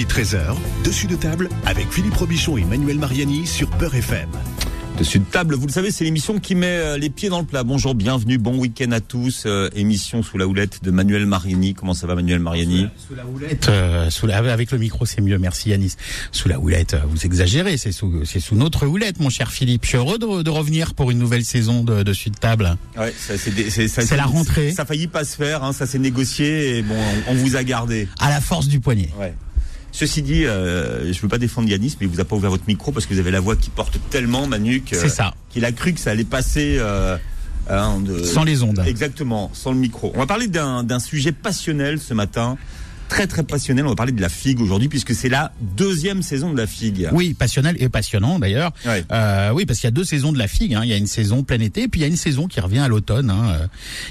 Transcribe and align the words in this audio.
midi 0.00 0.14
13h, 0.14 0.54
dessus 0.82 1.06
de 1.06 1.14
table 1.14 1.50
avec 1.66 1.90
Philippe 1.92 2.14
Robichon 2.14 2.56
et 2.56 2.64
Manuel 2.64 2.98
Mariani 2.98 3.46
sur 3.46 3.68
Peur 3.68 3.94
FM. 3.94 4.30
Dessus 4.98 5.18
de 5.18 5.24
table, 5.24 5.54
vous 5.54 5.66
le 5.66 5.72
savez, 5.72 5.90
c'est 5.90 6.04
l'émission 6.04 6.38
qui 6.40 6.54
met 6.54 6.66
euh, 6.66 6.96
les 6.98 7.08
pieds 7.10 7.28
dans 7.28 7.38
le 7.40 7.44
plat. 7.46 7.64
Bonjour, 7.64 7.94
bienvenue, 7.94 8.36
bon 8.38 8.56
week-end 8.58 8.92
à 8.92 9.00
tous. 9.00 9.44
Euh, 9.46 9.68
émission 9.74 10.22
sous 10.22 10.36
la 10.38 10.46
houlette 10.46 10.82
de 10.82 10.90
Manuel 10.90 11.24
Mariani. 11.26 11.74
Comment 11.74 11.92
ça 11.94 12.06
va, 12.06 12.14
Manuel 12.14 12.38
Mariani? 12.40 12.86
Sous 13.08 13.14
la 13.14 13.24
houlette, 13.26 13.68
euh, 13.68 14.08
sous 14.10 14.26
la, 14.26 14.38
avec 14.38 14.70
le 14.72 14.78
micro, 14.78 15.04
c'est 15.06 15.20
mieux. 15.22 15.38
Merci, 15.38 15.68
Yanis. 15.70 15.94
Sous 16.32 16.48
la 16.48 16.58
houlette, 16.58 16.96
vous 17.08 17.24
exagérez. 17.26 17.76
C'est 17.78 17.92
sous, 17.92 18.24
c'est 18.24 18.40
sous 18.40 18.54
notre 18.56 18.86
houlette, 18.86 19.20
mon 19.20 19.28
cher 19.30 19.50
Philippe. 19.52 19.82
Je 19.84 19.88
suis 19.90 19.96
heureux 19.98 20.18
de, 20.18 20.42
de 20.42 20.50
revenir 20.50 20.94
pour 20.94 21.10
une 21.10 21.18
nouvelle 21.18 21.44
saison 21.44 21.82
de 21.84 22.02
Dessus 22.02 22.30
de 22.30 22.36
table. 22.36 22.76
Ouais, 22.98 23.14
ça, 23.18 23.36
c'est, 23.38 23.54
des- 23.54 23.68
c'est, 23.70 23.88
ça- 23.88 24.02
C'est 24.02 24.16
la 24.16 24.24
rentrée. 24.26 24.72
Ça 24.72 24.82
a 24.82 24.86
failli 24.86 25.06
pas 25.08 25.24
se 25.24 25.36
faire, 25.36 25.62
hein, 25.64 25.72
ça 25.74 25.86
s'est 25.86 25.98
négocié 25.98 26.78
et 26.78 26.82
bon, 26.82 26.96
on, 27.28 27.32
on 27.32 27.34
vous 27.36 27.56
a 27.56 27.64
gardé. 27.64 28.08
À 28.18 28.28
la 28.30 28.40
force 28.40 28.66
du 28.68 28.80
poignet. 28.80 29.08
Ouais. 29.18 29.34
Ceci 29.92 30.22
dit, 30.22 30.44
euh, 30.44 31.12
je 31.12 31.20
veux 31.20 31.28
pas 31.28 31.38
défendre 31.38 31.68
Yanis, 31.68 31.96
mais 32.00 32.06
il 32.06 32.12
vous 32.12 32.20
a 32.20 32.24
pas 32.24 32.36
ouvert 32.36 32.50
votre 32.50 32.66
micro 32.68 32.92
parce 32.92 33.06
que 33.06 33.14
vous 33.14 33.20
avez 33.20 33.30
la 33.30 33.40
voix 33.40 33.56
qui 33.56 33.70
porte 33.70 33.98
tellement, 34.10 34.46
Manu, 34.46 34.82
que- 34.82 34.96
ça. 35.08 35.34
qu'il 35.50 35.64
a 35.64 35.72
cru 35.72 35.92
que 35.92 36.00
ça 36.00 36.10
allait 36.10 36.24
passer 36.24 36.76
euh, 36.78 37.16
hein, 37.68 37.98
de- 38.00 38.22
Sans 38.22 38.44
les 38.44 38.62
ondes. 38.62 38.82
Exactement, 38.86 39.50
sans 39.52 39.72
le 39.72 39.78
micro. 39.78 40.12
On 40.14 40.18
va 40.18 40.26
parler 40.26 40.46
d'un 40.46 40.84
d'un 40.84 41.00
sujet 41.00 41.32
passionnel 41.32 41.98
ce 41.98 42.14
matin, 42.14 42.56
très 43.10 43.26
très 43.26 43.42
passionnel. 43.42 43.84
On 43.84 43.90
va 43.90 43.94
parler 43.96 44.12
de 44.12 44.20
la 44.22 44.28
figue 44.30 44.60
aujourd'hui 44.60 44.88
puisque 44.88 45.14
c'est 45.14 45.28
la 45.28 45.52
deuxième 45.60 46.22
saison 46.22 46.52
de 46.52 46.56
la 46.56 46.66
figue. 46.66 47.08
Oui, 47.12 47.34
passionnel 47.34 47.76
et 47.80 47.88
passionnant 47.90 48.38
d'ailleurs. 48.38 48.72
Ouais. 48.86 49.04
Euh, 49.12 49.50
oui, 49.52 49.66
parce 49.66 49.80
qu'il 49.80 49.88
y 49.88 49.92
a 49.92 49.92
deux 49.92 50.04
saisons 50.04 50.32
de 50.32 50.38
la 50.38 50.48
figue. 50.48 50.74
hein. 50.74 50.80
Il 50.84 50.88
y 50.88 50.92
a 50.92 50.96
une 50.96 51.06
saison 51.08 51.42
plein 51.42 51.60
été, 51.60 51.82
et 51.82 51.88
puis 51.88 52.00
il 52.00 52.02
y 52.02 52.06
a 52.06 52.08
une 52.08 52.16
saison 52.16 52.46
qui 52.46 52.60
revient 52.60 52.78
à 52.78 52.88
l'automne. 52.88 53.28
hein. 53.30 53.50
Euh, 53.60 53.66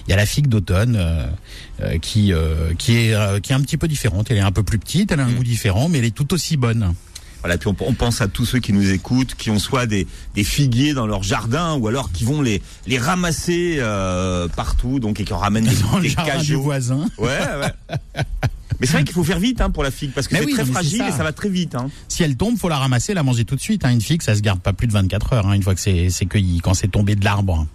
Il 0.07 0.11
y 0.11 0.13
a 0.13 0.17
la 0.17 0.25
figue 0.27 0.47
d'automne 0.47 0.95
euh, 0.99 1.97
qui 1.99 2.33
euh, 2.33 2.73
qui 2.77 2.97
est 2.97 3.41
qui 3.41 3.51
est 3.51 3.55
un 3.55 3.61
petit 3.61 3.77
peu 3.77 3.87
différente. 3.87 4.29
Elle 4.29 4.37
est 4.37 4.41
un 4.41 4.51
peu 4.51 4.63
plus 4.63 4.77
petite, 4.77 5.11
elle 5.11 5.21
a 5.21 5.25
un 5.25 5.31
goût 5.31 5.43
différent, 5.43 5.89
mais 5.89 5.97
elle 5.99 6.05
est 6.05 6.15
tout 6.15 6.31
aussi 6.33 6.57
bonne. 6.57 6.93
Voilà, 7.41 7.57
puis 7.57 7.69
on, 7.69 7.75
on 7.87 7.93
pense 7.93 8.19
à 8.19 8.27
tous 8.27 8.43
ceux 8.45 8.59
qui 8.59 8.73
nous 8.73 8.91
écoutent, 8.91 9.33
qui 9.35 9.49
ont 9.49 9.59
soit 9.59 9.85
des, 9.85 10.07
des 10.35 10.43
figuiers 10.43 10.93
dans 10.93 11.07
leur 11.07 11.23
jardin 11.23 11.75
ou 11.77 11.87
alors 11.87 12.11
qui 12.11 12.25
vont 12.25 12.41
les, 12.41 12.61
les 12.85 12.97
ramasser 12.97 13.77
euh, 13.79 14.49
partout, 14.49 14.99
donc 14.99 15.21
et 15.21 15.23
qui 15.23 15.31
en 15.31 15.37
ramènent 15.37 15.63
des, 15.69 15.75
Dans 15.77 15.95
le 15.95 16.01
des 16.03 16.09
jardin 16.09 16.31
du 16.33 16.37
cajots. 16.49 16.61
voisin. 16.61 17.05
Ouais, 17.17 17.27
ouais. 17.61 17.95
Mais 18.79 18.87
c'est 18.87 18.93
vrai 18.93 19.03
qu'il 19.03 19.13
faut 19.13 19.23
faire 19.23 19.39
vite 19.39 19.61
hein, 19.61 19.69
pour 19.69 19.83
la 19.83 19.91
figue 19.91 20.11
parce 20.11 20.27
que 20.27 20.37
c'est 20.37 20.45
oui, 20.45 20.53
très 20.53 20.65
fragile 20.65 20.99
ça. 20.99 21.09
et 21.09 21.11
ça 21.11 21.23
va 21.23 21.33
très 21.33 21.49
vite. 21.49 21.75
Hein. 21.75 21.89
Si 22.07 22.23
elle 22.23 22.37
tombe, 22.37 22.57
faut 22.57 22.69
la 22.69 22.77
ramasser, 22.77 23.13
la 23.13 23.23
manger 23.23 23.45
tout 23.45 23.55
de 23.55 23.61
suite. 23.61 23.83
Hein. 23.85 23.91
Une 23.91 24.01
figue, 24.01 24.21
ça 24.21 24.35
se 24.35 24.41
garde 24.41 24.61
pas 24.61 24.73
plus 24.73 24.87
de 24.87 24.93
24 24.93 25.33
heures. 25.33 25.47
Hein, 25.47 25.53
une 25.53 25.63
fois 25.63 25.75
que 25.75 25.81
c'est 25.81 26.09
c'est 26.09 26.25
cueilli, 26.25 26.59
quand 26.59 26.73
c'est 26.73 26.87
tombé 26.87 27.15
de 27.15 27.25
l'arbre. 27.25 27.67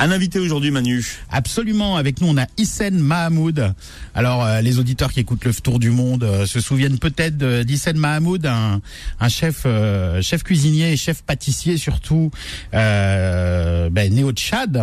Un 0.00 0.12
invité 0.12 0.38
aujourd'hui, 0.38 0.70
Manu. 0.70 1.04
Absolument. 1.28 1.96
Avec 1.96 2.20
nous, 2.20 2.28
on 2.28 2.36
a 2.38 2.46
Hissen 2.56 2.96
Mahamoud. 3.00 3.74
Alors, 4.14 4.44
euh, 4.44 4.60
les 4.60 4.78
auditeurs 4.78 5.12
qui 5.12 5.18
écoutent 5.18 5.44
le 5.44 5.52
Tour 5.52 5.80
du 5.80 5.90
Monde 5.90 6.22
euh, 6.22 6.46
se 6.46 6.60
souviennent 6.60 7.00
peut-être 7.00 7.36
d'Hissen 7.62 7.96
Mahamoud, 7.96 8.46
un, 8.46 8.80
un 9.18 9.28
chef, 9.28 9.62
euh, 9.66 10.22
chef 10.22 10.44
cuisinier 10.44 10.92
et 10.92 10.96
chef 10.96 11.22
pâtissier 11.22 11.76
surtout, 11.78 12.30
euh, 12.74 13.90
ben, 13.90 14.14
né 14.14 14.22
au 14.22 14.30
Tchad. 14.30 14.76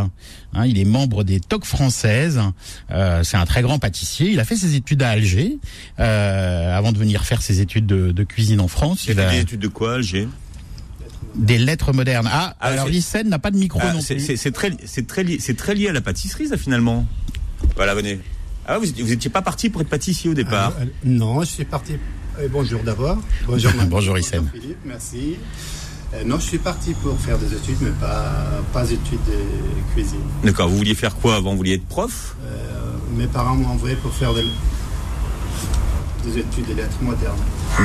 Hein, 0.54 0.66
il 0.66 0.78
est 0.80 0.86
membre 0.86 1.24
des 1.24 1.40
TOC 1.40 1.64
françaises. 1.64 2.42
Euh, 2.92 3.24
C'est 3.24 3.38
un 3.38 3.46
très 3.46 3.62
grand 3.62 3.80
pâtissier. 3.80 4.32
Il 4.32 4.40
a 4.42 4.44
fait 4.46 4.58
ses 4.58 4.76
études 4.76 5.02
à 5.02 5.10
Alger 5.12 5.60
euh, 6.00 6.78
avant 6.78 6.92
de 6.92 6.98
venir 6.98 7.24
faire 7.24 7.42
ses 7.42 7.62
études 7.62 7.86
de, 7.86 8.12
de 8.12 8.24
cuisine 8.26 8.60
en 8.60 8.68
France. 8.68 9.06
Il 9.08 9.12
Il 9.14 9.20
a 9.22 9.30
fait 9.30 9.36
des 9.36 9.42
études 9.44 9.60
de 9.62 9.68
quoi, 9.70 9.96
Alger? 9.96 10.28
Des 11.36 11.58
lettres 11.58 11.94
modernes. 11.94 12.30
Ah, 12.32 12.56
Ah, 12.60 12.68
alors 12.68 12.90
Hissen 12.90 13.28
n'a 13.30 13.40
pas 13.40 13.52
de 13.52 13.58
micro 13.58 13.80
Ah, 13.82 13.94
non 13.94 14.02
c'est- 14.02 14.16
plus. 14.16 14.38
C'est 14.38 14.52
très, 14.52 14.72
c'est 14.86 15.08
très, 15.08 15.24
lié- 15.24 15.38
c'est 15.40 15.56
très 15.58 15.76
lié 15.76 15.90
à 15.90 15.94
la 15.94 16.02
pâtisserie, 16.02 16.48
ça 16.48 16.58
finalement. 16.58 17.06
Voilà, 17.76 17.94
venez. 17.96 18.20
Ah, 18.68 18.80
vous, 18.80 18.86
étiez- 18.90 19.04
vous 19.04 19.12
étiez 19.12 19.30
pas 19.30 19.42
parti 19.42 19.70
pour 19.70 19.82
être 19.82 19.90
pâtissier 19.90 20.30
au 20.30 20.34
départ. 20.34 20.74
Euh, 20.80 20.84
euh, 20.86 20.88
non, 21.04 21.42
je 21.42 21.46
suis 21.48 21.66
parti. 21.66 21.94
euh, 22.40 22.48
bonjour 22.52 22.82
d'abord. 22.84 23.18
Bonjour. 23.48 23.72
Bonjour. 23.90 24.18
Philippe, 24.18 24.78
merci. 24.86 25.36
Euh, 26.14 26.24
non, 26.26 26.38
je 26.40 26.46
suis 26.46 26.58
parti 26.58 26.94
pour 26.94 27.20
faire 27.20 27.38
des 27.38 27.54
études, 27.54 27.78
mais 27.82 27.92
pas, 28.00 28.62
pas 28.74 28.86
études 28.90 29.20
de 29.28 29.94
cuisine. 29.94 30.20
D'accord. 30.44 30.70
Vous 30.70 30.78
vouliez 30.78 30.96
faire 30.96 31.16
quoi 31.16 31.36
avant? 31.36 31.52
Vous 31.52 31.58
vouliez 31.58 31.74
être 31.76 31.86
prof? 31.86 32.36
Euh, 32.44 32.94
mes 33.18 33.28
parents 33.28 33.56
m'ont 33.56 33.70
envoyé 33.70 33.96
pour 33.96 34.14
faire 34.14 34.34
des, 34.34 34.44
des 36.26 36.40
études 36.40 36.68
de 36.68 36.74
lettres 36.74 37.02
modernes. 37.02 37.38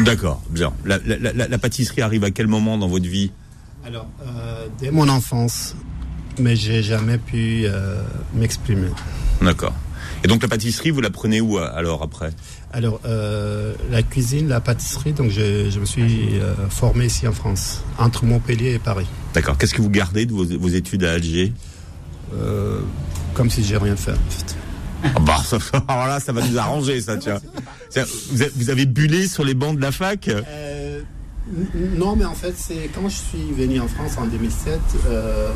D'accord. 0.05 0.43
Bien. 0.51 0.73
La, 0.85 0.99
la- 1.05 1.33
la- 1.33 1.49
la 1.49 1.59
pâtisserie 1.59 2.03
arrive 2.03 2.25
à 2.25 2.31
quel 2.31 2.47
moment 2.47 2.79
dans 2.79 2.89
votre 2.89 3.07
vie? 3.09 3.31
Alors, 3.85 4.09
euh, 4.23 4.67
dès 4.79 4.91
mon 4.91 5.09
enfance, 5.09 5.75
mais 6.39 6.57
j'ai 6.57 6.83
jamais 6.83 7.19
pu 7.19 7.65
euh, 7.65 8.03
m'exprimer. 8.35 8.89
D'accord. 9.41 9.75
Et 10.23 10.29
donc 10.29 10.43
la 10.43 10.49
pâtisserie, 10.49 10.91
vous 10.91 11.01
la 11.01 11.11
prenez 11.11 11.41
où 11.41 11.59
euh, 11.59 11.71
alors 11.75 12.03
après? 12.03 12.31
Alors, 12.73 13.01
euh, 13.05 13.75
la 13.91 14.03
cuisine, 14.03 14.49
la 14.49 14.61
pâtisserie, 14.61 15.13
donc 15.13 15.31
je, 15.31 15.71
je 15.71 15.81
me 15.81 15.87
suis 15.87 16.39
euh, 16.39 16.55
formé 16.69 17.07
ici 17.07 17.27
en 17.27 17.33
France, 17.33 17.83
entre 17.99 18.25
Montpellier 18.25 18.75
et 18.75 18.79
Paris. 18.79 19.07
D'accord. 19.35 19.57
Qu'est-ce 19.57 19.75
que 19.75 19.83
vous 19.83 19.91
gardez 19.91 20.27
de 20.27 20.33
vos, 20.33 20.45
vos 20.45 20.69
études 20.69 21.05
à 21.05 21.13
Alger? 21.13 21.53
Euh, 22.35 22.81
comme 23.35 23.51
si 23.51 23.65
j'ai 23.65 23.77
rien 23.77 23.97
fait. 23.97 24.13
En 24.13 24.31
fait. 24.31 24.57
Ah 25.03 25.21
bah, 25.21 25.39
ça, 25.45 25.59
alors 25.89 26.07
là, 26.07 26.21
ça 26.21 26.33
va 26.33 26.47
nous 26.47 26.59
arranger, 26.59 27.01
ça, 27.01 27.17
tiens. 27.17 27.41
Vous 28.57 28.71
avez, 28.71 28.87
bullé 28.87 29.27
sur 29.27 29.45
les 29.45 29.55
bancs 29.55 29.77
de 29.77 29.81
la 29.81 29.91
fac? 29.91 30.29
Euh, 30.29 30.41
non, 31.97 32.15
mais 32.17 32.25
en 32.25 32.35
fait, 32.35 32.55
c'est 32.57 32.89
quand 32.95 33.09
je 33.09 33.17
suis 33.17 33.53
venu 33.57 33.81
en 33.81 33.89
France 33.89 34.17
en 34.19 34.27
2007, 34.27 34.79
euh, 35.07 35.51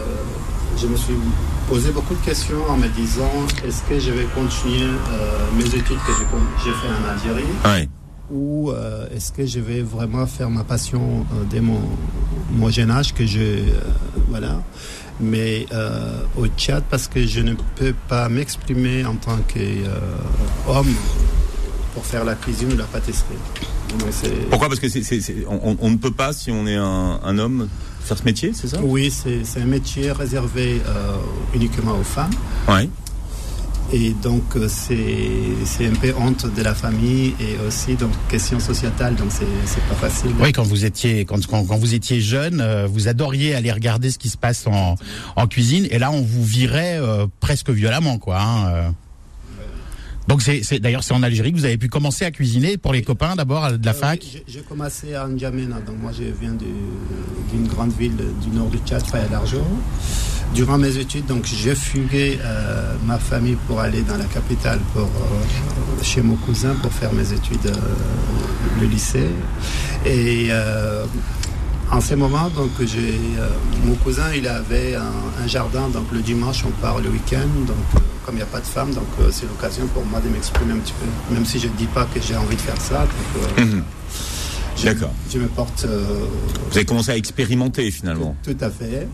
je 0.77 0.87
me 0.89 0.97
suis 0.97 1.15
posé 1.69 1.91
beaucoup 1.93 2.15
de 2.15 2.25
questions 2.25 2.59
en 2.69 2.77
me 2.77 2.89
disant 2.89 3.31
est-ce 3.67 3.83
que 3.89 3.99
je 4.01 4.11
vais 4.11 4.25
continuer 4.35 4.83
euh, 4.85 5.39
mes 5.57 5.65
études 5.67 5.99
que 6.07 6.13
j'ai 6.65 6.71
fait 6.73 6.89
en 6.89 7.09
Algérie 7.13 7.49
Ouais. 7.65 7.89
ou 8.31 8.71
euh, 8.71 9.07
est-ce 9.15 9.31
que 9.33 9.47
je 9.47 9.61
vais 9.61 9.83
vraiment 9.83 10.27
faire 10.27 10.51
ma 10.51 10.65
passion 10.65 11.25
euh, 11.33 11.45
dès 11.49 11.61
mon, 11.61 11.81
mon 12.53 12.71
jeune 12.71 12.91
âge 12.91 13.15
que 13.15 13.25
je 13.25 13.39
euh, 13.41 13.63
voilà 14.29 14.63
mais 15.21 15.67
euh, 15.73 16.23
au 16.37 16.49
Tchad 16.49 16.83
parce 16.91 17.07
que 17.07 17.25
je 17.25 17.41
ne 17.41 17.55
peux 17.77 17.95
pas 18.09 18.29
m'exprimer 18.29 19.05
en 19.07 19.15
tant 19.15 19.39
qu'homme 19.47 20.93
pour 21.95 22.05
faire 22.05 22.25
la 22.25 22.35
cuisine 22.35 22.73
ou 22.73 22.77
la 22.77 22.85
pâtisserie. 22.85 23.39
Pourquoi? 24.51 24.69
Parce 24.69 24.81
que 24.81 24.89
c'est, 24.89 25.03
c'est- 25.03 25.21
c'est- 25.21 25.45
on, 25.49 25.71
on- 25.73 25.77
on 25.81 25.91
ne 25.91 25.97
peut 25.97 26.13
pas, 26.13 26.33
si 26.33 26.51
on 26.51 26.67
est 26.67 26.77
un, 26.77 27.21
un 27.25 27.39
homme, 27.39 27.69
faire 28.05 28.19
ce 28.19 28.25
métier, 28.25 28.53
c'est 28.55 28.69
ça? 28.69 28.79
Oui, 28.83 29.11
c'est 29.13 29.61
un 29.61 29.65
métier 29.67 30.13
réservé 30.13 30.81
euh, 30.87 31.17
uniquement 31.55 31.97
aux 31.99 32.05
femmes. 32.05 32.31
Ouais. 32.69 32.89
Et 33.93 34.13
donc, 34.23 34.43
euh, 34.57 34.67
c'est 34.69 35.87
un 35.87 35.95
peu 35.95 36.13
honte 36.19 36.47
de 36.53 36.63
la 36.63 36.75
famille 36.75 37.35
et 37.39 37.57
aussi 37.67 37.95
donc 37.95 38.11
question 38.29 38.59
sociétale. 38.59 39.15
Donc, 39.15 39.29
c'est 39.31 39.45
c'est 39.67 39.83
pas 39.85 39.95
facile. 39.95 40.31
Oui, 40.41 40.53
quand 40.53 40.63
vous 40.65 40.85
étiez 40.87 41.25
quand, 41.27 41.47
quand, 41.47 41.65
quand 41.65 41.77
vous 41.77 41.95
étiez 41.95 42.21
jeune, 42.21 42.61
euh, 42.61 42.87
vous 42.91 43.09
adoriez 43.09 43.55
aller 43.55 43.71
regarder 43.71 44.11
ce 44.11 44.19
qui 44.19 44.31
se 44.31 44.39
passe 44.39 44.67
en, 44.67 44.97
en 45.37 45.47
cuisine, 45.47 45.87
et 45.91 45.99
là 45.99 46.11
on 46.11 46.23
vous 46.23 46.45
virait 46.45 46.99
euh, 46.99 47.27
presque 47.41 47.71
violemment, 47.71 48.19
quoi. 48.19 48.41
hein, 48.41 48.69
euh. 48.69 48.89
Donc 50.27 50.41
c'est 50.43 50.63
c'est- 50.63 50.79
d'ailleurs 50.79 51.05
c'est 51.05 51.13
en 51.15 51.23
Algérie 51.23 51.53
que 51.53 51.59
vous 51.59 51.65
avez 51.67 51.77
pu 51.77 51.89
commencer 51.89 52.25
à 52.25 52.31
cuisiner 52.31 52.79
pour 52.79 52.93
les 52.95 53.03
copains 53.03 53.35
d'abord 53.37 53.71
de 53.73 53.85
la 53.85 53.93
Euh, 53.93 53.95
fac. 53.95 54.21
oui, 54.23 54.43
j'ai- 54.49 54.61
commencé 54.63 55.15
à 55.15 55.27
N'Djamena. 55.29 55.81
Donc, 55.81 55.97
moi, 56.01 56.11
je 56.13 56.25
viens 56.41 56.53
d'une 56.53 57.69
grande 57.69 57.93
ville 57.93 58.17
du 58.43 58.49
nord 58.57 58.69
du 58.69 58.79
Tchad, 58.79 59.05
Faya 59.07 59.27
d'Argent. 59.29 59.67
Durant 60.55 60.79
mes 60.79 60.97
études, 60.97 61.27
donc, 61.27 61.45
j'ai 61.45 61.75
fugué 61.75 62.39
euh, 62.43 62.95
ma 63.07 63.19
famille 63.19 63.57
pour 63.67 63.81
aller 63.81 64.03
dans 64.03 64.17
la 64.17 64.25
capitale, 64.25 64.81
pour, 64.95 65.03
euh, 65.03 66.03
chez 66.03 66.23
mon 66.23 66.37
cousin, 66.37 66.75
pour 66.83 66.93
faire 66.93 67.13
mes 67.13 67.31
études, 67.33 67.67
euh, 67.67 68.81
le 68.81 68.87
lycée. 68.87 69.29
Et 70.07 70.47
euh, 70.51 71.05
en 71.91 72.01
ce 72.01 72.15
moment, 72.15 72.49
donc, 72.51 72.71
j'ai, 72.81 73.21
euh, 73.39 73.49
mon 73.85 73.95
cousin, 73.97 74.33
il 74.35 74.49
avait 74.49 74.95
un, 74.97 75.43
un 75.43 75.47
jardin. 75.47 75.89
Donc, 75.91 76.07
le 76.13 76.21
dimanche, 76.21 76.65
on 76.67 76.71
part 76.81 76.99
le 77.01 77.11
week-end. 77.11 77.47
Donc, 77.67 78.03
comme 78.25 78.35
il 78.37 78.39
n'y 78.39 78.43
a 78.43 78.47
pas 78.47 78.61
de 78.61 78.67
femme, 78.67 78.93
donc, 78.93 79.05
euh, 79.21 79.29
c'est 79.31 79.47
l'occasion 79.47 79.87
pour 79.89 80.05
moi 80.07 80.21
de 80.21 80.29
m'exprimer 80.29 80.73
un 80.73 80.79
petit 80.79 80.95
peu. 80.95 81.35
Même 81.35 81.45
si 81.45 81.59
je 81.59 81.69
ne 81.69 81.73
dis 81.75 81.87
pas 81.87 82.05
que 82.07 82.21
j'ai 82.21 82.37
envie 82.37 82.57
de 82.57 82.61
faire 82.61 82.81
ça. 82.81 83.01
Donc, 83.01 83.43
euh, 83.59 83.65
Mhm. 83.65 83.85
je, 84.79 84.85
D'accord. 84.87 85.13
Je 85.33 85.39
me 85.39 85.47
porte 85.49 85.85
euh, 85.85 86.05
Vous 86.71 86.77
avez 86.77 86.85
commencé 86.87 87.11
à 87.11 87.17
expérimenter 87.17 87.91
finalement. 87.91 88.35
tout 88.43 88.57
à 88.61 88.71
fait. 88.71 89.09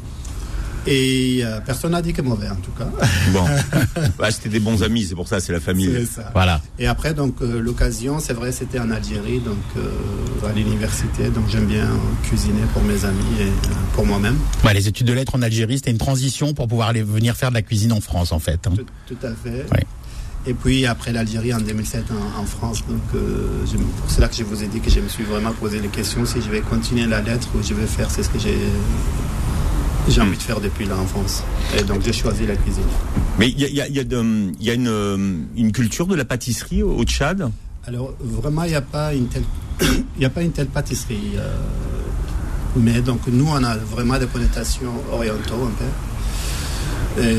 Et 0.86 1.40
euh, 1.44 1.60
personne 1.60 1.92
n'a 1.92 2.00
dit 2.02 2.12
que 2.12 2.22
mauvais, 2.22 2.48
en 2.48 2.56
tout 2.56 2.70
cas. 2.72 2.88
Bon. 3.32 3.44
Bah, 4.18 4.30
c'était 4.30 4.48
des 4.48 4.60
bons 4.60 4.82
amis, 4.82 5.04
c'est 5.04 5.14
pour 5.14 5.28
ça, 5.28 5.40
c'est 5.40 5.52
la 5.52 5.60
famille. 5.60 5.90
C'est 5.92 6.20
ça. 6.22 6.30
Voilà. 6.34 6.60
Et 6.78 6.86
après, 6.86 7.14
donc, 7.14 7.36
euh, 7.42 7.60
l'occasion, 7.60 8.18
c'est 8.18 8.32
vrai, 8.32 8.50
c'était 8.52 8.78
en 8.78 8.90
Algérie, 8.90 9.40
donc 9.40 9.56
euh, 9.76 10.48
à 10.48 10.52
l'université. 10.52 11.28
Donc, 11.28 11.44
j'aime 11.48 11.66
bien 11.66 11.86
cuisiner 12.22 12.62
pour 12.72 12.82
mes 12.82 13.04
amis 13.04 13.24
et 13.40 13.44
euh, 13.44 13.72
pour 13.94 14.04
moi-même. 14.06 14.36
Ouais, 14.64 14.74
les 14.74 14.88
études 14.88 15.06
de 15.06 15.12
lettres 15.12 15.34
en 15.34 15.42
Algérie, 15.42 15.76
c'était 15.78 15.90
une 15.90 15.98
transition 15.98 16.54
pour 16.54 16.66
pouvoir 16.68 16.88
aller 16.88 17.02
venir 17.02 17.36
faire 17.36 17.50
de 17.50 17.54
la 17.54 17.62
cuisine 17.62 17.92
en 17.92 18.00
France, 18.00 18.32
en 18.32 18.38
fait. 18.38 18.66
hein. 18.66 18.72
Tout, 18.76 19.14
tout 19.14 19.26
à 19.26 19.30
fait. 19.30 19.66
Ouais. 19.72 19.84
Et 20.46 20.54
puis 20.54 20.86
après 20.86 21.12
l'Algérie 21.12 21.52
en 21.52 21.60
2007 21.60 22.04
en, 22.12 22.40
en 22.40 22.46
France. 22.46 22.82
Donc 22.88 23.02
euh, 23.14 23.46
c'est 24.08 24.22
là 24.22 24.28
que 24.28 24.34
je 24.34 24.42
vous 24.42 24.62
ai 24.64 24.68
dit 24.68 24.80
que 24.80 24.88
je 24.90 25.00
me 25.00 25.08
suis 25.08 25.22
vraiment 25.24 25.52
posé 25.52 25.80
les 25.80 25.88
questions 25.88 26.24
si 26.24 26.40
je 26.40 26.48
vais 26.50 26.62
continuer 26.62 27.04
la 27.04 27.20
lettre 27.20 27.48
ou 27.54 27.62
je 27.62 27.74
vais 27.74 27.84
faire 27.86 28.10
c'est 28.10 28.22
ce 28.22 28.30
que 28.30 28.38
j'ai 28.38 28.56
j'ai 30.08 30.20
envie 30.20 30.37
de 30.37 30.43
faire 30.43 30.61
depuis 30.61 30.87
l'enfance. 30.87 31.43
Et 31.79 31.82
donc 31.82 32.02
j'ai 32.05 32.12
choisi 32.12 32.47
la 32.47 32.56
cuisine. 32.56 32.82
Mais 33.38 33.49
il 33.49 33.61
y 33.61 33.64
a, 33.64 33.69
il 33.69 33.75
y 33.75 33.81
a- 33.81 33.88
il 33.88 33.97
y 33.97 34.00
a 34.00 34.05
de- 34.05 34.52
il 34.58 34.67
y 34.67 34.70
a 34.70 34.75
une, 34.75 35.47
une 35.56 35.73
culture 35.73 36.06
de 36.06 36.14
la 36.14 36.25
pâtisserie 36.25 36.82
au, 36.82 36.93
au 36.97 37.05
Tchad? 37.05 37.50
Alors, 37.87 38.12
vraiment, 38.20 38.64
il 38.64 38.70
n'y 38.70 38.75
a 38.76 38.82
pas 38.82 39.14
une 39.14 39.29
telle, 39.29 39.44
a 40.25 40.31
pas 40.31 40.43
une 40.43 40.52
telle 40.52 40.67
pâtisserie. 40.69 41.32
euh, 41.37 41.49
mais 42.76 43.00
donc, 43.00 43.20
nous, 43.29 43.49
on 43.49 43.62
a 43.64 43.76
vraiment 43.76 44.19
des 44.19 44.26
connotations 44.26 44.93
orientaux 45.12 45.64
un 45.67 45.73
peu. 45.79 47.23
Et 47.23 47.37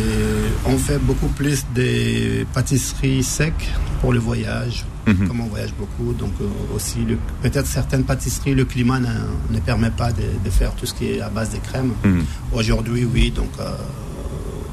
on 0.65 0.77
fait 0.77 0.97
beaucoup 0.99 1.27
plus 1.29 1.63
des 1.73 2.45
pâtisseries 2.53 3.23
secs 3.23 3.53
pour 4.01 4.11
le 4.13 4.19
voyage, 4.19 4.83
Mhm. 5.07 5.27
comme 5.27 5.41
on 5.41 5.45
voyage 5.47 5.73
beaucoup. 5.77 6.13
Donc, 6.13 6.31
euh, 6.41 6.75
aussi, 6.75 6.99
peut-être 7.41 7.65
certaines 7.65 8.03
pâtisseries, 8.03 8.53
le 8.53 8.65
climat 8.65 8.99
ne, 8.99 9.07
ne 9.49 9.59
permet 9.59 9.89
pas 9.89 10.11
de, 10.11 10.23
de 10.43 10.49
faire 10.49 10.73
tout 10.75 10.85
ce 10.85 10.93
qui 10.93 11.11
est 11.11 11.21
à 11.21 11.29
base 11.29 11.51
de 11.51 11.57
crème. 11.57 11.91
Mhm. 12.03 12.23
Aujourd'hui, 12.53 13.05
oui, 13.11 13.31
donc 13.31 13.49
euh, 13.59 13.71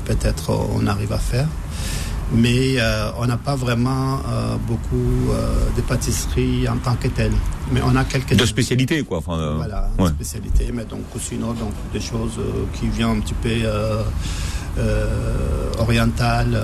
peut-être 0.05 0.51
on 0.75 0.87
arrive 0.87 1.13
à 1.13 1.19
faire. 1.19 1.49
Mais 2.31 2.75
euh, 2.79 3.11
on 3.19 3.25
n'a 3.27 3.39
pas 3.39 3.55
vraiment 3.57 4.21
beaucoup 4.67 5.31
de 5.75 5.81
pâtisseries 5.81 6.69
en 6.69 6.77
tant 6.77 6.95
que 6.97 7.09
telles. 7.09 7.33
Mais 7.73 7.81
on 7.83 7.97
a 7.97 8.05
quelques 8.05 8.37
De 8.37 8.45
spécialité, 8.45 9.03
quoi. 9.03 9.19
Enfin, 9.19 9.55
voilà, 9.57 9.91
ouais. 9.99 10.09
spécialité, 10.11 10.71
mais 10.75 10.85
donc 10.85 11.05
sinon 11.19 11.55
donc 11.55 11.73
des 11.91 12.01
choses 12.01 12.39
qui 12.75 12.89
viennent 12.89 13.17
un 13.17 13.21
petit 13.21 13.33
peu 13.33 13.49
orientales. 15.79 16.61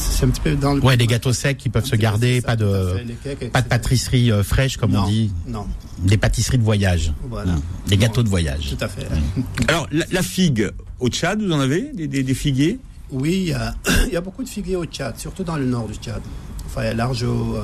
C'est 0.00 0.24
un 0.26 0.30
petit 0.30 0.40
peu 0.40 0.54
dans 0.56 0.74
le 0.74 0.82
Ouais, 0.82 0.96
des 0.96 1.06
gâteaux 1.06 1.32
secs 1.32 1.56
qui 1.56 1.68
peuvent 1.68 1.84
se 1.84 1.96
garder, 1.96 2.40
pas 2.40 2.56
de 2.56 3.04
cakes, 3.22 3.50
pas 3.52 3.62
de 3.62 3.68
pâtisserie 3.68 4.30
euh, 4.32 4.42
fraîche 4.42 4.76
comme 4.76 4.92
non, 4.92 5.02
on 5.04 5.08
dit, 5.08 5.32
Non, 5.46 5.66
des 5.98 6.16
pâtisseries 6.16 6.58
de 6.58 6.62
voyage, 6.64 7.12
voilà. 7.28 7.52
Mm. 7.52 7.62
des 7.88 7.96
gâteaux 7.96 8.22
de 8.22 8.28
voyage. 8.28 8.74
Tout 8.76 8.84
à 8.84 8.88
fait. 8.88 9.06
Alors, 9.68 9.86
la, 9.92 10.04
la 10.10 10.22
figue 10.22 10.70
au 10.98 11.08
Tchad, 11.08 11.42
vous 11.42 11.52
en 11.52 11.60
avez 11.60 11.90
des, 11.94 12.06
des, 12.08 12.22
des 12.22 12.34
figuiers? 12.34 12.78
Oui, 13.10 13.32
il 13.42 13.48
y, 13.48 13.52
a, 13.52 13.74
il 14.06 14.12
y 14.12 14.16
a 14.16 14.20
beaucoup 14.20 14.42
de 14.44 14.48
figuiers 14.48 14.76
au 14.76 14.84
Tchad, 14.84 15.18
surtout 15.18 15.42
dans 15.44 15.56
le 15.56 15.64
nord 15.66 15.88
du 15.88 15.94
Tchad. 15.94 16.20
Enfin, 16.66 16.82
il 16.82 16.86
y 16.86 16.88
a 16.90 16.94
large 16.94 17.24
euh, 17.24 17.62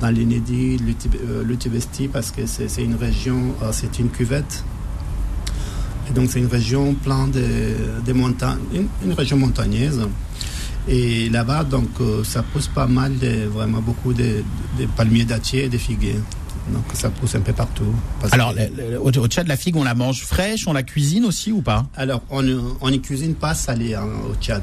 dans 0.00 0.08
l'Inédit, 0.10 0.78
l'Utib- 0.78 1.14
euh, 1.24 1.44
l'Utibesti, 1.44 2.08
parce 2.08 2.30
que 2.32 2.44
c'est 2.46 2.68
c'est 2.68 2.82
une 2.82 2.96
région, 2.96 3.54
euh, 3.62 3.68
c'est 3.72 3.98
une 4.00 4.08
cuvette. 4.08 4.64
Et 6.08 6.12
donc, 6.12 6.28
c'est 6.32 6.40
une 6.40 6.46
région 6.48 6.94
pleine 6.94 7.30
de, 7.30 8.02
de 8.04 8.12
montagnes, 8.12 8.58
une, 8.74 8.88
une 9.04 9.12
région 9.12 9.36
montagneuse. 9.36 10.00
Et 10.88 11.28
là-bas, 11.28 11.64
donc, 11.64 11.88
euh, 12.00 12.24
ça 12.24 12.42
pousse 12.42 12.68
pas 12.68 12.86
mal, 12.86 13.16
de, 13.18 13.46
vraiment 13.46 13.80
beaucoup 13.80 14.12
de, 14.12 14.42
de 14.78 14.86
palmiers 14.96 15.24
dattiers 15.24 15.64
et 15.64 15.68
de 15.68 15.78
figuiers. 15.78 16.18
Donc, 16.72 16.84
ça 16.94 17.10
pousse 17.10 17.34
un 17.34 17.40
peu 17.40 17.52
partout. 17.52 17.92
Alors, 18.32 18.54
que- 18.54 18.96
au 18.96 19.08
au 19.24 19.26
Tchad, 19.28 19.46
la 19.46 19.56
figue, 19.56 19.76
on 19.76 19.84
la 19.84 19.94
mange 19.94 20.22
fraîche, 20.24 20.66
on 20.66 20.72
la 20.72 20.82
cuisine 20.82 21.24
aussi 21.24 21.52
ou 21.52 21.60
pas? 21.62 21.86
Alors, 21.96 22.22
on 22.30 22.42
ne 22.42 22.96
cuisine 22.96 23.34
pas 23.34 23.54
salé 23.54 23.94
hein, 23.94 24.06
au 24.30 24.34
Tchad. 24.42 24.62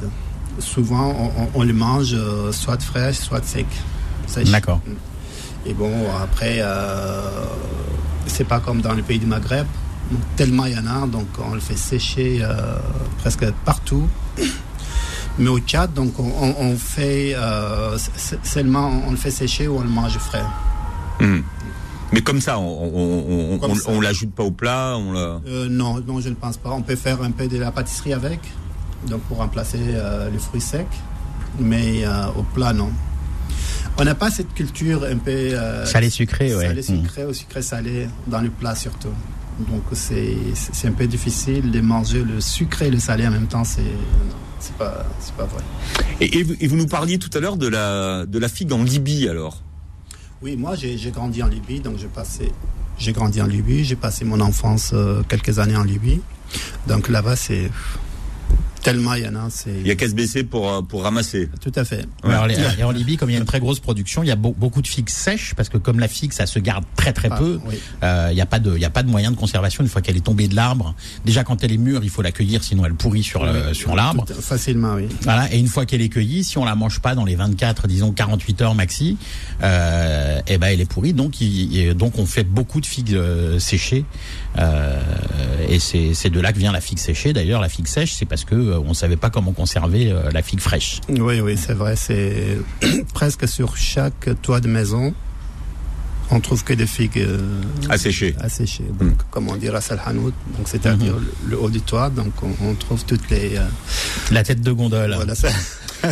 Souvent, 0.60 1.10
on, 1.12 1.44
on- 1.44 1.50
on 1.56 1.64
le 1.64 1.74
mange 1.74 2.14
euh, 2.14 2.52
soit 2.52 2.82
fraîche, 2.82 3.18
soit 3.18 3.44
sec. 3.46 3.68
D'accord. 4.52 4.82
Et 5.66 5.74
bon, 5.74 5.92
après, 6.22 6.58
euh, 6.62 7.22
c'est 8.26 8.44
pas 8.48 8.60
comme 8.60 8.82
dans 8.82 8.94
le 8.94 9.02
pays 9.04 9.20
du 9.20 9.26
Maghreb. 9.26 9.68
Tellement 10.38 10.66
il 10.66 10.74
y 10.74 10.78
en 10.78 10.88
a, 10.88 11.06
donc 11.06 11.28
on 11.46 11.54
le 11.54 11.60
fait 11.60 11.76
sécher 11.78 12.40
euh, 12.42 12.78
presque 13.20 13.46
partout. 13.66 14.08
Mais 15.40 15.50
au 15.50 15.60
Tchad, 15.60 15.94
donc 15.94 16.14
on, 16.20 16.76
fait 16.78 17.34
euh, 17.36 17.98
seulement 18.44 19.04
on 19.08 19.12
le 19.12 19.18
fait 19.18 19.32
sécher 19.32 19.68
ou 19.68 19.78
on 19.78 19.82
le 19.82 19.90
mange 19.90 20.18
frais. 20.18 20.44
Mhm. 21.20 21.44
Mais 22.14 22.22
comme 22.22 22.40
ça, 22.40 22.58
on, 22.58 23.60
on 23.88 24.02
l'ajoute 24.02 24.32
pas 24.34 24.44
au 24.44 24.52
plat, 24.52 24.96
on 24.98 25.12
la... 25.12 25.42
Euh, 25.46 25.68
non, 25.70 26.02
non, 26.08 26.22
je 26.22 26.30
ne 26.30 26.36
pense 26.36 26.56
pas. 26.58 26.72
On 26.72 26.82
peut 26.82 26.96
faire 26.96 27.22
un 27.22 27.32
peu 27.32 27.48
de 27.48 27.58
la 27.58 27.72
pâtisserie 27.72 28.14
avec, 28.14 28.40
donc 29.08 29.22
pour 29.24 29.38
remplacer 29.38 29.80
euh, 29.82 30.30
les 30.30 30.40
fruits 30.40 30.62
secs, 30.62 30.88
mais 31.60 32.06
euh, 32.06 32.28
au 32.38 32.44
plat, 32.44 32.72
non. 32.74 32.90
On 34.00 34.06
n'a 34.06 34.16
pas 34.16 34.30
cette 34.30 34.54
culture 34.54 35.04
un 35.04 35.18
peu 35.18 35.32
euh, 35.32 35.86
Salé 35.86 36.10
sucré, 36.10 36.56
ouais. 36.56 36.68
salé 36.68 36.82
Mm. 36.82 37.02
sucré 37.04 37.26
ou 37.26 37.34
sucré 37.34 37.62
salé 37.62 38.08
dans 38.28 38.42
le 38.42 38.50
plat 38.50 38.76
surtout. 38.76 39.10
Donc 39.60 39.82
c'est 39.94 40.88
un 40.88 40.92
peu 40.92 41.08
difficile 41.08 41.72
de 41.72 41.82
manger 41.82 42.24
le 42.24 42.40
sucré 42.40 42.88
et 42.88 42.92
le 42.92 43.00
salé 43.00 43.28
en 43.28 43.32
même 43.32 43.48
temps. 43.48 43.64
C'est 43.64 43.82
c'est 44.60 44.76
pas 44.76 45.06
c'est 45.20 45.34
pas 45.36 45.46
vrai. 45.46 45.64
Et, 46.22 46.40
et 46.40 46.44
vous, 46.44 46.56
et 46.60 46.68
vous 46.68 46.76
nous 46.76 46.88
parliez 46.88 47.18
tout 47.20 47.30
à 47.34 47.40
l'heure 47.40 47.58
de 47.58 47.68
la, 47.68 48.26
de 48.26 48.40
la 48.40 48.50
figue 48.50 48.72
en 48.74 48.84
Libye, 48.84 49.28
alors 49.30 49.62
Oui, 50.42 50.56
moi 50.58 50.76
j'ai 50.76 50.98
j'ai 50.98 51.12
grandi 51.12 51.42
en 51.44 51.48
Libye, 51.48 51.80
donc 51.80 51.98
j'ai 51.98 52.08
passé 52.08 52.52
j'ai 53.00 53.14
grandi 53.14 53.42
en 53.42 53.46
Libye, 53.48 53.84
j'ai 53.84 53.96
passé 53.96 54.26
mon 54.26 54.40
enfance 54.42 54.92
euh, 54.94 55.22
quelques 55.30 55.60
années 55.60 55.76
en 55.76 55.84
Libye. 55.84 56.20
Donc 56.88 57.10
là-bas 57.10 57.36
c'est 57.36 57.70
tellement 58.92 59.14
il 59.14 59.24
y 59.24 59.28
en 59.28 59.36
a, 59.36 59.50
c'est 59.50 59.70
Il 59.82 59.88
y 59.88 59.92
a 59.92 59.96
qu'à 59.96 60.08
se 60.10 60.14
baisser 60.16 60.44
pour, 60.44 60.72
euh, 60.72 60.82
pour 60.82 61.04
ramasser. 61.04 61.50
tout 61.62 61.72
à 61.76 61.84
fait. 61.86 62.06
Ouais. 62.24 62.32
Alors, 62.34 62.48
les- 62.48 62.56
et 62.80 62.84
en 62.84 62.92
Libye, 62.92 63.18
comme 63.18 63.30
il 63.30 63.34
y 63.34 63.36
a 63.36 63.40
une 63.40 63.46
très 63.46 63.60
grosse 63.60 63.80
production, 63.80 64.24
il 64.24 64.28
y 64.28 64.32
a 64.32 64.36
beau- 64.36 64.56
beaucoup 64.58 64.82
de 64.82 64.88
figues 64.88 65.10
sèches 65.10 65.54
parce 65.56 65.70
que 65.70 65.78
comme 65.78 66.00
la 66.00 66.08
figue, 66.08 66.32
ça 66.34 66.46
se 66.46 66.60
garde 66.60 66.84
très 66.96 67.14
très 67.14 67.30
Ah, 67.32 67.38
peu. 67.38 67.60
oui. 67.66 67.76
euh, 68.04 68.28
Il 68.32 68.36
n'y 68.36 68.42
a 68.42 68.46
pas 68.46 68.60
de, 68.60 68.76
il 68.76 68.82
y 68.82 68.86
a 68.86 68.90
pas 68.90 69.04
de 69.04 69.10
moyen 69.10 69.32
de 69.32 69.36
conservation 69.36 69.84
une 69.84 69.90
fois 69.90 70.02
qu'elle 70.02 70.18
est 70.18 70.22
tombée 70.26 70.48
de 70.48 70.56
l'arbre. 70.56 70.96
Déjà 71.26 71.44
quand 71.44 71.64
elle 71.64 71.72
est 71.72 71.78
mûre, 71.78 72.02
il 72.04 72.10
faut 72.10 72.22
la 72.22 72.32
cueillir, 72.32 72.64
sinon 72.64 72.86
elle 72.86 72.94
pourrit 72.94 73.24
sur 73.24 73.46
le- 73.46 73.74
sur 73.74 73.96
l'arbre. 73.96 74.26
Facilement, 74.42 74.94
oui. 74.96 75.08
Voilà. 75.22 75.52
Et 75.54 75.60
une 75.60 75.68
fois 75.68 75.86
qu'elle 75.86 76.02
est 76.02 76.10
cueillie, 76.10 76.44
si 76.44 76.58
on 76.58 76.66
la 76.66 76.76
mange 76.76 77.00
pas 77.00 77.16
dans 77.16 77.26
les 77.26 77.36
24, 77.36 77.88
disons 77.88 78.12
48 78.12 78.62
heures 78.62 78.76
maxi, 78.76 79.18
euh, 79.64 80.40
eh 80.48 80.58
ben 80.58 80.68
elle 80.68 80.82
est 80.82 80.90
pourrie. 80.90 81.14
Donc, 81.14 81.42
il, 81.42 81.94
donc 81.94 82.18
on 82.20 82.26
fait 82.26 82.44
beaucoup 82.44 82.82
de 82.82 82.86
figues 82.86 83.14
euh, 83.16 83.60
séchées. 83.60 84.06
Euh, 84.60 85.00
et 85.70 85.80
c'est 85.80 86.14
c'est 86.14 86.30
de 86.30 86.40
là 86.40 86.54
que 86.54 86.58
vient 86.60 86.72
la 86.72 86.82
figue 86.82 86.98
séchée. 87.00 87.34
D'ailleurs, 87.34 87.62
la 87.62 87.70
figue 87.70 87.88
sèche, 87.88 88.14
c'est 88.14 88.26
parce 88.26 88.44
que 88.46 88.56
euh, 88.56 88.80
on 88.80 88.94
savait 88.94 89.18
pas 89.18 89.30
comment 89.30 89.52
conserver 89.52 90.12
euh, 90.12 90.32
la 90.32 90.42
figue 90.42 90.60
fraîche. 90.62 91.02
Oui, 91.10 91.40
oui, 91.42 91.58
c'est 91.58 91.74
vrai. 91.74 91.96
C'est 91.96 92.58
presque 93.14 93.48
sur 93.48 93.76
chaque 93.78 94.30
toit 94.42 94.60
de 94.60 94.68
maison, 94.68 95.14
on 96.32 96.40
trouve 96.40 96.64
que 96.64 96.74
des 96.74 96.88
figues 96.88 97.20
euh, 97.20 97.62
Asséchées. 97.90 98.36
asséchées. 98.42 98.84
Donc, 99.00 99.16
comme 99.32 99.48
on 99.50 99.56
dit, 99.56 99.70
Ras 99.70 99.88
Al 99.92 100.02
Hanout, 100.06 100.34
donc 100.58 100.68
c'est-à-dire 100.68 101.16
le, 101.18 101.52
le 101.52 101.60
haut 101.62 101.70
du 101.70 101.82
toit. 101.82 102.10
Donc, 102.10 102.34
on, 102.44 102.52
on 102.66 102.74
trouve 102.74 103.06
toutes 103.06 103.30
les. 103.30 103.58
euh, 103.58 103.66
La 104.32 104.44
tête 104.44 104.62
de 104.62 104.72
gondole. 104.72 105.14
voilà, 105.16 105.36
ça- 105.36 105.50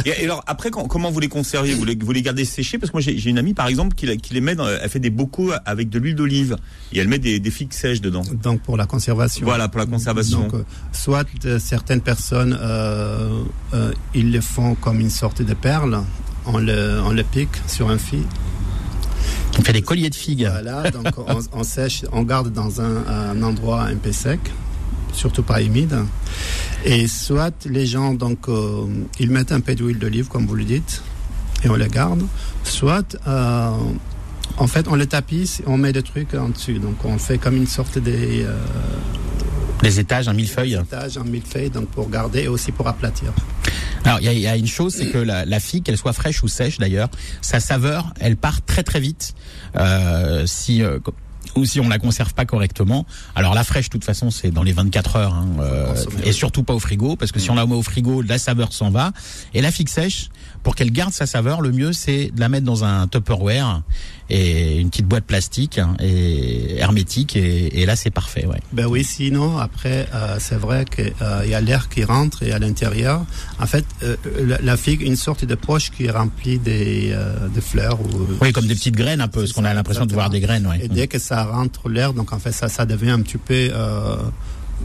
Et, 0.06 0.24
alors, 0.26 0.44
après, 0.48 0.72
quand- 0.72 0.88
comment 0.88 1.12
vous 1.12 1.20
les 1.20 1.28
conservez? 1.28 1.74
Vous 1.74 1.86
les, 1.86 1.96
vous 1.96 2.12
les 2.12 2.22
gardez 2.22 2.46
séchés? 2.46 2.78
Parce 2.78 2.92
que 2.92 2.98
moi, 2.98 3.02
j'ai 3.02 3.18
j'ai 3.18 3.30
une 3.30 3.38
amie, 3.38 3.54
par 3.54 3.68
exemple, 3.68 3.96
qui, 3.96 4.18
qui 4.18 4.34
les 4.34 4.42
met 4.42 4.56
dans, 4.56 4.68
elle 4.68 4.90
fait 4.90 5.00
des 5.00 5.10
bocaux 5.10 5.52
avec 5.66 5.90
de 5.90 6.00
l'huile 6.00 6.16
d'olive. 6.16 6.58
Et 6.94 7.00
elle 7.00 7.08
met 7.08 7.20
des, 7.20 7.40
des 7.40 7.52
figues 7.52 7.74
sèches 7.74 8.02
dedans. 8.02 8.24
donc, 8.44 8.62
pour 8.62 8.78
la 8.78 8.86
conservation. 8.86 9.46
Voilà, 9.46 9.68
pour 9.68 9.80
la 9.80 9.86
conservation. 9.86 10.42
Donc, 10.44 10.54
euh, 10.56 10.64
soit 10.92 11.26
euh, 11.46 11.60
certaines 11.60 12.02
personnes, 12.02 12.58
euh, 12.60 13.42
euh, 13.74 13.92
ils 14.14 14.32
le 14.32 14.42
font 14.42 14.76
comme 14.76 15.00
une 15.00 15.10
sorte 15.10 15.42
de 15.42 15.54
perle. 15.54 16.02
On 16.48 16.58
le, 16.60 17.00
on 17.04 17.12
le 17.12 17.24
pique 17.24 17.50
sur 17.68 17.90
un 17.90 17.98
fil. 17.98 18.24
On 19.58 19.62
fait 19.62 19.74
des 19.74 19.82
colliers 19.82 20.10
de 20.10 20.16
figues. 20.16 20.48
Voilà, 20.52 20.92
donc 20.92 21.08
on, 21.18 21.40
on 21.60 21.64
sèche, 21.64 22.04
on 22.12 22.24
garde 22.24 22.52
dans 22.52 22.82
un, 22.82 23.04
un 23.08 23.42
endroit 23.42 23.84
un 23.84 23.96
peu 23.96 24.12
sec, 24.12 24.40
surtout 25.16 25.44
pas 25.44 25.62
humide. 25.62 25.96
Et 26.84 27.08
soit 27.08 27.66
les 27.66 27.86
gens, 27.86 28.14
donc, 28.14 28.48
euh, 28.48 28.86
ils 29.20 29.30
mettent 29.30 29.52
un 29.52 29.62
peu 29.62 29.76
d'huile 29.76 30.00
d'olive, 30.00 30.28
comme 30.28 30.46
vous 30.46 30.56
le 30.56 30.66
dites, 30.66 31.02
et 31.64 31.70
on 31.70 31.76
les 31.76 31.88
garde. 31.88 32.24
Soit, 32.64 33.18
euh, 33.28 33.70
en 34.58 34.68
fait, 34.68 34.88
on 34.88 34.96
les 34.96 35.08
tapisse, 35.08 35.62
on 35.66 35.78
met 35.78 35.94
des 35.94 36.04
trucs 36.04 36.34
en 36.34 36.50
dessus. 36.50 36.80
Donc, 36.80 37.04
on 37.04 37.18
fait 37.18 37.38
comme 37.38 37.56
une 37.56 37.68
sorte 37.68 37.98
de 37.98 38.12
euh, 38.12 38.54
Les 39.82 40.00
étages, 40.00 40.28
un 40.28 40.34
millefeuille. 40.34 40.74
étage 40.76 41.18
en 41.18 41.24
millefeuille, 41.24 41.70
donc 41.70 41.88
pour 41.88 42.10
garder 42.10 42.44
et 42.44 42.48
aussi 42.48 42.72
pour 42.72 42.88
aplatir. 42.88 43.34
Alors 44.06 44.20
il 44.20 44.26
y 44.26 44.30
a, 44.30 44.34
il 44.34 44.40
y 44.40 44.48
a 44.48 44.56
une 44.56 44.68
chose, 44.68 44.94
c'est 44.94 45.08
que 45.08 45.18
la, 45.18 45.46
la 45.46 45.60
figue, 45.60 45.84
qu'elle 45.84 45.98
soit 45.98 46.14
fraîche 46.14 46.44
ou 46.44 46.48
sèche 46.48 46.78
d'ailleurs, 46.78 47.10
sa 47.42 47.60
saveur, 47.60 48.14
elle 48.20 48.38
part 48.38 48.62
très 48.64 48.84
très 48.84 49.00
vite. 49.00 49.34
Euh, 49.76 50.46
si 50.46 50.84
euh, 50.84 51.00
ou 51.56 51.66
si 51.66 51.80
on 51.80 51.90
la 51.90 52.00
conserve 52.00 52.34
pas 52.34 52.46
correctement. 52.46 53.06
Alors 53.36 53.54
la 53.54 53.64
fraîche, 53.64 53.86
de 53.86 53.92
toute 53.92 54.04
façon, 54.04 54.30
c'est 54.30 54.52
dans 54.52 54.64
les 54.64 54.74
24 54.74 55.16
heures, 55.16 55.34
hein, 55.34 55.48
euh, 55.60 55.96
et 56.24 56.32
surtout 56.32 56.64
pas 56.64 56.74
au 56.74 56.80
frigo, 56.80 57.16
parce 57.16 57.32
que 57.32 57.40
si 57.40 57.50
on 57.50 57.56
la 57.56 57.66
met 57.66 57.76
au 57.76 57.82
frigo, 57.82 58.22
la 58.22 58.38
saveur 58.38 58.74
s'en 58.74 58.90
va. 58.90 59.12
Et 59.54 59.62
la 59.62 59.72
figue 59.72 59.90
sèche, 59.90 60.30
pour 60.66 60.76
qu'elle 60.76 60.92
garde 60.92 61.14
sa 61.14 61.28
saveur, 61.28 61.62
le 61.62 61.72
mieux 61.72 61.94
c'est 61.94 62.32
de 62.34 62.40
la 62.40 62.50
mettre 62.50 62.66
dans 62.66 62.84
un 62.84 63.08
Tupperware 63.08 63.84
et 64.32 64.80
une 64.80 64.90
petite 64.90 65.06
boîte 65.06 65.26
plastique 65.26 65.78
hein, 65.78 65.96
et 66.00 66.78
hermétique, 66.80 67.36
et, 67.36 67.82
et 67.82 67.86
là 67.86 67.96
c'est 67.96 68.10
parfait. 68.10 68.48
Ouais. 68.48 68.60
Ben 68.74 68.88
oui, 68.88 69.04
sinon, 69.04 69.60
après, 69.60 70.08
euh, 70.16 70.38
c'est 70.40 70.56
vrai 70.56 70.86
qu'il 70.86 71.14
y 71.48 71.54
a 71.54 71.62
l'air 71.62 71.88
qui 71.88 72.04
rentre 72.04 72.42
et 72.42 72.52
à 72.52 72.58
l'intérieur, 72.58 73.24
en 73.60 73.68
fait, 73.68 73.86
euh, 74.02 74.16
la, 74.44 74.58
la 74.60 74.76
figue, 74.76 75.04
une 75.04 75.16
sorte 75.16 75.46
de 75.46 75.54
poche 75.54 75.92
qui 75.92 76.06
est 76.06 76.10
remplie 76.10 76.58
des, 76.58 77.12
euh, 77.12 77.48
de 77.48 77.62
fleurs. 77.62 78.02
Ou, 78.02 78.08
Oui, 78.42 78.52
comme 78.52 78.66
des 78.66 78.74
petites 78.74 78.96
graines 78.96 79.22
un 79.22 79.28
peu, 79.28 79.42
parce 79.42 79.54
qu'on 79.54 79.66
a 79.66 79.74
l'impression 79.76 80.08
de 80.08 80.14
voir 80.14 80.32
des 80.32 80.40
graines. 80.40 80.66
Ouais. 80.66 80.80
Et 80.86 80.88
dès 80.88 81.06
que 81.06 81.20
ça 81.20 81.44
rentre 81.44 81.90
l'air, 81.90 82.14
donc 82.14 82.34
en 82.34 82.40
fait, 82.40 82.52
ça, 82.52 82.70
ça 82.70 82.88
devient 82.88 83.12
un 83.12 83.22
petit 83.22 83.38
peu. 83.38 83.70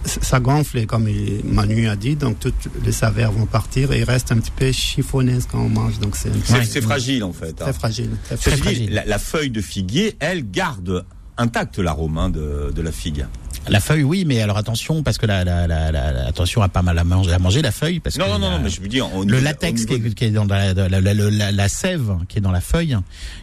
Ça 0.05 0.41
gonfle, 0.41 0.79
et 0.79 0.87
comme 0.87 1.09
Manu 1.45 1.89
a 1.89 1.97
dit, 1.97 2.17
donc 2.17 2.39
toutes 2.39 2.69
les 2.85 2.93
saveurs 2.93 3.33
vont 3.33 3.47
partir 3.47 3.93
et 3.93 3.99
il 3.99 4.05
reste 4.05 4.33
un 4.33 4.37
petit 4.39 4.51
peu 4.53 4.71
chiffonné 4.73 5.39
quand 5.51 5.61
on 5.61 5.69
mange. 5.69 5.99
Donc 5.99 6.17
c'est 6.17 6.31
C'est 6.65 6.81
fragile, 6.81 7.25
en 7.25 7.33
fait. 7.33 7.49
hein. 7.61 7.65
très 7.65 7.73
fragile. 7.73 8.11
Très 8.25 8.37
Ceci 8.37 8.57
fragile. 8.63 8.87
dit, 8.89 8.93
la, 8.95 9.05
la 9.05 9.19
feuille 9.19 9.51
de 9.51 9.61
figuier, 9.61 10.17
elle 10.21 10.51
garde 10.51 11.05
intact 11.41 11.79
l'arôme 11.79 12.19
hein, 12.19 12.29
de, 12.31 12.73
de 12.75 12.83
la 12.83 12.93
figue. 12.93 13.27
La 13.69 13.79
feuille, 13.81 14.05
oui, 14.05 14.25
mais 14.27 14.41
alors 14.41 14.57
attention 14.57 15.03
parce 15.03 15.19
que 15.19 15.27
la, 15.27 15.45
la, 15.45 15.67
la, 15.67 15.93
la- 15.93 16.27
attention 16.27 16.63
à 16.63 16.69
pas 16.71 16.81
mal 16.81 16.99
à 16.99 17.05
manger, 17.05 17.33
à 17.35 17.39
manger 17.39 17.61
la 17.61 17.71
feuille 17.73 18.01
parce 18.01 18.17
Non, 18.17 18.25
que 18.25 18.31
non, 18.31 18.39
non, 18.39 18.51
la- 18.51 18.57
non, 18.57 18.65
mais 18.65 18.71
je 18.71 18.81
veux 18.81 18.89
dire, 18.89 19.07
le 19.27 19.39
latex 19.39 19.85
qui 19.85 19.95
est, 19.95 20.15
qui 20.15 20.25
est 20.25 20.31
dans 20.31 20.47
la, 20.47 20.73
la, 20.73 20.89
la, 20.89 21.01
la- 21.01 21.13
la- 21.15 21.53
la 21.53 21.69
sève 21.69 22.11
qui 22.29 22.39
est 22.39 22.41
dans 22.41 22.53
la 22.53 22.63
feuille 22.63 22.97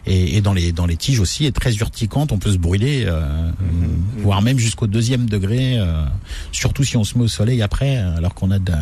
et, 0.06 0.36
et 0.36 0.40
dans 0.40 0.54
les 0.54 0.72
dans 0.72 0.86
les 0.86 0.96
tiges 0.96 1.20
aussi 1.20 1.46
est 1.46 1.52
très 1.54 1.72
urticante. 1.76 2.32
On 2.32 2.38
peut 2.38 2.50
se 2.50 2.58
brûler, 2.58 3.04
euh, 3.06 3.20
Mhm. 3.60 4.22
voire 4.22 4.42
même 4.42 4.58
jusqu'au 4.58 4.88
deuxième 4.88 5.26
degré. 5.28 5.78
euh, 5.78 6.04
surtout 6.50 6.82
si 6.82 6.96
on 6.96 7.04
se 7.04 7.16
met 7.16 7.24
au 7.24 7.28
soleil 7.28 7.62
après, 7.62 7.96
alors 7.98 8.34
qu'on 8.34 8.50
a 8.50 8.58
de- 8.58 8.72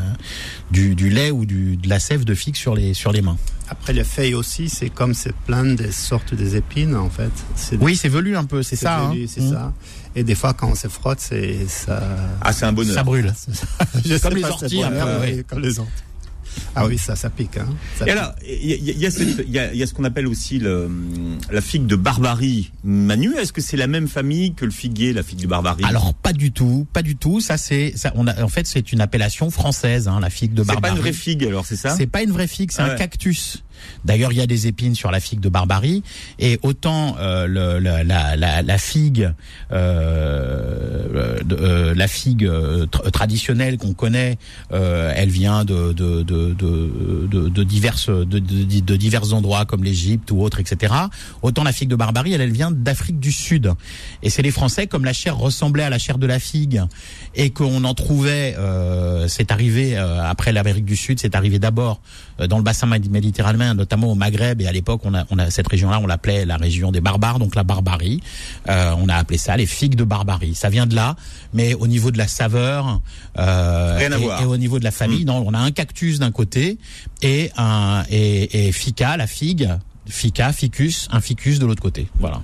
du, 0.70 0.94
du 0.94 1.10
lait 1.10 1.30
ou 1.30 1.44
du, 1.44 1.76
de 1.76 1.88
la 1.88 2.00
sève 2.00 2.24
de 2.24 2.34
figue 2.34 2.56
sur 2.56 2.74
les 2.74 2.94
sur 2.94 3.12
les 3.12 3.20
mains. 3.20 3.36
Après, 3.68 3.92
les 3.92 4.04
feuilles 4.04 4.34
aussi, 4.34 4.68
c'est 4.68 4.90
comme 4.90 5.12
c'est 5.14 5.34
plein 5.34 5.64
des 5.64 5.90
sortes 5.90 6.34
des 6.34 6.54
épines, 6.56 6.94
en 6.94 7.10
fait. 7.10 7.30
C'est 7.56 7.76
Oui, 7.82 7.96
c'est 7.96 8.08
velu 8.08 8.36
un 8.36 8.44
peu, 8.44 8.62
c'est 8.62 8.76
ça. 8.76 8.98
hein. 9.00 9.08
velu, 9.10 9.26
c'est 9.26 9.40
Mm. 9.42 9.52
ça. 9.52 9.72
Et 10.14 10.22
des 10.24 10.34
fois, 10.34 10.54
quand 10.54 10.68
on 10.70 10.74
se 10.74 10.88
frotte, 10.88 11.18
c'est 11.20 11.66
ça. 11.68 12.00
Ah, 12.40 12.52
c'est 12.52 12.64
un 12.64 12.72
bonheur. 12.72 12.94
Ça 12.94 13.02
brûle. 13.02 13.32
Je 14.04 14.14
sais 14.14 14.20
Comme 14.20 14.34
les 14.36 14.42
pas, 14.42 14.50
orties, 14.50 14.78
c'est 14.78 14.82
un 14.84 14.90
bon, 14.90 14.98
peu, 15.00 15.04
ouais, 15.04 15.18
ouais. 15.36 15.44
Comme 15.48 15.60
les 15.60 15.78
orties. 15.78 15.90
Ah 16.74 16.86
oui, 16.86 16.98
ça, 16.98 17.16
ça 17.16 17.30
pique. 17.30 17.56
Hein. 17.56 17.66
Ça 17.98 18.04
Et 18.04 18.10
pique. 18.10 18.18
alors, 18.18 18.34
il 18.46 18.66
y 18.66 18.72
a, 18.74 18.76
y 18.76 19.76
y 19.76 19.82
y 19.82 19.86
ce 19.86 19.94
qu'on 19.94 20.04
appelle 20.04 20.26
aussi 20.26 20.58
le, 20.58 20.90
la 21.50 21.60
figue 21.60 21.86
de 21.86 21.96
Barbarie. 21.96 22.72
Manu, 22.84 23.34
est-ce 23.36 23.52
que 23.52 23.60
c'est 23.60 23.76
la 23.76 23.86
même 23.86 24.08
famille 24.08 24.54
que 24.54 24.64
le 24.64 24.70
figuier, 24.70 25.12
la 25.12 25.22
figue 25.22 25.40
de 25.40 25.46
Barbarie? 25.46 25.84
Alors 25.84 26.14
pas 26.14 26.32
du 26.32 26.52
tout, 26.52 26.86
pas 26.92 27.02
du 27.02 27.16
tout. 27.16 27.40
Ça 27.40 27.56
c'est, 27.56 27.92
ça, 27.96 28.12
on 28.14 28.26
a, 28.26 28.42
en 28.42 28.48
fait 28.48 28.66
c'est 28.66 28.92
une 28.92 29.00
appellation 29.00 29.50
française, 29.50 30.08
hein, 30.08 30.20
la 30.20 30.30
figue 30.30 30.54
de 30.54 30.62
c'est 30.62 30.68
Barbarie. 30.68 30.82
pas 30.94 30.96
une 30.96 31.02
vraie 31.02 31.12
figue, 31.12 31.44
alors 31.44 31.64
c'est 31.66 31.76
ça? 31.76 31.90
C'est 31.96 32.06
pas 32.06 32.22
une 32.22 32.32
vraie 32.32 32.46
figue, 32.48 32.70
c'est 32.72 32.82
Ah 32.82 32.92
un 32.92 32.96
cactus. 32.96 33.62
D'ailleurs, 34.04 34.32
il 34.32 34.38
y 34.38 34.40
a 34.40 34.46
des 34.46 34.66
épines 34.66 34.94
sur 34.94 35.10
la 35.10 35.20
figue 35.20 35.40
de 35.40 35.48
Barbarie, 35.48 36.02
et 36.38 36.58
autant 36.62 37.16
euh, 37.18 37.46
le, 37.46 37.78
la, 37.78 38.04
la, 38.04 38.36
la, 38.36 38.62
la 38.62 38.78
figue, 38.78 39.32
euh, 39.72 41.38
euh, 41.52 41.94
la 41.94 42.08
figue 42.08 42.44
euh, 42.44 42.86
tra- 42.86 43.10
traditionnelle 43.10 43.78
qu'on 43.78 43.94
connaît, 43.94 44.38
euh, 44.72 45.12
elle 45.14 45.28
vient 45.30 45.64
de 45.64 45.92
de 45.92 46.22
de 46.22 46.52
de, 46.54 47.48
de, 47.48 47.62
diverses 47.64 48.08
de, 48.10 48.96
divers 48.96 49.32
endroits 49.32 49.64
comme 49.64 49.84
l'Égypte 49.84 50.30
ou 50.30 50.42
autres, 50.42 50.60
etc. 50.60 50.94
Autant 51.42 51.64
la 51.64 51.72
figue 51.72 51.88
de 51.88 51.96
Barbarie, 51.96 52.32
elle, 52.32 52.40
elle 52.40 52.52
vient 52.52 52.70
d'Afrique 52.70 53.18
du 53.20 53.32
Sud, 53.32 53.72
et 54.22 54.30
c'est 54.30 54.42
les 54.42 54.50
Français 54.50 54.86
comme 54.86 55.04
la 55.04 55.12
chair 55.12 55.36
ressemblait 55.36 55.82
à 55.84 55.90
la 55.90 55.98
chair 55.98 56.18
de 56.18 56.26
la 56.26 56.38
figue 56.38 56.82
et 57.34 57.50
qu'on 57.50 57.84
en 57.84 57.94
trouvait, 57.94 58.54
euh, 58.58 59.28
c'est 59.28 59.50
arrivé 59.52 59.96
après 59.96 60.52
l'Amérique 60.52 60.84
du 60.84 60.96
Sud, 60.96 61.20
c'est 61.20 61.34
arrivé 61.34 61.58
d'abord 61.58 62.00
dans 62.48 62.58
le 62.58 62.62
bassin 62.62 62.86
médi- 62.86 63.08
notamment 63.74 64.12
au 64.12 64.14
Maghreb, 64.14 64.60
et 64.60 64.66
à 64.66 64.72
l'époque, 64.72 65.02
on 65.04 65.14
a, 65.14 65.24
on 65.30 65.38
a 65.38 65.50
cette 65.50 65.68
région-là, 65.68 66.00
on 66.02 66.06
l'appelait 66.06 66.44
la 66.44 66.56
région 66.56 66.92
des 66.92 67.00
barbares, 67.00 67.38
donc 67.38 67.54
la 67.54 67.64
barbarie. 67.64 68.20
Euh, 68.68 68.92
on 68.98 69.08
a 69.08 69.14
appelé 69.16 69.38
ça 69.38 69.56
les 69.56 69.66
figues 69.66 69.94
de 69.96 70.04
barbarie. 70.04 70.54
Ça 70.54 70.68
vient 70.68 70.86
de 70.86 70.94
là, 70.94 71.16
mais 71.52 71.74
au 71.74 71.86
niveau 71.86 72.10
de 72.10 72.18
la 72.18 72.28
saveur, 72.28 73.00
euh, 73.38 73.96
Rien 73.98 74.12
à 74.12 74.16
et, 74.18 74.20
voir. 74.20 74.42
et 74.42 74.44
au 74.44 74.56
niveau 74.56 74.78
de 74.78 74.84
la 74.84 74.90
famille, 74.90 75.24
non, 75.24 75.42
on 75.46 75.54
a 75.54 75.58
un 75.58 75.70
cactus 75.70 76.18
d'un 76.18 76.30
côté 76.32 76.78
et 77.22 77.50
un 77.56 78.04
et, 78.10 78.68
et 78.68 78.72
fica, 78.72 79.16
la 79.16 79.26
figue. 79.26 79.68
Fica, 80.08 80.52
ficus, 80.52 81.08
un 81.10 81.20
ficus 81.20 81.58
de 81.58 81.66
l'autre 81.66 81.82
côté. 81.82 82.06
Voilà. 82.20 82.40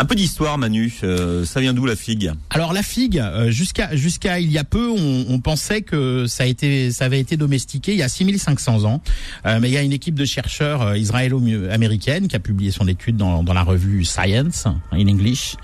Un 0.00 0.06
peu 0.06 0.14
d'histoire, 0.14 0.56
Manu. 0.56 0.90
Euh, 1.02 1.44
ça 1.44 1.60
vient 1.60 1.74
d'où 1.74 1.84
la 1.84 1.94
figue? 1.94 2.32
Alors 2.48 2.72
la 2.72 2.82
figue, 2.82 3.18
euh, 3.18 3.50
jusqu'à 3.50 3.94
jusqu'à 3.94 4.40
il 4.40 4.50
y 4.50 4.56
a 4.56 4.64
peu, 4.64 4.88
on, 4.88 5.26
on 5.28 5.40
pensait 5.40 5.82
que 5.82 6.24
ça 6.26 6.44
a 6.44 6.46
été 6.46 6.90
ça 6.90 7.04
avait 7.04 7.20
été 7.20 7.36
domestiqué 7.36 7.92
il 7.92 7.98
y 7.98 8.02
a 8.02 8.08
6500 8.08 8.84
ans, 8.84 9.02
Euh, 9.44 9.58
mais 9.60 9.68
il 9.68 9.74
y 9.74 9.76
a 9.76 9.82
une 9.82 9.92
équipe 9.92 10.14
de 10.14 10.24
chercheurs 10.24 10.80
euh, 10.80 10.96
israélo-américaine 10.96 12.28
qui 12.28 12.36
a 12.36 12.38
publié 12.38 12.70
son 12.70 12.88
étude 12.88 13.18
dans, 13.18 13.42
dans 13.42 13.52
la 13.52 13.62
revue 13.62 14.06
Science 14.06 14.64
in 14.90 15.06
English, 15.06 15.56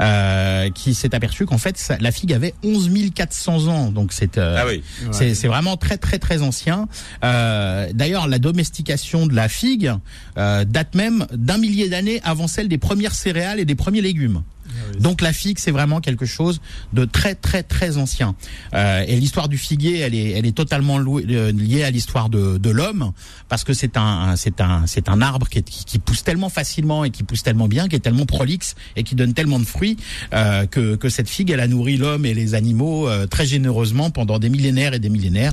euh, 0.00 0.70
qui 0.70 0.94
s'est 0.94 1.14
aperçu 1.14 1.46
qu'en 1.46 1.58
fait 1.58 1.78
ça- 1.78 1.96
la 2.00 2.10
figue 2.10 2.32
avait 2.32 2.52
11 2.64 2.90
400 3.14 3.68
ans, 3.68 3.92
donc 3.92 4.12
c'est 4.12 4.38
euh, 4.38 4.56
Ah 4.58 4.64
oui. 4.66 4.82
c'est 5.12 5.34
c'est 5.34 5.46
vraiment 5.48 5.76
très 5.76 5.98
très 5.98 6.18
très 6.18 6.42
ancien. 6.42 6.88
Euh, 7.22 7.88
D'ailleurs, 7.94 8.26
la 8.26 8.40
domestication 8.40 9.28
de 9.28 9.34
la 9.36 9.48
figue 9.48 9.92
euh, 10.36 10.64
date 10.64 10.96
même 10.96 11.26
d'un 11.32 11.58
millier 11.58 11.88
d'années 11.88 12.20
avant 12.24 12.48
celle 12.48 12.66
des 12.68 12.78
premières 12.78 13.14
céréales 13.14 13.60
et 13.60 13.64
des 13.64 13.74
premiers 13.84 14.44
légumes. 14.66 15.00
Donc 15.02 15.20
la 15.20 15.32
figue, 15.32 15.58
c'est 15.58 15.70
vraiment 15.70 16.00
quelque 16.00 16.26
chose 16.26 16.60
de 16.92 17.04
très 17.04 17.34
très 17.34 17.62
très 17.62 17.96
ancien. 17.96 18.34
Euh, 18.74 19.04
et 19.06 19.16
l'histoire 19.16 19.48
du 19.48 19.58
figuier, 19.58 19.98
elle 20.00 20.14
est 20.14 20.30
elle 20.32 20.46
est 20.46 20.56
totalement 20.56 20.98
euh, 20.98 21.52
liée 21.52 21.84
à 21.84 21.90
l'histoire 21.90 22.28
de, 22.28 22.58
de 22.58 22.70
l'homme 22.70 23.12
parce 23.48 23.64
que 23.64 23.72
c'est 23.74 23.96
un 23.96 24.36
c'est 24.36 24.60
un 24.60 24.86
c'est 24.86 25.08
un 25.08 25.20
arbre 25.20 25.48
qui, 25.48 25.62
qui, 25.62 25.98
pousse 25.98 26.24
tellement 26.24 26.48
facilement 26.48 27.04
et 27.04 27.10
qui 27.10 27.22
pousse 27.22 27.42
tellement 27.42 27.68
bien, 27.68 27.88
qui 27.88 27.96
est 27.96 28.00
tellement 28.00 28.26
prolixe 28.26 28.74
et 28.96 29.02
qui 29.02 29.14
donne 29.14 29.34
tellement 29.34 29.58
de 29.58 29.64
fruits 29.64 29.96
euh, 30.32 30.66
que 30.66 30.96
que 30.96 31.08
cette 31.08 31.28
figue, 31.28 31.50
elle 31.50 31.60
a 31.60 31.68
nourri 31.68 31.96
l'homme 31.96 32.26
et 32.26 32.34
les 32.34 32.54
animaux 32.54 33.08
euh, 33.08 33.26
très 33.26 33.46
généreusement 33.46 34.10
pendant 34.10 34.38
des 34.38 34.48
millénaires 34.48 34.94
et 34.94 34.98
des 34.98 35.08
millénaires. 35.10 35.52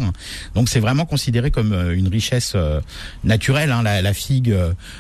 Donc 0.56 0.70
c'est 0.70 0.80
vraiment 0.80 1.06
considéré 1.06 1.52
comme 1.52 1.74
euh, 1.74 1.96
une 1.96 2.08
richesse 2.08 2.54
euh, 2.56 2.80
naturelle. 3.24 3.72
Hein, 3.72 3.84
la, 3.84 4.02
la 4.02 4.14
figue, 4.14 4.56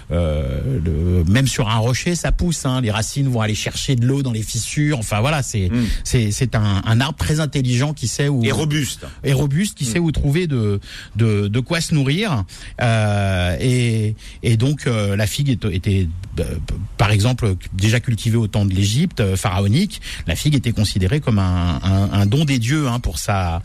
le- 0.10 1.24
même 1.28 1.48
sur 1.48 1.70
un 1.70 1.78
rocher, 1.78 2.16
ça 2.16 2.32
pousse. 2.32 2.66
Hein, 2.66 2.82
les 2.82 2.92
racines 2.92 3.28
vont 3.28 3.42
aller 3.42 3.56
chercher 3.56 3.96
de 4.02 4.06
l'eau 4.08 4.22
dans 4.24 4.34
les 4.34 4.44
fissures. 4.44 5.00
Enfin 5.00 5.22
voilà, 5.22 5.42
c'est 5.44 5.70
Mm. 5.72 5.86
c'est 6.04 6.32
c'est 6.32 6.56
un, 6.56 6.82
un 6.86 7.00
arbre 7.00 7.18
très 7.18 7.40
intelligent 7.40 7.94
qui 7.94 8.08
sait 8.10 8.28
où 8.28 8.44
Et 8.44 8.52
robuste. 8.52 9.06
et 9.24 9.32
robuste, 9.32 9.78
qui 9.78 9.86
sait 9.86 10.00
où 10.00 10.12
trouver 10.12 10.48
de 10.48 10.80
de, 11.16 11.48
de 11.48 11.60
quoi 11.62 11.80
se 11.80 11.94
nourrir. 11.96 12.44
Euh, 12.82 13.56
et 13.62 14.16
et 14.44 14.58
donc 14.58 14.88
euh, 14.88 15.16
la 15.16 15.28
figue 15.28 15.58
était 15.72 16.08
euh, 16.40 16.44
par 16.98 17.12
exemple 17.12 17.56
déjà 17.74 18.00
cultivée 18.00 18.38
au 18.38 18.48
temps 18.48 18.66
de 18.66 18.74
l'Égypte 18.74 19.20
euh, 19.22 19.36
pharaonique. 19.38 20.02
La 20.28 20.36
figue 20.36 20.56
était 20.56 20.72
considérée 20.72 21.20
comme 21.20 21.40
un, 21.40 21.80
un, 21.84 22.12
un 22.12 22.26
don 22.26 22.44
des 22.46 22.58
dieux 22.60 22.88
hein, 22.88 23.00
pour 23.00 23.20
sa 23.20 23.62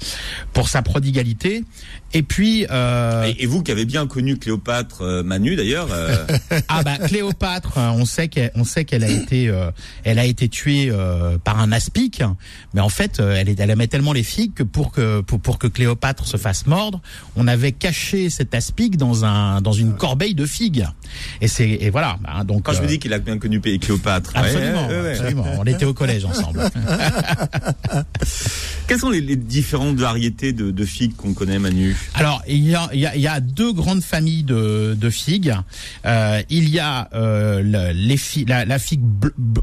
pour 0.52 0.68
sa 0.68 0.82
prodigalité. 0.82 1.64
Et 2.12 2.22
puis 2.22 2.66
euh, 2.70 3.24
Et, 3.38 3.42
et 3.44 3.46
vous 3.46 3.62
qui 3.62 3.72
avez 3.72 3.84
bien 3.84 4.06
connu 4.06 4.36
Cléopâtre, 4.38 5.22
Manu 5.24 5.56
d'ailleurs, 5.56 5.88
ah 6.68 6.82
bah 6.82 6.98
Cléopâtre, 6.98 7.78
euh, 7.78 7.90
on 7.90 8.04
sait 8.04 8.28
qu'elle, 8.28 8.52
on 8.54 8.64
sait 8.64 8.84
qu'elle 8.84 9.04
a 9.04 9.08
été, 9.10 9.52
elle 10.04 10.18
a 10.18 10.24
été 10.26 10.48
tuée 10.48 10.88
euh, 10.90 11.38
par 11.38 11.58
un 11.60 11.72
aspic, 11.72 12.22
mais 12.74 12.80
en 12.80 12.88
fait, 12.88 13.20
euh, 13.20 13.36
elle, 13.36 13.70
aimait 13.70 13.86
tellement 13.86 14.12
les 14.12 14.22
figues 14.22 14.54
que 14.54 14.62
pour 14.62 14.92
que 14.92 15.20
pour, 15.20 15.40
pour 15.40 15.58
que 15.58 15.66
Cléopâtre 15.66 16.26
se 16.26 16.36
fasse 16.36 16.66
mordre, 16.66 17.00
on 17.36 17.48
avait 17.48 17.72
caché 17.72 18.30
cet 18.30 18.54
aspic 18.54 18.96
dans 18.96 19.24
un 19.24 19.60
dans 19.60 19.72
une 19.72 19.94
corbeille 19.96 20.34
de 20.34 20.46
figues. 20.46 20.86
Et 21.40 21.48
c'est 21.48 21.68
et 21.68 21.90
voilà. 21.90 22.18
bah, 22.22 22.44
donc 22.44 22.64
quand 22.64 22.72
je 22.72 22.78
euh, 22.78 22.82
me 22.82 22.88
dis 22.88 22.98
qu'il 22.98 23.12
a 23.12 23.18
bien 23.18 23.38
connu 23.38 23.60
Cléopâtre. 23.60 24.32
absolument, 24.34 24.86
Ouais, 24.88 24.94
ouais, 24.94 25.00
ouais. 25.02 25.10
absolument. 25.12 25.44
On 25.58 25.64
était 25.64 25.84
au 25.84 25.94
collège 25.94 26.24
ensemble. 26.24 26.60
Quelles 28.86 28.98
sont 29.00 29.10
les, 29.10 29.20
les 29.20 29.36
différentes 29.36 29.96
variétés 29.96 30.52
de, 30.52 30.70
de 30.70 30.84
figues 30.84 31.16
qu'on 31.16 31.34
connaît, 31.34 31.58
Manu? 31.58 31.96
Alors, 32.14 32.42
il 32.46 32.68
y 32.68 32.74
a, 32.74 32.88
il 32.92 33.00
y 33.00 33.06
a, 33.06 33.16
il 33.16 33.22
y 33.22 33.26
a 33.26 33.40
deux 33.40 33.72
grandes 33.72 34.02
familles 34.02 34.44
de, 34.44 34.94
de 34.98 35.10
figues. 35.10 35.54
Euh, 36.04 36.40
il 36.50 36.68
y 36.68 36.78
a 36.78 37.08
euh, 37.14 37.62
le- 37.62 37.92
les 37.92 38.16
fi- 38.16 38.44
la, 38.44 38.64
la 38.64 38.78
figue 38.78 39.02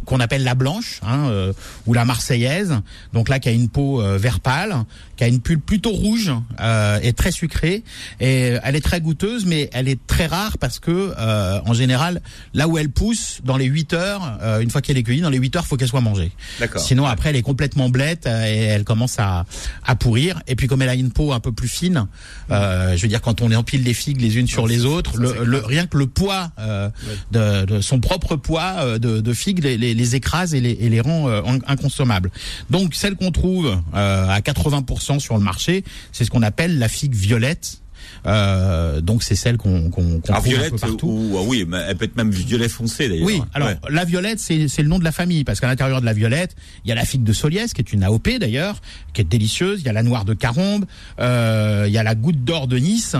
qu'on 0.05 0.19
appelle 0.19 0.43
la 0.43 0.52
blanche, 0.55 0.99
hein, 1.03 1.27
euh, 1.29 1.53
ou 1.85 1.93
la 1.93 2.05
marseillaise. 2.05 2.75
Donc 3.13 3.29
là, 3.29 3.39
qui 3.39 3.49
a 3.49 3.51
une 3.51 3.69
peau 3.69 4.01
euh, 4.01 4.17
vert 4.17 4.39
pâle, 4.39 4.75
qui 5.17 5.23
a 5.23 5.27
une 5.27 5.39
pulpe 5.41 5.65
plutôt 5.65 5.91
rouge 5.91 6.31
euh, 6.59 6.99
et 7.01 7.13
très 7.13 7.31
sucrée. 7.31 7.83
Et 8.19 8.57
elle 8.63 8.75
est 8.75 8.81
très 8.83 9.01
goûteuse, 9.01 9.45
mais 9.45 9.69
elle 9.73 9.87
est 9.87 9.99
très 10.07 10.25
rare 10.27 10.57
parce 10.57 10.79
que, 10.79 11.13
euh, 11.17 11.59
en 11.65 11.73
général, 11.73 12.21
là 12.53 12.67
où 12.67 12.77
elle 12.77 12.89
pousse, 12.89 13.39
dans 13.43 13.57
les 13.57 13.65
8 13.65 13.93
heures, 13.93 14.39
une 14.61 14.69
fois 14.69 14.81
qu'elle 14.81 14.97
est 14.97 15.03
cueillie, 15.03 15.21
dans 15.21 15.29
les 15.29 15.37
8 15.37 15.55
heures, 15.57 15.65
faut 15.65 15.77
qu'elle 15.77 15.87
soit 15.87 16.01
mangée. 16.01 16.31
Sinon, 16.79 17.05
après, 17.05 17.29
elle 17.29 17.35
est 17.35 17.41
complètement 17.41 17.89
blette 17.89 18.25
et 18.25 18.29
elle 18.65 18.83
commence 18.83 19.19
à, 19.19 19.45
à 19.85 19.95
pourrir. 19.95 20.41
Et 20.47 20.55
puis, 20.55 20.67
comme 20.67 20.81
elle 20.81 20.89
a 20.89 20.95
une 20.95 21.11
peau 21.11 21.31
un 21.33 21.39
peu 21.39 21.51
plus 21.51 21.67
fine, 21.67 22.07
je 22.49 23.01
veux 23.01 23.07
dire, 23.07 23.21
quand 23.21 23.41
on 23.41 23.51
empile 23.53 23.83
les 23.83 23.93
figues 23.93 24.21
les 24.21 24.37
unes 24.37 24.47
sur 24.47 24.67
les 24.67 24.85
autres, 24.85 25.17
le, 25.17 25.43
le- 25.43 25.59
rien 25.63 25.85
que 25.87 25.97
le 25.97 26.07
poids, 26.07 26.51
de, 27.31 27.65
de 27.65 27.81
son 27.81 27.99
propre 27.99 28.35
poids 28.35 28.97
de, 28.99 29.21
de 29.21 29.33
figues 29.33 29.63
les, 29.63 29.77
les, 29.77 29.93
les 29.93 30.15
écrase 30.15 30.42
et 30.53 30.59
les, 30.61 31.01
rend 31.01 31.27
euh, 31.29 31.41
in- 31.45 31.59
inconsommables. 31.67 32.31
Donc, 32.69 32.95
celle 32.95 33.15
qu'on 33.15 33.31
trouve 33.31 33.67
euh, 33.93 34.27
à 34.27 34.39
80% 34.39 35.19
sur 35.19 35.37
le 35.37 35.43
marché, 35.43 35.83
c'est 36.11 36.25
ce 36.25 36.29
qu'on 36.31 36.41
appelle 36.43 36.79
la 36.79 36.87
figue 36.89 37.15
violette. 37.15 37.79
Euh, 38.25 39.01
donc 39.01 39.23
c'est 39.23 39.35
celle 39.35 39.57
qu'on 39.57 39.89
qu'on 39.89 40.19
qu'on 40.21 40.31
Alors 40.33 40.41
trouve 40.41 40.53
un 40.53 40.57
violette 40.57 40.71
peu 40.71 40.77
partout. 40.77 41.07
ou 41.07 41.37
ah 41.37 41.41
oui, 41.45 41.65
mais 41.67 41.77
elle 41.87 41.95
peut 41.97 42.05
être 42.05 42.15
même 42.17 42.31
violet 42.31 42.69
foncé 42.69 43.09
d'ailleurs. 43.09 43.25
Oui, 43.25 43.41
alors 43.53 43.67
Ouais. 43.69 43.77
la 43.89 44.05
violette, 44.05 44.39
c'est 44.39 44.67
c'est 44.67 44.81
le 44.81 44.87
nom 44.89 44.99
de 44.99 45.03
la 45.03 45.11
famille, 45.11 45.43
parce 45.43 45.59
qu'à 45.59 45.67
l'intérieur 45.67 45.99
de 46.01 46.05
la 46.05 46.13
violette, 46.13 46.55
il 46.85 46.89
y 46.89 46.91
a 46.91 46.95
la 46.95 47.05
figue 47.05 47.23
de 47.23 47.33
Soliès, 47.33 47.73
qui 47.73 47.81
est 47.81 47.93
une 47.93 48.03
AOP 48.03 48.29
d'ailleurs, 48.39 48.81
qui 49.13 49.21
est 49.21 49.25
délicieuse, 49.25 49.81
il 49.81 49.85
y 49.85 49.89
a 49.89 49.93
la 49.93 50.03
noire 50.03 50.25
de 50.25 50.33
Carombe, 50.33 50.85
euh, 51.19 51.85
il 51.87 51.93
y 51.93 51.97
a 51.97 52.03
la 52.03 52.15
goutte 52.15 52.43
d'or 52.43 52.67
de 52.67 52.77
Nice, 52.77 53.15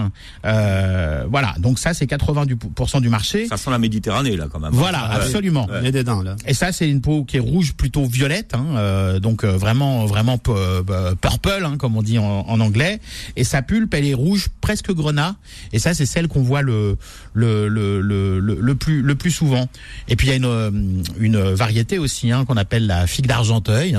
euh, 0.46 1.26
voilà, 1.30 1.56
donc 1.60 1.80
ça 1.80 1.94
c'est 1.94 2.06
80% 2.06 3.02
du 3.02 3.10
marché. 3.10 3.48
Ça 3.48 3.58
sent 3.58 3.70
la 3.70 3.80
Méditerranée 3.80 4.36
là 4.38 4.48
quand 4.52 4.60
même. 4.60 4.72
Voilà, 4.74 5.10
Ouais. 5.10 5.16
absolument. 5.16 5.68
Est 5.84 5.92
dedans, 5.92 6.22
là. 6.22 6.36
Et 6.48 6.54
ça, 6.54 6.72
c'est 6.72 6.90
une 6.90 7.02
peau 7.02 7.24
qui 7.26 7.38
est 7.38 7.42
rouge, 7.42 7.74
plutôt 7.74 8.06
violette, 8.06 8.54
hein, 8.54 8.66
euh, 8.78 9.20
donc 9.20 9.44
euh, 9.44 9.58
vraiment, 9.58 10.06
vraiment 10.06 10.40
euh, 10.50 11.14
purple, 11.16 11.64
hein, 11.66 11.76
comme 11.78 11.98
on 11.98 12.02
dit 12.02 12.18
en, 12.18 12.24
en 12.48 12.60
anglais. 12.60 13.00
Et 13.36 13.44
sa 13.44 13.62
pulpe, 13.62 13.94
elle 13.94 14.06
est 14.06 14.14
rouge 14.14 14.48
presque 14.62 14.92
grenat. 14.94 15.36
Et 15.72 15.80
ça, 15.80 15.94
c'est 15.94 16.06
celle 16.06 16.28
qu'on 16.28 16.44
voit 16.44 16.62
le 16.62 16.98
le, 17.34 17.68
le 17.68 18.02
le 18.02 18.40
le 18.40 18.76
plus 18.76 19.02
le 19.02 19.16
plus 19.16 19.32
souvent. 19.32 19.68
Et 20.08 20.16
puis 20.16 20.28
il 20.28 20.30
y 20.30 20.34
a 20.34 20.36
une 20.36 21.04
une 21.20 21.40
variété 21.54 22.00
aussi 22.00 22.32
hein, 22.32 22.46
qu'on 22.46 22.58
appelle 22.58 22.88
la 22.88 23.08
figue 23.08 23.28
d'Argenteuil. 23.28 23.98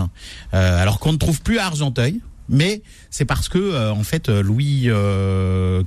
Euh, 0.54 0.82
alors 0.82 0.98
qu'on 0.98 1.12
ne 1.12 1.18
trouve 1.18 1.40
plus 1.42 1.58
à 1.58 1.66
Argenteuil 1.66 2.20
mais 2.48 2.82
c'est 3.10 3.24
parce 3.24 3.48
que 3.48 3.58
euh, 3.58 3.92
en 3.92 4.02
fait 4.02 4.28
Louis 4.28 4.82
XIV, 4.82 4.92
euh, 4.92 5.82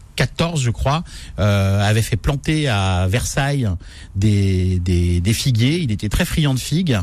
je 0.56 0.70
crois, 0.70 1.04
euh, 1.40 1.88
avait 1.88 2.02
fait 2.02 2.16
planter 2.16 2.68
à 2.68 3.08
Versailles 3.08 3.70
des, 4.16 4.80
des, 4.80 5.20
des, 5.20 5.34
figuiers. 5.34 5.80
Il 5.80 5.92
était 5.92 6.10
très 6.10 6.26
friand 6.26 6.54
de 6.54 6.60
figues 6.60 6.98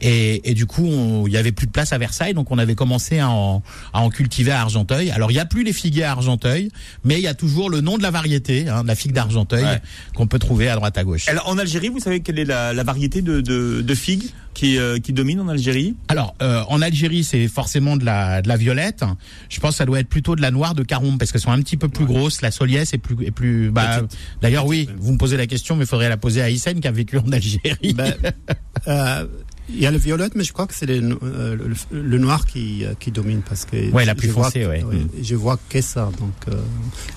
et, 0.00 0.50
et 0.50 0.54
du 0.54 0.66
coup 0.66 1.26
il 1.26 1.32
y 1.32 1.36
avait 1.36 1.52
plus 1.52 1.66
de 1.66 1.72
place 1.72 1.92
à 1.92 1.98
Versailles, 1.98 2.34
donc 2.34 2.50
on 2.50 2.58
avait 2.58 2.74
commencé 2.74 3.18
à 3.18 3.30
en, 3.30 3.62
à 3.92 4.00
en 4.00 4.10
cultiver 4.10 4.52
à 4.52 4.60
Argenteuil. 4.60 5.10
Alors 5.10 5.30
il 5.30 5.34
y 5.34 5.40
a 5.40 5.46
plus 5.46 5.64
les 5.64 5.72
figuiers 5.72 6.04
à 6.04 6.12
Argenteuil, 6.12 6.70
mais 7.04 7.16
il 7.16 7.22
y 7.22 7.26
a 7.28 7.34
toujours 7.34 7.70
le 7.70 7.80
nom 7.80 7.98
de 7.98 8.02
la 8.02 8.10
variété, 8.10 8.68
hein, 8.68 8.84
la 8.86 8.94
figue 8.94 9.12
d'Argenteuil, 9.12 9.64
qu'on 10.14 10.26
peut 10.26 10.38
trouver 10.38 10.68
à 10.68 10.76
droite 10.76 10.96
à 10.98 11.04
gauche. 11.04 11.28
Alors 11.28 11.48
en 11.48 11.58
Algérie, 11.58 11.88
vous 11.88 12.00
savez 12.00 12.20
quelle 12.20 12.38
est 12.38 12.44
la, 12.44 12.72
la 12.72 12.84
variété 12.84 13.22
de, 13.22 13.40
de, 13.40 13.82
de 13.82 13.94
figues? 13.94 14.30
Qui, 14.54 14.78
qui 15.02 15.12
domine 15.12 15.40
en 15.40 15.48
Algérie 15.48 15.94
Alors 16.08 16.34
en 16.40 16.82
Algérie, 16.82 17.24
c'est 17.24 17.48
forcément 17.48 17.96
de 17.96 18.04
la, 18.04 18.42
de 18.42 18.48
la 18.48 18.56
violette. 18.56 19.04
Je 19.48 19.60
pense 19.60 19.72
que 19.72 19.76
ça 19.76 19.86
doit 19.86 20.00
être 20.00 20.08
plutôt 20.08 20.36
de 20.36 20.42
la 20.42 20.50
noire 20.50 20.74
de 20.74 20.82
Caroum 20.82 21.18
parce 21.18 21.32
qu'elles 21.32 21.40
sont 21.40 21.52
un 21.52 21.60
petit 21.60 21.76
peu 21.76 21.88
plus 21.88 22.04
grosses. 22.04 22.42
La 22.42 22.50
Soliès 22.50 22.92
est 22.92 22.98
plus 22.98 23.24
est 23.24 23.30
plus. 23.30 23.70
Bah, 23.70 24.02
d'ailleurs, 24.42 24.66
oui. 24.66 24.88
Vous 24.98 25.12
me 25.12 25.18
posez 25.18 25.36
la 25.36 25.46
question, 25.46 25.76
mais 25.76 25.84
il 25.84 25.88
faudrait 25.88 26.08
la 26.08 26.16
poser 26.16 26.42
à 26.42 26.50
Hissène 26.50 26.80
qui 26.80 26.88
a 26.88 26.92
vécu 26.92 27.18
en 27.18 27.32
Algérie. 27.32 27.94
Ben, 27.94 28.14
euh, 28.88 29.26
il 29.72 29.80
y 29.80 29.86
a 29.86 29.90
le 29.90 29.98
violette, 29.98 30.34
mais 30.34 30.44
je 30.44 30.52
crois 30.52 30.66
que 30.66 30.74
c'est 30.74 30.86
le, 30.86 31.18
euh, 31.22 31.56
le, 31.90 32.18
noir 32.18 32.46
qui, 32.46 32.84
euh, 32.84 32.94
qui 32.98 33.10
domine 33.10 33.42
parce 33.42 33.64
que. 33.64 33.90
Ouais, 33.90 34.04
la 34.04 34.14
plus 34.14 34.28
foncée, 34.28 34.66
ouais. 34.66 34.84
Je 35.22 35.34
vois 35.34 35.58
que 35.68 35.80
ça, 35.80 36.10
donc 36.18 36.34
euh, 36.48 36.60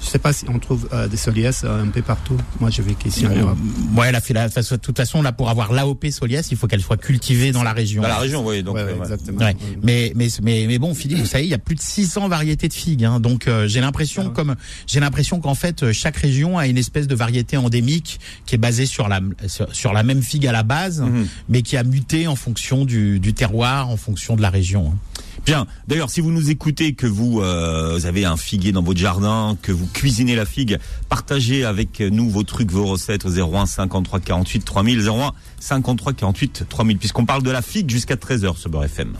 je 0.01 0.07
sais 0.07 0.19
pas 0.19 0.33
si 0.33 0.45
on 0.50 0.60
trouve 0.60 0.88
euh, 0.93 1.07
des 1.07 1.17
soliès 1.17 1.63
un 1.63 1.88
peu 1.88 2.01
partout. 2.01 2.38
Moi, 2.60 2.69
je 2.69 2.81
vais 2.81 2.93
qu'ici 2.93 3.25
en 3.27 3.36
Europe. 3.36 3.57
Ouais, 3.95 4.12
la, 4.12 4.22
la, 4.29 4.50
de 4.50 4.75
toute 4.77 4.98
façon, 4.98 5.22
là, 5.22 5.31
pour 5.31 5.50
avoir 5.50 5.74
l'AOP 5.74 6.05
soliès, 6.10 6.48
il 6.51 6.57
faut 6.57 6.67
qu'elle 6.67 6.81
soit 6.81 6.98
cultivée 6.98 7.51
dans 7.51 7.63
la 7.63 7.74
région. 7.74 8.01
Dans 8.01 8.07
la 8.07 8.17
région, 8.17 8.45
oui. 8.45 8.63
Donc, 8.63 8.77
exactement. 8.77 9.39
Mais, 9.81 10.13
mais, 10.15 10.27
mais, 10.41 10.65
mais 10.67 10.79
bon, 10.79 10.93
Philippe, 10.93 11.19
vous 11.19 11.25
savez, 11.25 11.45
il 11.45 11.50
y 11.50 11.55
a 11.55 11.60
plus 11.60 11.75
de 11.75 11.81
600 11.81 12.27
variétés 12.27 12.67
de 12.67 12.74
figues, 12.74 13.05
hein, 13.05 13.19
donc 13.19 13.50
j'ai 13.65 13.81
l'impression, 13.81 14.25
ah 14.27 14.33
comme 14.33 14.55
j'ai 14.88 15.00
l'impression 15.00 15.39
qu'en 15.39 15.55
fait, 15.55 15.91
chaque 15.91 16.17
région 16.17 16.57
a 16.57 16.67
une 16.67 16.77
espèce 16.77 17.07
de 17.07 17.15
variété 17.15 17.57
endémique 17.57 18.19
qui 18.45 18.55
est 18.55 18.57
basée 18.57 18.86
sur 18.86 19.07
la 19.07 19.19
sur, 19.48 19.74
sur 19.74 19.93
la 19.93 20.03
même 20.03 20.22
figue 20.22 20.48
à 20.48 20.51
la 20.51 20.63
base, 20.63 21.01
mhm. 21.01 21.27
mais 21.50 21.62
qui 21.62 21.77
a 21.77 21.83
muté 21.83 22.27
en 22.27 22.36
fonction 22.43 22.83
du 22.83 23.19
du 23.19 23.33
terroir 23.33 23.89
en 23.89 23.97
fonction 23.97 24.35
de 24.35 24.41
la 24.41 24.50
région. 24.50 24.91
Hein. 24.93 24.97
Bien. 25.45 25.65
D'ailleurs, 25.88 26.09
si 26.09 26.21
vous 26.21 26.31
nous 26.31 26.50
écoutez, 26.50 26.93
que 26.93 27.07
vous, 27.07 27.41
euh, 27.41 28.00
avez 28.05 28.25
un 28.25 28.38
figuier 28.38 28.71
dans 28.71 28.83
votre 28.83 29.00
jardin, 29.00 29.57
que 29.62 29.71
vous 29.71 29.88
cuisinez 29.88 30.35
la 30.35 30.45
figue, 30.45 30.79
partagez 31.09 31.65
avec 31.65 32.00
nous 32.00 32.29
vos 32.29 32.43
trucs, 32.43 32.71
vos 32.71 32.85
recettes 32.85 33.25
au 33.25 33.29
01 33.29 33.65
53 33.65 34.19
48 34.19 34.65
3000, 34.65 35.07
01 35.07 35.31
53 35.59 36.13
48 36.13 36.65
3000, 36.69 36.97
puisqu'on 36.97 37.25
parle 37.25 37.43
de 37.43 37.51
la 37.51 37.62
figue 37.62 37.89
jusqu'à 37.89 38.15
13h 38.15 38.57
sur 38.57 38.69
Beurre 38.69 38.85
FM. 38.85 39.13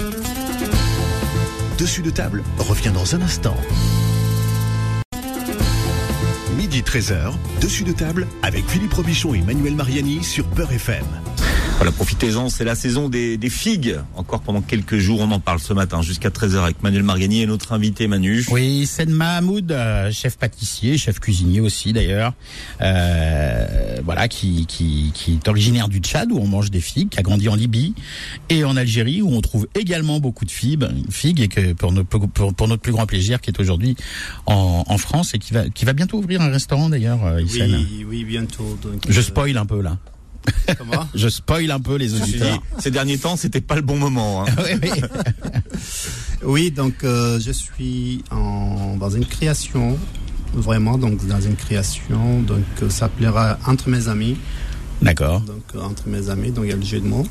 Dessus 1.78 2.02
de 2.02 2.10
table 2.10 2.44
revient 2.58 2.92
dans 2.94 3.16
un 3.16 3.22
instant. 3.22 3.58
Midi 6.58 6.82
13h, 6.82 7.34
dessus 7.62 7.84
de 7.84 7.92
table 7.92 8.28
avec 8.42 8.66
Philippe 8.70 8.94
Robichon 8.94 9.34
et 9.34 9.42
Manuel 9.42 9.76
Mariani 9.76 10.24
sur 10.24 10.46
Beurre 10.48 10.72
FM. 10.74 11.06
Voilà, 11.84 11.98
profitez-en, 11.98 12.48
c'est 12.48 12.64
la 12.64 12.76
saison 12.76 13.10
des, 13.10 13.38
figues. 13.50 13.98
Encore 14.16 14.40
pendant 14.40 14.62
quelques 14.62 15.00
jours, 15.00 15.20
on 15.20 15.30
en 15.32 15.42
parle 15.42 15.60
ce 15.60 15.74
matin 15.74 16.02
jusqu'à 16.02 16.30
13h 16.30 16.60
avec 16.60 16.82
Manuel 16.82 17.04
Margani 17.04 17.42
et 17.42 17.46
notre 17.46 17.74
invité 17.74 18.08
Manu. 18.08 18.46
Oui, 18.52 18.86
Sen 18.86 19.10
Mahamoud, 19.10 19.70
euh, 19.70 20.10
chef 20.10 20.38
pâtissier, 20.38 20.98
chef 20.98 21.20
cuisinier 21.20 21.60
aussi 21.60 21.92
d'ailleurs. 21.92 22.36
Euh, 22.80 23.98
voilà, 24.02 24.30
qui, 24.30 24.66
qui, 24.66 25.12
qui 25.14 25.34
est 25.34 25.48
originaire 25.50 25.90
du 25.90 26.00
Tchad 26.00 26.32
où 26.32 26.38
on 26.38 26.48
mange 26.48 26.72
des 26.72 26.80
figues, 26.80 27.10
qui 27.10 27.20
a 27.20 27.22
grandi 27.22 27.50
en 27.50 27.56
Libye 27.56 27.94
et 28.48 28.64
en 28.64 28.78
Algérie 28.78 29.22
où 29.22 29.34
on 29.34 29.42
trouve 29.42 29.68
également 29.76 30.22
beaucoup 30.22 30.46
de 30.46 30.52
figues, 30.52 30.88
figues 31.10 31.42
et 31.42 31.50
que 31.50 31.74
pour 31.74 31.92
notre, 31.92 32.08
pour, 32.08 32.54
pour 32.54 32.68
notre 32.70 32.82
plus 32.82 32.94
grand 32.94 33.08
plaisir 33.08 33.42
qui 33.42 33.50
est 33.50 33.60
aujourd'hui 33.60 33.98
en, 34.46 34.86
en, 34.88 34.98
France 34.98 35.34
et 35.34 35.38
qui 35.38 35.52
va, 35.52 35.68
qui 35.68 35.84
va 35.84 35.92
bientôt 35.92 36.20
ouvrir 36.20 36.40
un 36.40 36.50
restaurant 36.50 36.88
d'ailleurs, 36.88 37.26
euh, 37.26 37.42
Oui, 37.42 38.06
oui, 38.08 38.24
bientôt. 38.24 38.80
Je 39.10 39.20
spoil 39.20 39.58
un 39.58 39.66
peu 39.66 39.82
là. 39.82 39.98
Comment 40.78 41.08
Je 41.16 41.28
spoil 41.28 41.72
un 41.72 41.80
peu 41.80 41.96
les 41.96 42.14
auditeurs. 42.14 42.62
Ces 42.80 42.92
derniers 42.92 43.18
temps, 43.18 43.36
c'était 43.36 43.62
pas 43.62 43.76
le 43.76 43.82
bon 43.82 43.98
moment. 43.98 44.46
Hein. 44.46 44.52
oui, 44.58 44.80
oui. 44.84 45.02
oui, 46.44 46.72
donc 46.72 47.04
euh, 47.04 47.40
je 47.40 47.52
suis 47.52 48.24
en, 48.32 48.96
dans 48.98 49.10
une 49.10 49.26
création, 49.26 49.98
vraiment, 50.54 50.98
donc 50.98 51.26
dans 51.28 51.42
une 51.42 51.56
création, 51.56 52.42
donc 52.42 52.64
ça 52.90 53.10
plaira 53.10 53.58
entre 53.68 53.90
mes 53.90 54.08
amis. 54.08 54.38
D'accord. 55.04 55.42
Donc 55.42 55.64
euh, 55.76 55.82
entre 55.82 56.08
mes 56.08 56.30
amis, 56.30 56.52
donc 56.52 56.66
il 56.66 56.70
y 56.70 56.74
a 56.74 56.76
le 56.76 56.84
jeu 56.84 57.00
de 57.00 57.08
mots. 57.08 57.26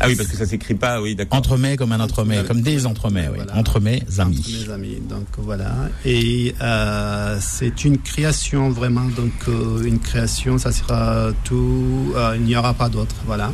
Ah 0.00 0.06
oui, 0.08 0.16
parce 0.16 0.28
que 0.28 0.36
ça 0.36 0.46
s'écrit 0.46 0.74
pas, 0.74 1.00
oui, 1.00 1.14
d'accord. 1.14 1.38
Entremets 1.38 1.76
comme 1.76 1.92
un 1.92 2.00
entremets, 2.00 2.44
comme 2.46 2.62
des 2.62 2.86
entremets, 2.86 3.28
oui. 3.32 3.38
Entre 3.54 3.80
mes 3.80 4.02
amis. 4.18 4.38
Entre 4.38 4.68
mes 4.68 4.72
amis, 4.72 4.98
donc 5.08 5.26
voilà. 5.38 5.72
Et 6.04 6.54
euh, 6.60 7.38
c'est 7.40 7.84
une 7.84 7.98
création 7.98 8.70
vraiment, 8.70 9.04
donc 9.16 9.32
euh, 9.48 9.82
une 9.82 9.98
création, 9.98 10.58
ça 10.58 10.72
sera 10.72 11.28
tout, 11.44 12.12
euh, 12.14 12.36
il 12.36 12.44
n'y 12.44 12.56
aura 12.56 12.74
pas 12.74 12.88
d'autre, 12.88 13.16
voilà. 13.26 13.52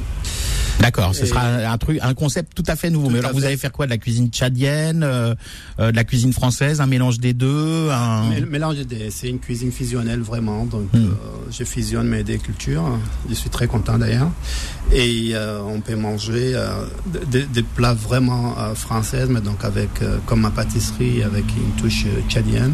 D'accord, 0.80 1.14
ce 1.14 1.26
sera 1.26 1.42
un, 1.42 1.78
truc, 1.78 1.98
un 2.02 2.14
concept 2.14 2.54
tout 2.54 2.62
à 2.66 2.76
fait 2.76 2.90
nouveau. 2.90 3.10
Mais 3.10 3.18
alors, 3.18 3.32
vous 3.32 3.44
allez 3.44 3.56
faire 3.56 3.72
quoi 3.72 3.86
De 3.86 3.90
la 3.90 3.98
cuisine 3.98 4.28
tchadienne, 4.30 5.02
euh, 5.02 5.34
euh, 5.80 5.90
de 5.90 5.96
la 5.96 6.04
cuisine 6.04 6.32
française, 6.32 6.80
un 6.80 6.86
mélange 6.86 7.18
des 7.18 7.32
deux 7.32 7.90
un... 7.90 8.30
Mélange 8.48 8.76
des 8.76 8.84
deux. 8.84 9.10
C'est 9.10 9.28
une 9.28 9.40
cuisine 9.40 9.72
fusionnelle 9.72 10.20
vraiment. 10.20 10.64
Donc, 10.64 10.92
hmm. 10.92 10.98
euh, 10.98 11.08
je 11.50 11.64
fusionne 11.64 12.08
mes 12.08 12.22
deux 12.22 12.36
cultures. 12.36 12.98
Je 13.28 13.34
suis 13.34 13.50
très 13.50 13.66
content 13.66 13.98
d'ailleurs. 13.98 14.30
Et 14.92 15.34
on 15.66 15.80
peut 15.80 15.96
manger 15.96 16.56
des, 17.26 17.62
plats 17.62 17.94
vraiment 17.94 18.54
français, 18.74 19.26
mais 19.28 19.40
donc 19.40 19.64
avec 19.64 19.90
comme 20.24 20.40
ma 20.40 20.50
pâtisserie, 20.50 21.22
avec 21.22 21.44
une 21.56 21.72
touche 21.80 22.06
tchadienne 22.28 22.72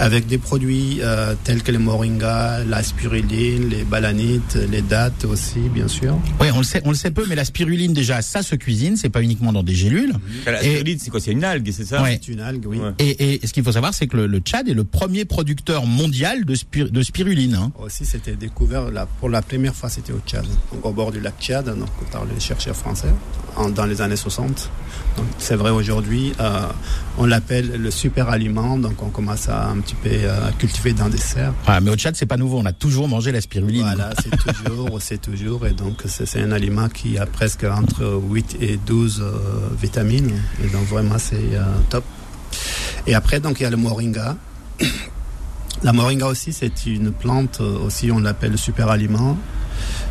avec 0.00 0.26
des 0.26 0.38
produits 0.38 1.00
euh, 1.02 1.34
tels 1.44 1.62
que 1.62 1.70
les 1.70 1.78
moringa, 1.78 2.64
la 2.64 2.82
spiruline, 2.82 3.68
les 3.68 3.84
balanites, 3.84 4.58
les 4.70 4.80
dattes 4.80 5.26
aussi, 5.26 5.60
bien 5.60 5.88
sûr. 5.88 6.18
Oui, 6.40 6.46
on 6.54 6.58
le 6.58 6.64
sait, 6.64 6.80
on 6.86 6.88
le 6.88 6.96
sait 6.96 7.10
peu, 7.10 7.26
mais 7.28 7.34
la 7.34 7.44
spiruline 7.44 7.92
déjà, 7.92 8.22
ça 8.22 8.42
se 8.42 8.54
cuisine, 8.54 8.96
c'est 8.96 9.10
pas 9.10 9.20
uniquement 9.20 9.52
dans 9.52 9.62
des 9.62 9.74
gélules. 9.74 10.14
La 10.46 10.58
spiruline, 10.58 10.98
c'est 10.98 11.10
quoi? 11.10 11.20
C'est 11.20 11.32
une 11.32 11.44
algue, 11.44 11.70
c'est 11.70 11.84
ça? 11.84 12.02
C'est 12.06 12.28
une 12.28 12.40
algue, 12.40 12.64
oui. 12.66 12.78
Et, 12.98 13.40
ce 13.44 13.52
qu'il 13.52 13.62
faut 13.62 13.72
savoir, 13.72 13.92
c'est 13.92 14.06
que 14.06 14.16
le, 14.16 14.38
Tchad 14.38 14.68
est 14.68 14.74
le 14.74 14.84
premier 14.84 15.26
producteur 15.26 15.84
mondial 15.84 16.46
de, 16.46 16.54
de 16.82 17.02
spiruline. 17.02 17.54
Hein. 17.54 17.72
Aussi, 17.78 18.06
c'était 18.06 18.36
découvert 18.36 18.90
là, 18.90 19.06
pour 19.18 19.28
la 19.28 19.42
première 19.42 19.74
fois, 19.74 19.90
c'était 19.90 20.14
au 20.14 20.20
Tchad, 20.26 20.46
au 20.82 20.92
bord 20.92 21.12
du 21.12 21.20
lac 21.20 21.34
Tchad, 21.38 21.66
donc 21.66 21.90
par 22.10 22.24
les 22.24 22.40
chercheurs 22.40 22.76
français, 22.76 23.12
dans 23.74 23.84
les 23.84 24.00
années 24.00 24.16
60. 24.16 24.70
C'est 25.38 25.56
vrai 25.56 25.70
aujourd'hui, 25.70 26.32
euh, 26.40 26.62
on 27.20 27.26
l'appelle 27.26 27.72
le 27.78 27.90
super 27.90 28.30
aliment, 28.30 28.78
donc 28.78 29.02
on 29.02 29.10
commence 29.10 29.50
à 29.50 29.68
un 29.68 29.78
petit 29.80 29.94
peu 29.94 30.08
euh, 30.10 30.48
à 30.48 30.52
cultiver 30.52 30.94
dans 30.94 31.10
des 31.10 31.18
serres. 31.18 31.52
Ah, 31.66 31.78
mais 31.82 31.90
au 31.90 31.94
Tchad, 31.94 32.16
c'est 32.16 32.24
pas 32.24 32.38
nouveau, 32.38 32.58
on 32.58 32.64
a 32.64 32.72
toujours 32.72 33.08
mangé 33.08 33.30
la 33.30 33.42
spiruline. 33.42 33.82
Voilà, 33.82 34.10
c'est 34.22 34.34
toujours, 34.34 34.96
c'est 35.00 35.20
toujours, 35.20 35.66
et 35.66 35.72
donc 35.72 36.02
c'est 36.06 36.40
un 36.40 36.50
aliment 36.50 36.88
qui 36.88 37.18
a 37.18 37.26
presque 37.26 37.64
entre 37.64 38.18
8 38.26 38.56
et 38.62 38.78
12 38.78 39.20
euh, 39.20 39.32
vitamines, 39.78 40.32
et 40.64 40.68
donc 40.68 40.86
vraiment 40.86 41.18
c'est 41.18 41.58
top. 41.90 42.04
Et 43.06 43.14
après, 43.14 43.38
donc 43.38 43.60
il 43.60 43.64
y 43.64 43.66
a 43.66 43.70
le 43.70 43.76
moringa. 43.76 44.36
La 45.82 45.94
moringa 45.94 46.26
aussi, 46.26 46.52
c'est 46.52 46.86
une 46.86 47.10
plante, 47.10 47.60
aussi 47.60 48.10
on 48.10 48.18
l'appelle 48.18 48.58
super 48.58 48.90
aliment. 48.90 49.38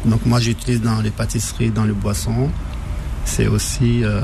Donc 0.06 0.26
moi 0.26 0.39
j'utilise 0.39 0.82
dans 0.82 1.02
les 1.02 1.12
pâtisseries, 1.12 1.69
dans 1.69 1.84
les 1.84 1.93
boissons 1.93 2.50
c'est 3.30 3.48
aussi. 3.48 4.04
Euh, 4.04 4.22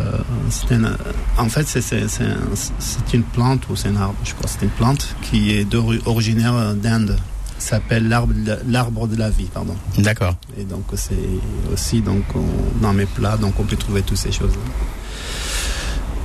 en 1.38 1.50
fait, 1.50 1.66
c'est 1.68 3.14
une 3.14 3.24
plante 3.24 3.70
ou 3.70 3.76
c'est 3.76 3.90
un 3.90 3.96
arbre, 3.98 4.16
je 4.24 4.34
crois. 4.34 4.48
C'est 4.48 4.64
une 4.64 4.72
plante 4.72 5.16
qui 5.22 5.52
est 5.52 5.74
originaire 6.06 6.74
d'Inde. 6.76 7.18
S'appelle 7.58 8.10
l'arbre 8.10 9.08
de 9.08 9.16
la 9.16 9.30
vie, 9.30 9.46
pardon. 9.46 9.76
D'accord. 9.98 10.36
Et 10.60 10.64
donc 10.64 10.84
c'est 10.96 11.16
aussi 11.72 12.02
donc 12.02 12.26
dans 12.82 12.94
mes 12.94 13.06
plats, 13.06 13.38
donc 13.38 13.54
on 13.60 13.64
peut 13.64 13.78
trouver 13.78 14.02
toutes 14.02 14.18
ces 14.18 14.32
choses. 14.32 14.54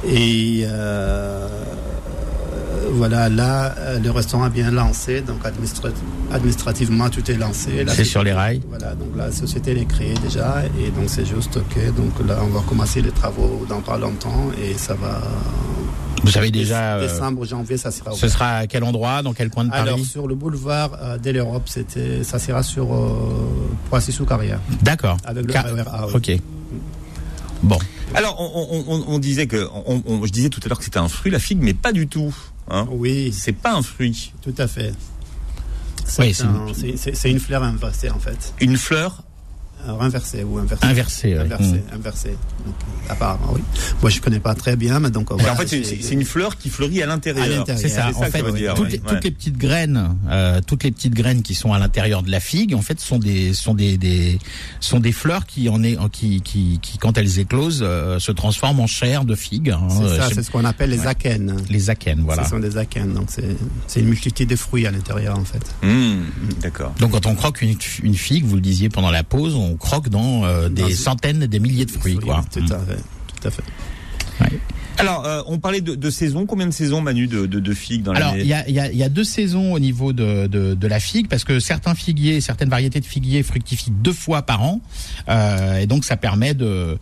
Et 0.05 0.63
euh, 0.65 1.49
voilà, 2.93 3.29
là, 3.29 3.75
euh, 3.79 3.99
le 3.99 4.11
restaurant 4.11 4.45
a 4.45 4.49
bien 4.49 4.71
lancé, 4.71 5.21
donc 5.21 5.41
administrativement, 6.33 7.09
tout 7.09 7.29
est 7.31 7.37
lancé. 7.37 7.85
C'est 7.89 8.05
sur 8.05 8.23
les 8.23 8.33
rails 8.33 8.61
Voilà, 8.69 8.95
donc 8.95 9.09
la 9.17 9.31
société 9.33 9.79
est 9.79 9.85
créée 9.87 10.15
déjà, 10.23 10.63
et 10.79 10.91
donc 10.91 11.09
c'est 11.09 11.25
juste 11.25 11.57
OK. 11.57 11.95
Donc 11.95 12.27
là, 12.27 12.39
on 12.43 12.49
va 12.49 12.61
commencer 12.61 13.01
les 13.03 13.11
travaux 13.11 13.65
dans 13.69 13.81
pas 13.81 13.99
longtemps, 13.99 14.51
et 14.63 14.75
ça 14.75 14.95
va... 14.95 15.21
Vous 16.23 16.31
savez 16.31 16.51
déjà... 16.51 16.97
Euh, 16.97 17.09
décembre, 17.09 17.45
janvier, 17.45 17.77
ça 17.77 17.91
sera... 17.91 18.13
Ce 18.13 18.29
sera 18.29 18.59
à 18.59 18.67
quel 18.67 18.85
endroit, 18.85 19.23
dans 19.23 19.33
quel 19.33 19.51
coin 19.51 19.65
de 19.65 19.71
Paris 19.71 19.83
Alors, 19.83 19.99
sur 20.01 20.29
le 20.29 20.35
boulevard 20.35 20.91
euh, 21.01 21.19
de 21.19 21.31
l'Europe, 21.31 21.69
ça 21.69 22.39
sera 22.39 22.63
sur 22.63 22.95
euh, 22.95 23.09
Poissy-sous-Carrière. 23.89 24.61
D'accord. 24.83 25.17
Avec 25.25 25.47
le 25.47 25.53
Car... 25.53 25.67
Ok. 26.15 26.33
Bon. 27.63 27.79
Alors, 28.15 28.37
on, 28.41 29.19
disait 29.19 29.47
que, 29.47 29.69
je 30.25 30.31
disais 30.31 30.49
tout 30.49 30.61
à 30.65 30.69
l'heure 30.69 30.79
que 30.79 30.85
c'était 30.85 30.99
un 30.99 31.09
fruit, 31.09 31.31
la 31.31 31.39
figue, 31.39 31.61
mais 31.63 31.75
pas 31.75 31.93
du 31.93 32.09
tout. 32.09 32.35
Hein. 32.71 32.87
Oui. 32.91 33.33
C'est 33.33 33.53
pas 33.53 33.75
un 33.75 33.83
fruit. 33.83 34.33
Tout 34.43 34.55
à 34.59 34.67
fait. 34.67 34.95
C'est 36.07 36.23
oui, 36.23 37.31
une... 37.31 37.39
fleur 37.39 37.63
invasée 37.63 38.11
en 38.11 38.19
fait. 38.19 38.55
Une 38.61 38.77
fleur 38.77 39.23
euh, 39.89 39.93
Renversée 39.95 40.45
ou 40.45 40.59
inversée. 40.59 40.87
Inversé. 40.87 41.29
ouais. 41.35 41.41
Inversée, 41.41 41.65
Mm. 41.91 41.95
inversée. 41.95 42.37
Donc, 42.67 42.75
apparemment, 43.09 43.53
oui. 43.55 43.61
Moi, 44.03 44.11
je 44.11 44.21
connais 44.21 44.39
pas 44.41 44.55
très 44.55 44.77
bien, 44.77 45.01
mais 45.01 45.11
donc. 45.11 45.31
Voilà, 45.33 45.53
En 45.55 45.57
fait, 45.57 45.67
c'est- 45.69 46.11
une 46.13 46.25
fleur 46.25 46.59
qui 46.59 46.69
fleurit 46.69 47.03
à 47.03 47.07
l'intérieur. 47.07 47.45
À 47.45 47.49
l'intérieur. 47.49 47.81
C'est 47.81 47.89
ça. 47.89 48.09
En 48.15 48.21
ça 48.21 48.27
que 48.27 48.33
fait, 48.33 48.53
dire, 48.53 48.75
toutes, 48.75 48.87
ouais. 48.87 48.91
les, 48.93 48.99
toutes 48.99 49.11
Ouais. 49.13 49.21
les 49.25 49.31
petites 49.31 49.57
graines, 49.57 50.17
euh, 50.29 50.61
toutes 50.67 50.85
les 50.85 50.91
petites 50.91 51.15
graines 51.15 51.43
qui 51.43 51.55
sont 51.55 51.73
à 51.73 51.79
l'intérieur 51.79 52.23
de 52.23 52.31
la 52.31 52.41
figue, 52.41 52.75
en 52.75 52.83
fait, 52.83 53.01
sont 53.01 53.19
des 53.19 53.55
sont 53.55 53.73
des, 53.75 53.97
des 53.97 54.39
sont 54.81 55.01
des 55.01 55.13
fleurs 55.13 55.47
qui 55.47 55.69
en 55.71 55.83
est 55.83 55.97
qui 56.13 56.41
qui, 56.43 56.79
qui 56.83 56.99
quand 56.99 57.17
elles 57.17 57.39
éclosent 57.39 57.81
euh, 57.83 58.19
se 58.19 58.33
transforment 58.33 58.81
en 58.81 58.87
chair 58.87 59.25
de 59.25 59.35
figue. 59.35 59.71
hein, 59.71 59.89
C'est 59.89 60.03
euh, 60.05 60.19
ça, 60.19 60.29
chez- 60.29 60.35
c'est 60.35 60.43
ce 60.43 60.51
qu'on 60.51 60.65
appelle 60.65 60.91
les 60.91 61.07
akènes. 61.07 61.57
les 61.71 61.89
akènes, 61.91 62.21
voilà. 62.25 62.45
Ce 62.45 62.51
sont 62.51 62.59
des 62.59 62.77
akènes, 62.77 63.15
donc 63.15 63.29
c'est 63.31 63.57
c'est 63.87 64.01
une 64.01 64.09
multitude 64.09 64.49
de 64.51 64.57
fruits 64.57 64.87
à 64.87 64.91
l'intérieur 64.91 65.39
en 65.39 65.45
fait. 65.45 65.63
Mmh, 65.83 66.61
D'accord. 66.61 66.93
Donc 67.01 67.13
quand 67.13 67.27
on 67.27 67.35
croque 67.35 67.63
une, 67.63 67.77
une 68.03 68.15
figue, 68.15 68.45
vous 68.45 68.57
le 68.57 68.61
disiez 68.61 68.89
pendant 68.91 69.11
la 69.11 69.23
pause, 69.25 69.55
on 69.55 69.70
croque 69.77 70.09
dans 70.09 70.45
euh, 70.45 70.69
des 70.69 70.95
centaines, 70.95 71.47
des 71.47 71.61
milliers 71.61 71.87
de 71.87 71.91
fruits, 71.91 72.17
quoi. 72.17 72.45
Tout 72.53 72.61
à 72.61 72.79
fait, 72.79 73.03
tout 73.41 73.49
à 73.49 73.51
fait. 73.51 73.63
Alors, 74.99 75.25
euh, 75.25 75.41
on 75.47 75.59
parlait 75.59 75.81
de, 75.81 75.95
de 75.95 76.11
saison. 76.11 76.45
Combien 76.45 76.67
de 76.67 76.73
saisons, 76.73 77.01
Manu, 77.01 77.27
de, 77.27 77.47
de, 77.47 77.59
de 77.59 77.73
figues 77.73 78.03
dans 78.03 78.13
Alors, 78.13 78.37
il 78.37 78.47
y 78.47 78.53
a, 78.53 78.69
il 78.69 78.75
y, 78.75 78.81
a, 78.81 78.91
il 78.91 78.99
y 78.99 79.03
a 79.03 79.09
deux 79.09 79.25
saisons 79.25 79.73
au 79.73 79.79
niveau 79.79 80.13
de, 80.13 80.87
la 80.87 81.01
figue, 81.01 81.27
parce 81.29 81.45
que 81.45 81.59
certains 81.59 81.95
figuiers, 81.95 82.41
certaines 82.43 82.69
variétés 82.69 83.01
de 83.01 83.07
figuiers 83.07 83.43
fructifient 83.43 83.93
deux 83.93 84.13
fois 84.13 84.43
par 84.43 84.63
an, 84.63 84.81
euh, 85.29 85.79
et 85.79 85.87
donc 85.87 86.05
ça 86.05 86.17
permet 86.17 86.53
de, 86.53 86.99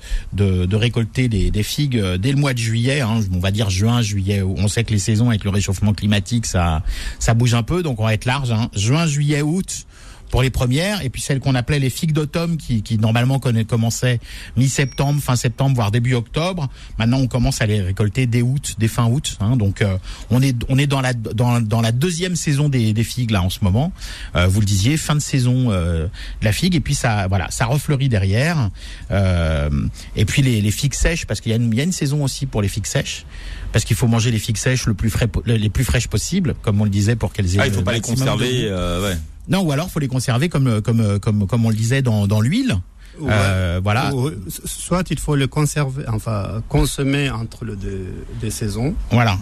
récolter 0.73 1.29
des, 1.29 1.51
des 1.51 1.63
figues 1.65 2.01
dès 2.21 2.31
le 2.31 2.39
mois 2.39 2.55
de 2.55 2.59
juillet, 2.59 3.01
hein, 3.01 3.21
on 3.35 3.41
va 3.41 3.51
dire 3.51 3.69
juin, 3.69 4.01
juillet. 4.01 4.43
On 4.43 4.69
sait 4.69 4.85
que 4.85 4.93
les 4.93 5.01
saisons 5.01 5.31
avec 5.31 5.43
le 5.43 5.51
réchauffement 5.51 5.93
climatique, 5.93 6.47
ça, 6.47 6.83
ça 7.19 7.35
bouge 7.35 7.55
un 7.55 7.65
peu, 7.65 7.83
donc 7.83 7.99
on 7.99 8.05
va 8.05 8.15
être 8.15 8.27
large. 8.27 8.53
Hein. 8.53 8.71
Juin, 8.75 9.07
juillet, 9.07 9.43
août 9.43 9.87
pour 10.31 10.43
les 10.43 10.51
premières, 10.51 11.03
et 11.03 11.09
puis 11.09 11.23
celles 11.23 11.41
qu'on 11.41 11.55
appelait 11.55 11.79
les 11.79 11.91
figues 11.91 12.13
d'automne, 12.13 12.57
qui, 12.57 12.83
qui 12.83 12.99
normalement 12.99 13.39
commençaient 13.39 14.21
mi-septembre, 14.57 15.21
fin 15.23 15.37
septembre, 15.37 15.75
voire 15.75 15.91
début 15.91 16.15
octobre. 16.15 16.69
Maintenant, 16.99 17.19
on 17.19 17.27
commence 17.27 17.61
à 17.63 17.67
les 17.67 17.81
récolter 17.81 18.27
dès 18.27 18.43
août, 18.43 18.75
dès 18.79 18.89
fin 18.89 19.07
août. 19.07 19.37
Hein, 19.41 19.57
donc, 19.57 19.83
euh, 19.83 19.97
on 20.31 20.43
est 20.43 20.57
on 20.69 20.79
est 20.79 20.87
dans 20.87 21.01
la 21.01 21.13
dans, 21.15 21.61
dans 21.61 21.81
la 21.81 21.93
deuxième 21.93 22.37
saison 22.37 22.69
des, 22.69 22.93
des 22.93 23.05
figues 23.05 23.31
là 23.31 23.43
en 23.43 23.51
ce 23.51 23.59
moment. 23.63 23.93
Euh, 24.37 24.47
vous 24.47 24.61
le 24.61 24.67
disiez, 24.67 24.97
fin 24.97 25.15
de 25.15 25.21
saison 25.21 25.71
euh, 25.71 26.05
de 26.41 26.45
la 26.45 26.53
figue, 26.53 26.75
et 26.75 26.81
puis 26.81 26.95
ça 26.95 27.27
voilà, 27.29 27.51
ça 27.51 27.67
refleurit 27.67 28.09
derrière. 28.09 28.71
Euh, 29.11 29.71
et 30.17 30.25
puis 30.25 30.43
les, 30.43 30.61
les 30.61 30.71
figues 30.71 30.95
sèches, 30.95 31.27
parce 31.27 31.41
qu'il 31.41 31.51
y 31.51 31.53
a 31.55 31.57
une 31.57 31.73
il 31.73 31.77
y 31.79 31.81
a 31.81 31.85
une 31.85 31.93
saison 31.93 32.25
aussi 32.25 32.47
pour 32.47 32.63
les 32.63 32.69
figues 32.69 32.87
sèches. 32.87 33.25
Parce 33.71 33.85
qu'il 33.85 33.97
faut 33.97 34.07
manger 34.09 34.31
les 34.31 34.39
figues 34.39 34.57
sèches 34.57 34.87
le 34.87 34.95
plus 34.95 35.11
frais, 35.11 35.29
les 35.45 35.69
plus 35.69 35.85
fraîches 35.85 36.09
possibles, 36.09 36.55
comme 36.63 36.81
on 36.81 36.85
le 36.85 36.91
disait, 36.91 37.17
pour 37.17 37.35
qu'elles 37.35 37.55
aient 37.55 37.59
Ah, 37.61 37.67
il 37.67 37.73
faut 37.73 37.83
pas 37.83 37.93
les 37.93 38.01
conserver. 38.01 38.63
euh, 38.65 39.03
ouais. 39.05 39.19
Non, 39.49 39.61
ou 39.63 39.73
alors 39.73 39.91
faut 39.91 39.99
les 40.01 40.09
conserver 40.09 40.49
comme 40.49 40.81
comme 40.83 41.19
comme 41.21 41.47
comme 41.47 41.65
on 41.67 41.71
le 41.71 41.77
disait 41.77 42.03
dans 42.03 42.27
dans 42.27 42.41
l'huile. 42.41 42.79
Ouais. 43.19 43.31
Euh, 43.33 43.81
voilà. 43.83 44.15
Ou- 44.15 44.31
soit 44.49 45.11
il 45.11 45.19
faut 45.19 45.35
le 45.35 45.47
conserver, 45.49 46.05
enfin 46.09 46.63
consommer 46.69 47.31
entre 47.31 47.65
les 47.65 47.75
deux, 47.75 48.07
deux 48.41 48.51
saisons 48.51 48.95
Voilà. 49.11 49.37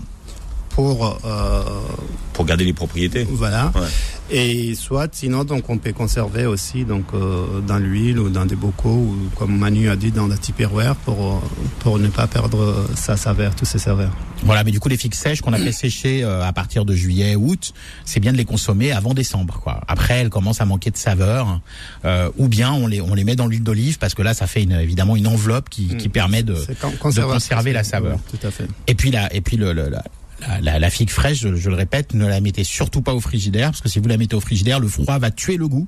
pour 0.70 1.18
euh, 1.26 1.62
Pour 2.32 2.44
garder 2.46 2.64
les 2.64 2.72
propriétés. 2.72 3.24
voilà. 3.30 3.72
Ouais. 3.74 3.82
Et 4.28 4.74
soit 4.74 5.08
sinon 5.14 5.44
donc 5.44 5.70
on 5.70 5.78
peut 5.78 5.92
conserver 5.92 6.46
aussi 6.46 6.84
donc 6.84 7.04
euh, 7.14 7.60
dans 7.60 7.78
l'huile 7.78 8.18
ou 8.18 8.28
dans 8.28 8.44
des 8.44 8.56
bocaux 8.56 8.88
ou 8.90 9.16
comme 9.36 9.56
Manu 9.56 9.88
a 9.88 9.94
dit 9.94 10.10
dans 10.10 10.26
des 10.26 10.36
tupperware 10.36 10.96
pour 10.96 11.34
euh, 11.34 11.38
pour 11.78 11.98
ne 12.00 12.08
pas 12.08 12.26
perdre 12.26 12.86
sa 12.96 13.16
saveur, 13.16 13.54
tous 13.54 13.64
ses 13.66 13.78
saveurs. 13.78 14.10
Voilà, 14.42 14.64
mais 14.64 14.72
du 14.72 14.80
coup 14.80 14.88
les 14.88 14.96
figues 14.96 15.14
sèches 15.14 15.42
qu'on 15.42 15.52
a 15.52 15.58
fait 15.58 15.70
sécher 15.72 16.24
euh, 16.24 16.42
à 16.44 16.52
partir 16.52 16.84
de 16.84 16.92
juillet, 16.94 17.36
août, 17.36 17.72
c'est 18.04 18.18
bien 18.18 18.32
de 18.32 18.36
les 18.36 18.44
consommer 18.44 18.90
avant 18.90 19.14
décembre. 19.14 19.60
Quoi. 19.62 19.80
Après, 19.86 20.14
elles 20.18 20.28
commencent 20.30 20.60
à 20.60 20.66
manquer 20.66 20.90
de 20.90 20.96
saveur, 20.96 21.60
euh, 22.04 22.28
ou 22.36 22.48
bien 22.48 22.72
on 22.72 22.86
les 22.88 23.00
on 23.00 23.14
les 23.14 23.24
met 23.24 23.36
dans 23.36 23.46
l'huile 23.46 23.62
d'olive 23.62 23.98
parce 23.98 24.14
que 24.14 24.22
là, 24.22 24.34
ça 24.34 24.46
fait 24.48 24.62
une, 24.64 24.72
évidemment 24.72 25.14
une 25.16 25.28
enveloppe 25.28 25.68
qui, 25.70 25.96
qui 25.96 26.08
permet 26.08 26.42
de. 26.42 26.54
Conserver 27.32 27.72
la 27.72 27.84
saveur. 27.84 28.16
Oui, 28.32 28.38
Tout 28.38 28.46
à 28.46 28.50
fait. 28.50 28.66
Et 28.88 28.94
puis 28.96 29.10
la 29.12 29.32
et 29.34 29.40
puis 29.40 29.56
le, 29.56 29.72
le- 29.72 29.88
la, 29.88 30.02
la, 30.40 30.60
la- 30.60 30.78
la 30.78 30.90
figue 30.90 31.10
fraîche, 31.10 31.40
je, 31.40 31.54
je 31.56 31.68
le 31.70 31.76
répète, 31.76 32.14
ne 32.14 32.26
la 32.26 32.40
mettez 32.40 32.64
surtout 32.64 33.02
pas 33.02 33.14
au 33.14 33.20
frigidaire 33.20 33.70
parce 33.70 33.80
que 33.80 33.88
si 33.88 33.98
vous 33.98 34.08
la 34.08 34.16
mettez 34.16 34.36
au 34.36 34.40
frigidaire, 34.40 34.80
le 34.80 34.88
froid 34.88 35.18
va 35.18 35.30
tuer 35.30 35.56
le 35.56 35.68
goût. 35.68 35.86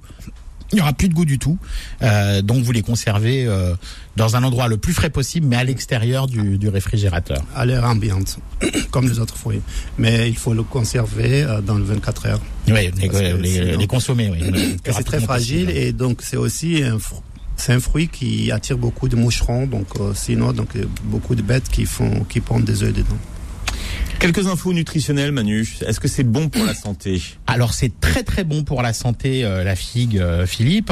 Il 0.70 0.74
n'y 0.74 0.80
aura 0.82 0.92
plus 0.92 1.08
de 1.08 1.14
goût 1.14 1.24
du 1.24 1.38
tout. 1.38 1.56
Euh, 2.02 2.42
donc 2.42 2.62
vous 2.62 2.72
les 2.72 2.82
conservez 2.82 3.46
euh, 3.46 3.74
dans 4.16 4.36
un 4.36 4.42
endroit 4.44 4.68
le 4.68 4.76
plus 4.76 4.92
frais 4.92 5.08
possible, 5.08 5.46
mais 5.46 5.56
à 5.56 5.64
l'extérieur 5.64 6.26
du, 6.26 6.58
du 6.58 6.68
réfrigérateur. 6.68 7.42
À 7.56 7.64
l'air 7.64 7.84
ambiante, 7.84 8.38
comme 8.90 9.08
les 9.08 9.18
autres 9.18 9.36
fruits. 9.38 9.62
Mais 9.96 10.28
il 10.28 10.36
faut 10.36 10.52
le 10.52 10.62
conserver 10.62 11.42
euh, 11.44 11.62
dans 11.62 11.76
le 11.78 11.84
24 11.84 12.26
heures. 12.26 12.40
Oui, 12.68 12.90
les, 12.98 13.86
consommer, 13.86 14.28
oui. 14.30 14.76
c'est 14.84 15.04
très 15.04 15.20
fragile 15.20 15.66
possible. 15.66 15.78
et 15.86 15.92
donc 15.94 16.20
c'est 16.22 16.36
aussi 16.36 16.82
un, 16.82 16.98
fr- 16.98 17.22
c'est 17.56 17.72
un 17.72 17.80
fruit 17.80 18.08
qui 18.08 18.52
attire 18.52 18.76
beaucoup 18.76 19.08
de 19.08 19.16
moucherons. 19.16 19.66
Donc 19.66 19.86
euh, 20.00 20.12
sinon 20.14 20.52
donc 20.52 20.76
euh, 20.76 20.84
beaucoup 21.04 21.34
de 21.34 21.40
bêtes 21.42 21.70
qui 21.70 21.86
font 21.86 22.24
qui 22.28 22.40
pondent 22.42 22.64
des 22.64 22.82
œufs 22.82 22.92
dedans. 22.92 23.16
Quelques 24.18 24.48
infos 24.48 24.72
nutritionnelles, 24.72 25.30
Manu. 25.30 25.64
Est-ce 25.86 26.00
que 26.00 26.08
c'est 26.08 26.24
bon 26.24 26.48
pour 26.48 26.64
la 26.64 26.74
santé? 26.74 27.22
Alors 27.46 27.72
c'est 27.72 28.00
très 28.00 28.24
très 28.24 28.42
bon 28.42 28.64
pour 28.64 28.82
la 28.82 28.92
santé 28.92 29.44
euh, 29.44 29.62
la 29.62 29.76
figue 29.76 30.18
euh, 30.18 30.44
Philippe. 30.44 30.90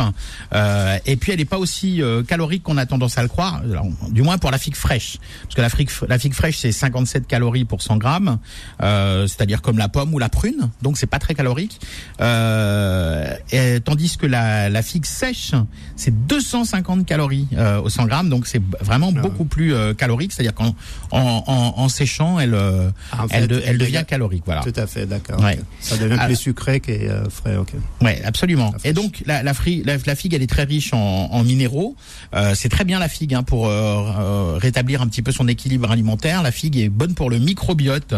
Euh, 0.54 0.96
et 1.06 1.16
puis 1.16 1.32
elle 1.32 1.38
n'est 1.40 1.44
pas 1.44 1.58
aussi 1.58 2.00
euh, 2.02 2.22
calorique 2.22 2.62
qu'on 2.62 2.76
a 2.76 2.86
tendance 2.86 3.18
à 3.18 3.22
le 3.22 3.28
croire. 3.28 3.62
Alors, 3.68 3.86
du 4.10 4.22
moins 4.22 4.38
pour 4.38 4.52
la 4.52 4.58
figue 4.58 4.76
fraîche. 4.76 5.18
Parce 5.42 5.56
que 5.56 5.60
la 5.60 5.68
figue 5.70 5.90
la 6.08 6.18
figue 6.20 6.34
fraîche 6.34 6.58
c'est 6.58 6.70
57 6.70 7.26
calories 7.26 7.64
pour 7.64 7.82
100 7.82 7.96
grammes. 7.96 8.38
Euh, 8.80 9.26
c'est-à-dire 9.26 9.60
comme 9.60 9.78
la 9.78 9.88
pomme 9.88 10.14
ou 10.14 10.20
la 10.20 10.28
prune. 10.28 10.70
Donc 10.82 10.96
c'est 10.96 11.08
pas 11.08 11.18
très 11.18 11.34
calorique. 11.34 11.80
Euh, 12.20 13.34
et, 13.50 13.80
tandis 13.80 14.16
que 14.18 14.26
la, 14.26 14.68
la 14.68 14.82
figue 14.82 15.04
sèche 15.04 15.50
c'est 15.96 16.14
250 16.28 17.04
calories 17.04 17.48
euh, 17.54 17.80
au 17.80 17.88
100 17.88 18.04
grammes. 18.06 18.28
Donc 18.28 18.46
c'est 18.46 18.62
vraiment 18.80 19.08
Ah 19.10 19.16
ouais. 19.16 19.22
beaucoup 19.22 19.46
plus 19.46 19.74
euh, 19.74 19.94
calorique. 19.94 20.32
C'est-à-dire 20.32 20.54
qu'en 20.54 20.76
en, 21.10 21.42
en, 21.48 21.74
en 21.82 21.88
séchant 21.88 22.38
elle 22.38 22.56
Ah, 23.18 23.26
elle, 23.30 23.48
de- 23.48 23.62
elle 23.64 23.78
devient 23.78 24.04
calorique 24.06 24.42
voilà 24.46 24.62
Tout 24.62 24.72
à 24.76 24.86
fait, 24.86 25.06
d'accord. 25.06 25.40
Ouais. 25.42 25.58
Ça 25.80 25.96
devient 25.96 26.14
Alors- 26.14 26.26
plus 26.26 26.36
sucré 26.36 26.80
que 26.80 26.92
euh, 26.92 27.28
frais. 27.30 27.56
Ok. 27.56 27.70
Ouais, 28.02 28.20
absolument. 28.24 28.74
Et 28.84 28.92
donc 28.92 29.22
la, 29.26 29.42
la, 29.42 29.52
fri- 29.54 29.82
la, 29.84 29.96
la 30.04 30.14
figue, 30.14 30.34
elle 30.34 30.42
est 30.42 30.46
très 30.46 30.64
riche 30.64 30.92
en, 30.92 30.98
en 30.98 31.44
minéraux. 31.44 31.96
Euh, 32.34 32.54
c'est 32.54 32.68
très 32.68 32.84
bien 32.84 32.98
la 32.98 33.08
figue 33.08 33.34
hein, 33.34 33.42
pour 33.42 33.66
euh, 33.68 33.70
euh, 34.18 34.58
rétablir 34.60 35.02
un 35.02 35.08
petit 35.08 35.22
peu 35.22 35.32
son 35.32 35.48
équilibre 35.48 35.90
alimentaire. 35.90 36.42
La 36.42 36.52
figue 36.52 36.76
est 36.78 36.88
bonne 36.88 37.14
pour 37.14 37.30
le 37.30 37.38
microbiote. 37.38 38.14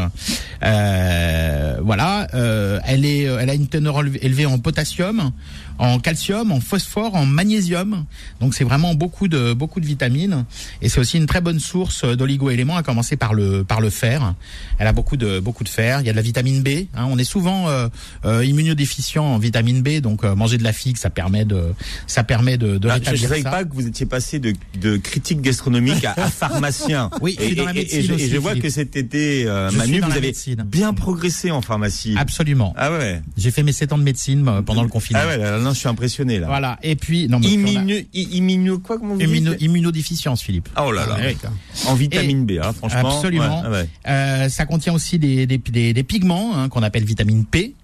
Euh, 0.65 1.79
voilà, 1.83 2.27
euh, 2.35 2.81
elle 2.85 3.05
est, 3.05 3.23
elle 3.23 3.51
a 3.51 3.55
une 3.55 3.69
teneur 3.69 4.01
élevée 4.23 4.47
en 4.47 4.59
potassium, 4.59 5.31
en 5.79 5.99
calcium, 5.99 6.53
en 6.53 6.61
phosphore, 6.61 7.15
en 7.15 7.27
magnésium. 7.27 8.05
Donc 8.41 8.55
c'est 8.55 8.65
vraiment 8.65 8.95
beaucoup 8.95 9.29
de 9.29 9.53
beaucoup 9.53 9.81
de 9.81 9.87
vitamines. 9.87 10.45
Et 10.83 10.89
c'est 10.89 11.01
aussi 11.01 11.17
une 11.17 11.27
très 11.27 11.41
bonne 11.41 11.61
source 11.61 12.05
d'oligo-éléments, 12.05 12.77
à 12.77 12.83
commencer 12.83 13.17
par 13.17 13.35
le 13.35 13.65
par 13.65 13.81
le 13.81 13.91
fer. 13.91 14.35
Elle 14.79 14.87
a 14.87 14.93
beaucoup 14.93 15.17
de 15.17 15.41
beaucoup 15.41 15.65
de 15.65 15.69
fer. 15.69 16.01
Il 16.01 16.07
y 16.07 16.11
a 16.11 16.13
de 16.13 16.17
la 16.17 16.23
vitamine 16.23 16.63
B. 16.63 16.69
hein. 16.95 17.07
On 17.11 17.19
est 17.19 17.25
souvent 17.25 17.69
euh, 17.69 17.89
euh, 18.25 18.45
immunodéficient 18.45 19.25
en 19.25 19.39
vitamine 19.39 19.83
B, 19.83 20.01
donc 20.01 20.25
euh, 20.25 20.35
manger 20.35 20.59
de 20.59 20.65
la 20.65 20.73
figue, 20.73 20.97
ça 20.97 21.11
permet 21.11 21.45
de 21.45 21.73
ça 22.07 22.25
permet 22.25 22.57
de, 22.59 22.79
de 22.79 22.89
Ah, 22.89 22.99
Je 23.03 23.11
ne 23.13 23.17
savais 23.17 23.43
ça. 23.43 23.51
pas 23.51 23.65
que 23.65 23.73
vous 23.75 23.87
étiez 23.87 24.07
passé 24.07 24.39
de, 24.39 24.53
de 24.81 24.97
critique 24.97 25.41
gastronomique 25.41 26.05
à, 26.05 26.13
à 26.13 26.31
pharmacien. 26.31 27.11
Oui, 27.21 27.37
je 27.39 27.45
et, 27.45 27.47
suis 27.49 27.57
dans 27.57 27.65
la 27.65 27.73
et- 27.75 27.79
et 27.79 27.81
médecine 27.81 28.03
je, 28.03 28.13
et 28.25 28.29
je 28.29 28.37
vois 28.37 28.51
Philippe. 28.53 28.65
que 28.65 28.71
cet 28.71 28.97
été, 28.97 29.47
euh, 29.47 29.71
Je 29.71 29.77
Manu, 29.77 30.01
vous 30.01 30.11
avez 30.13 30.21
médecine. 30.21 30.63
bien 30.67 30.93
progressé 30.95 31.51
en 31.51 31.63
pharmacie. 31.63 32.15
Absolument. 32.17 32.75
Ah 32.77 32.93
ouais. 32.93 33.23
J'ai 33.37 33.51
fait 33.51 33.63
mes 33.63 33.73
7 33.73 33.93
ans 33.93 33.99
de 33.99 34.03
médecine 34.05 34.45
pendant 34.65 34.83
le 34.83 34.89
confinement. 34.89 35.23
Ah 35.25 35.29
ouais, 35.29 35.37
là, 35.39 35.59
là, 35.59 35.59
je 35.75 35.79
suis 35.79 35.89
impressionné 35.89 36.39
là. 36.39 36.47
Voilà. 36.47 36.79
Et 36.83 36.97
puis 36.97 37.29
non, 37.29 37.39
mais 37.41 37.47
on 37.47 37.51
a- 37.51 37.53
Immuno, 37.53 37.95
i- 38.15 38.29
immuno, 38.39 38.79
quoi, 38.79 38.99
comment 38.99 39.15
vous 39.15 39.21
immuno- 39.21 39.51
dites 39.53 39.63
immunodéficience, 39.63 40.43
Philippe. 40.43 40.69
Oh 40.81 40.91
là 40.93 41.07
là. 41.07 41.17
Ah, 41.19 41.23
oui. 41.27 41.37
En 41.87 41.95
vitamine 41.95 42.45
B, 42.47 42.53
hein, 42.63 42.73
franchement. 42.73 43.17
Absolument. 43.17 43.63
ouais, 43.63 43.67
ah 43.67 43.71
ouais. 43.71 43.89
Euh, 44.09 44.49
ça 44.49 44.67
contient 44.67 44.93
aussi 44.95 45.19
des, 45.19 45.47
des, 45.47 45.59
des, 45.59 45.93
des 45.93 46.03
pigments 46.03 46.57
hein, 46.57 46.69
qu'on 46.69 46.83
appelle 46.83 47.05
vitamine 47.05 47.45
P. 47.45 47.75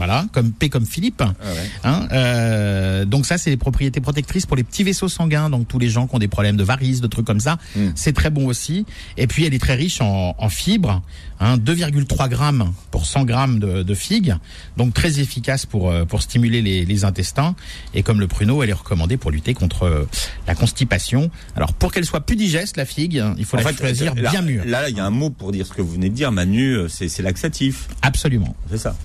Voilà, 0.00 0.24
comme 0.32 0.50
P 0.50 0.70
comme 0.70 0.86
Philippe. 0.86 1.20
Ah 1.20 1.32
ouais. 1.42 1.70
Hein, 1.84 2.08
euh, 2.12 3.04
donc 3.04 3.26
ça, 3.26 3.36
c'est 3.36 3.50
des 3.50 3.58
propriétés 3.58 4.00
protectrices 4.00 4.46
pour 4.46 4.56
les 4.56 4.64
petits 4.64 4.82
vaisseaux 4.82 5.10
sanguins, 5.10 5.50
donc 5.50 5.68
tous 5.68 5.78
les 5.78 5.90
gens 5.90 6.06
qui 6.06 6.14
ont 6.14 6.18
des 6.18 6.26
problèmes 6.26 6.56
de 6.56 6.64
varices, 6.64 7.02
de 7.02 7.06
trucs 7.06 7.26
comme 7.26 7.38
ça. 7.38 7.58
Mm. 7.76 7.88
C'est 7.96 8.14
très 8.14 8.30
bon 8.30 8.46
aussi. 8.46 8.86
Et 9.18 9.26
puis 9.26 9.44
elle 9.44 9.52
est 9.52 9.58
très 9.58 9.74
riche 9.74 10.00
en, 10.00 10.34
en 10.38 10.48
fibres, 10.48 11.02
hein, 11.38 11.58
2,3 11.58 12.30
grammes 12.30 12.72
pour 12.90 13.04
100 13.04 13.24
grammes 13.24 13.58
de, 13.58 13.82
de 13.82 13.94
figues, 13.94 14.36
donc 14.78 14.94
très 14.94 15.20
efficace 15.20 15.66
pour 15.66 15.90
euh, 15.90 16.06
pour 16.06 16.22
stimuler 16.22 16.62
les, 16.62 16.86
les 16.86 17.04
intestins. 17.04 17.54
Et 17.92 18.02
comme 18.02 18.20
le 18.20 18.26
pruneau, 18.26 18.62
elle 18.62 18.70
est 18.70 18.72
recommandée 18.72 19.18
pour 19.18 19.30
lutter 19.30 19.52
contre 19.52 19.82
euh, 19.82 20.08
la 20.46 20.54
constipation. 20.54 21.30
Alors 21.56 21.74
pour 21.74 21.92
qu'elle 21.92 22.06
soit 22.06 22.22
plus 22.22 22.36
digeste, 22.36 22.78
la 22.78 22.86
figue, 22.86 23.18
hein, 23.18 23.34
il 23.36 23.44
faut 23.44 23.58
En 23.58 23.60
la 23.60 23.66
fait, 23.66 23.76
choisir 23.76 24.14
là, 24.14 24.30
bien 24.30 24.40
mûre. 24.40 24.64
Là, 24.64 24.88
il 24.88 24.96
y 24.96 25.00
a 25.00 25.04
un 25.04 25.10
mot 25.10 25.28
pour 25.28 25.52
dire 25.52 25.66
ce 25.66 25.74
que 25.74 25.82
vous 25.82 25.92
venez 25.92 26.08
de 26.08 26.14
dire, 26.14 26.32
Manu, 26.32 26.88
c'est 26.88 27.20
laxatif. 27.20 27.88
Absolument. 28.00 28.56
C'est 28.70 28.78
ça. 28.78 28.96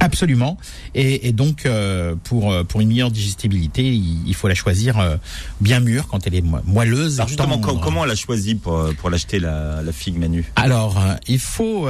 Absolument. 0.00 0.58
Et, 0.94 1.26
et 1.28 1.32
donc, 1.32 1.66
euh, 1.66 2.14
pour, 2.22 2.52
euh, 2.52 2.62
pour 2.62 2.80
une 2.80 2.88
meilleure 2.88 3.10
digestibilité, 3.10 3.82
il, 3.82 4.28
il 4.28 4.34
faut 4.34 4.46
la 4.46 4.54
choisir 4.54 4.98
euh, 5.00 5.16
bien 5.60 5.80
mûre 5.80 6.06
quand 6.06 6.24
elle 6.26 6.36
est 6.36 6.40
mo- 6.40 6.60
moelleuse. 6.64 7.18
Alors 7.18 7.26
justement, 7.28 7.58
tendre. 7.58 7.80
comment 7.80 8.04
elle 8.04 8.12
a 8.12 8.14
choisi 8.14 8.54
pour, 8.54 8.94
pour 8.98 9.10
l'acheter 9.10 9.40
la, 9.40 9.82
la 9.82 9.92
figue 9.92 10.16
Manu? 10.18 10.44
Alors, 10.54 10.98
euh, 11.00 11.14
il 11.26 11.40
faut, 11.40 11.88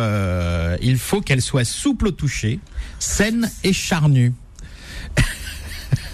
il 0.81 0.97
faut 0.97 1.21
qu'elle 1.21 1.43
soit 1.43 1.65
souple 1.65 2.09
au 2.09 2.13
toucher, 2.13 2.61
saine 2.99 3.51
et 3.63 3.75
charnue. 3.75 4.33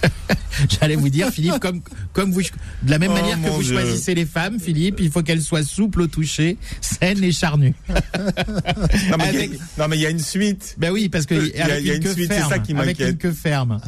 J'allais 0.79 0.95
vous 0.95 1.09
dire, 1.09 1.29
Philippe, 1.29 1.59
comme, 1.59 1.81
comme 2.13 2.31
vous, 2.31 2.41
de 2.41 2.91
la 2.91 2.97
même 2.99 3.11
Oh, 3.11 3.15
manière 3.15 3.41
que 3.41 3.49
vous 3.49 3.61
Dieu. 3.63 3.73
choisissez 3.73 4.15
les 4.15 4.25
femmes, 4.25 4.59
Philippe, 4.59 4.97
il 4.99 5.11
faut 5.11 5.21
qu'elles 5.21 5.41
soient 5.41 5.63
souples 5.63 6.01
au 6.01 6.07
toucher, 6.07 6.57
saines 6.81 7.23
et 7.23 7.31
charnues. 7.31 7.73
non 7.89 9.17
mais, 9.17 9.25
il 9.29 9.33
y 9.33 9.37
a- 9.37 9.39
Avec- 9.39 9.51
non, 9.77 9.87
mais 9.89 9.97
il 9.97 10.01
y 10.01 10.05
a 10.05 10.09
une 10.09 10.19
suite. 10.19 10.75
Ben 10.77 10.91
oui, 10.91 11.09
parce 11.09 11.25
que 11.25 11.35
Il 11.35 11.55
y 11.55 11.59
a- 11.61 11.65
avec 11.65 11.81
il 11.81 11.87
y 11.87 11.91
a 11.91 11.95
une 11.95 12.07
suite, 12.13 12.31
c'est 12.31 12.39
ça 12.41 12.59
qui 12.59 12.73
avec 12.73 12.99
m'inquiète. 12.99 13.09
une 13.11 13.17
queue 13.17 13.31
ferme. 13.33 13.79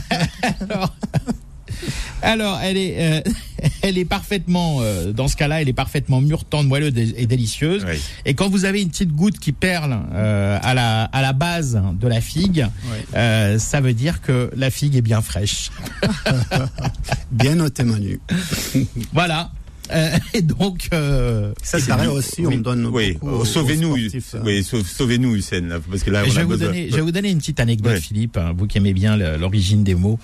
alors, 0.70 0.94
alors, 2.22 2.60
elle 2.62 2.76
est, 2.76 2.96
euh, 2.98 3.20
elle 3.86 3.98
est 3.98 4.04
parfaitement, 4.04 4.78
euh, 4.80 5.12
dans 5.12 5.28
ce 5.28 5.36
cas-là, 5.36 5.62
elle 5.62 5.68
est 5.68 5.72
parfaitement 5.72 6.20
mûre, 6.20 6.44
tendre, 6.44 6.68
moelleuse 6.68 6.92
et 7.16 7.26
délicieuse. 7.26 7.84
Oui. 7.88 7.98
Et 8.24 8.34
quand 8.34 8.48
vous 8.48 8.64
avez 8.64 8.82
une 8.82 8.90
petite 8.90 9.12
goutte 9.12 9.38
qui 9.38 9.52
perle 9.52 9.98
euh, 10.12 10.58
à 10.62 10.74
la 10.74 11.04
à 11.04 11.22
la 11.22 11.32
base 11.32 11.80
de 12.00 12.08
la 12.08 12.20
figue, 12.20 12.66
euh, 13.14 13.58
ça 13.58 13.80
veut 13.80 13.94
dire 13.94 14.20
que 14.20 14.50
la 14.56 14.70
figue 14.70 14.96
est 14.96 15.02
bien 15.02 15.22
fraîche. 15.22 15.70
Bien 17.30 17.56
noté, 17.56 17.84
Manu. 17.84 18.20
Voilà. 19.12 19.50
Euh, 19.92 20.10
et 20.34 20.42
donc, 20.42 20.88
euh, 20.92 21.52
Ça, 21.62 21.78
c'est 21.78 21.92
aussi, 22.08 22.46
oui, 22.46 22.56
on 22.56 22.60
donne 22.60 22.86
Oui, 22.86 23.16
Oh, 23.22 23.44
sauvez-nous, 23.44 23.94
hein. 23.94 24.08
oui, 24.44 24.62
sauve- 24.64 24.86
sauvez-nous, 24.86 25.34
Hussein, 25.36 25.60
là, 25.62 25.76
parce 25.88 26.02
que 26.02 26.10
là, 26.10 26.22
on 26.26 26.30
je 26.30 26.36
vais, 26.36 26.44
vous 26.44 26.56
donner, 26.56 26.88
je 26.90 26.96
vais 26.96 27.02
vous 27.02 27.12
donner 27.12 27.30
une 27.30 27.38
petite 27.38 27.60
anecdote, 27.60 27.92
Ouais. 27.94 28.00
Philippe, 28.00 28.36
hein, 28.36 28.52
vous 28.56 28.66
qui 28.66 28.78
aimez 28.78 28.92
bien 28.92 29.16
l'origine 29.16 29.84
des 29.84 29.94
mots. 29.94 30.18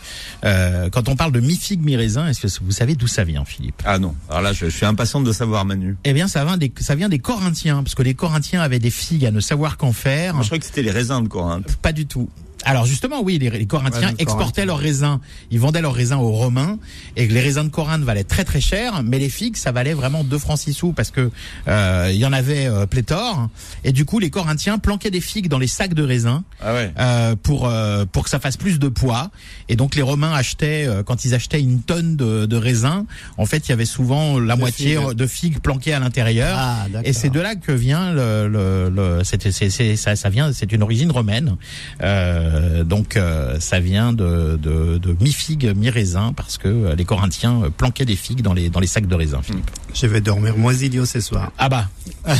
Euh, 0.44 0.88
quand 0.90 1.08
on 1.08 1.16
parle 1.16 1.32
de 1.32 1.40
mi-figue, 1.40 1.82
mi-raisin, 1.84 2.26
est-ce 2.28 2.40
que 2.40 2.64
vous 2.64 2.72
savez 2.72 2.94
d'où 2.94 3.06
ça 3.06 3.24
vient, 3.24 3.44
Philippe? 3.44 3.82
Ah 3.84 3.98
non, 3.98 4.14
alors 4.28 4.42
là, 4.42 4.52
je, 4.52 4.66
je 4.66 4.70
suis 4.76 4.86
impatiente 4.86 5.24
de 5.24 5.32
savoir, 5.32 5.64
Manu. 5.64 5.96
Eh 6.04 6.12
bien, 6.12 6.28
ça 6.28 6.44
vient, 6.44 6.56
des, 6.56 6.72
ça 6.80 6.94
vient 6.94 7.08
des 7.08 7.18
Corinthiens, 7.18 7.82
parce 7.82 7.94
que 7.94 8.02
les 8.02 8.14
Corinthiens 8.14 8.60
avaient 8.62 8.78
des 8.80 8.90
figues 8.90 9.26
à 9.26 9.30
ne 9.30 9.40
savoir 9.40 9.76
qu'en 9.76 9.92
faire. 9.92 10.34
Moi, 10.34 10.42
je 10.42 10.48
croyais 10.48 10.60
que 10.60 10.66
c'était 10.66 10.82
les 10.82 10.90
raisins 10.90 11.22
de 11.22 11.28
Corinthe. 11.28 11.76
Pas 11.82 11.92
du 11.92 12.06
tout. 12.06 12.28
Alors 12.64 12.86
justement, 12.86 13.20
oui, 13.22 13.38
les, 13.38 13.50
les 13.50 13.66
Corinthiens 13.66 14.08
Ouais, 14.08 14.14
les 14.18 14.22
exportaient 14.22 14.64
Corinthiens. 14.64 14.64
leurs 14.66 14.78
raisins, 14.78 15.18
ils 15.50 15.58
vendaient 15.60 15.80
leurs 15.82 15.94
raisins 15.94 16.16
aux 16.18 16.30
Romains, 16.32 16.78
et 17.16 17.26
les 17.26 17.40
raisins 17.40 17.64
de 17.64 17.68
Corinthe 17.70 18.02
valaient 18.02 18.24
très 18.24 18.44
très 18.44 18.60
cher, 18.60 19.02
mais 19.04 19.18
les 19.18 19.28
figues, 19.28 19.56
ça 19.56 19.72
valait 19.72 19.94
vraiment 19.94 20.24
2 20.24 20.38
francs 20.38 20.58
6 20.58 20.72
sous, 20.72 20.92
parce 20.92 21.10
que 21.10 21.30
euh, 21.68 22.10
il 22.12 22.18
y 22.18 22.24
en 22.26 22.32
avait 22.32 22.66
euh, 22.66 22.86
pléthore, 22.86 23.48
et 23.84 23.92
du 23.92 24.04
coup, 24.04 24.18
les 24.18 24.30
Corinthiens 24.30 24.78
planquaient 24.78 25.10
des 25.10 25.20
figues 25.20 25.48
dans 25.48 25.58
les 25.58 25.66
sacs 25.66 25.94
de 25.94 26.02
raisins 26.02 26.42
Ah 26.60 26.72
ouais. 26.74 26.92
euh, 26.98 27.36
pour 27.42 27.66
euh, 27.66 28.04
pour 28.10 28.24
que 28.24 28.30
ça 28.30 28.38
fasse 28.40 28.56
plus 28.56 28.78
de 28.78 28.88
poids, 28.88 29.30
et 29.68 29.76
donc 29.76 29.94
les 29.94 30.02
Romains 30.02 30.32
achetaient, 30.32 30.86
euh, 30.86 31.02
quand 31.02 31.24
ils 31.24 31.34
achetaient 31.34 31.60
une 31.60 31.82
tonne 31.82 32.16
de, 32.16 32.46
de 32.46 32.56
raisins, 32.56 33.04
en 33.38 33.46
fait, 33.46 33.66
il 33.68 33.70
y 33.70 33.72
avait 33.72 33.84
souvent 33.84 34.38
la 34.38 34.56
moitié 34.56 34.96
figues. 34.96 35.12
de 35.14 35.26
figues 35.26 35.58
planquées 35.60 35.94
à 35.94 36.00
l'intérieur, 36.00 36.56
Ah, 36.58 36.86
et 37.04 37.12
c'est 37.12 37.30
de 37.30 37.40
là 37.40 37.54
que 37.56 37.72
vient 37.72 38.12
le, 38.12 38.48
le, 38.48 38.88
le 38.90 39.24
c'est, 39.24 39.50
c'est, 39.50 39.70
c'est- 39.70 39.96
ça, 39.96 40.16
ça 40.16 40.28
vient, 40.30 40.52
c'est 40.52 40.72
une 40.72 40.82
origine 40.82 41.10
romaine. 41.10 41.56
Euh, 42.02 42.51
donc 42.84 43.16
euh, 43.16 43.58
ça 43.60 43.80
vient 43.80 44.12
de, 44.12 44.56
de, 44.60 44.98
de 44.98 45.16
mi-figue, 45.20 45.72
mi-raisin, 45.76 46.32
parce 46.36 46.58
que 46.58 46.68
euh, 46.68 46.94
les 46.94 47.04
Corinthiens 47.04 47.62
euh, 47.64 47.70
planquaient 47.70 48.04
des 48.04 48.16
figues 48.16 48.42
dans 48.42 48.52
les 48.54 48.68
dans 48.70 48.80
les 48.80 48.86
sacs 48.86 49.06
de 49.06 49.14
raisin. 49.14 49.40
Philippe. 49.42 49.70
Je 49.94 50.06
vais 50.06 50.20
dormir 50.20 50.56
moisilio 50.56 51.04
ce 51.04 51.20
soir. 51.20 51.52
Ah 51.58 51.68
bah, 51.68 51.88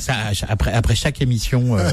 ça, 0.00 0.14
après 0.48 0.72
après 0.72 0.94
chaque 0.94 1.20
émission, 1.22 1.76
euh, 1.78 1.90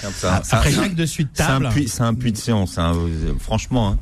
Ça- 0.00 0.42
ça- 0.42 0.56
après 0.58 0.72
chaque 0.72 0.94
dessus 0.94 1.24
de 1.24 1.28
table. 1.30 1.68
c'est 1.86 2.00
un 2.02 2.14
puits 2.14 2.32
de 2.32 2.36
science, 2.38 2.78
hein, 2.78 2.92
euh, 2.96 3.32
franchement. 3.38 3.90
hein. 3.90 3.98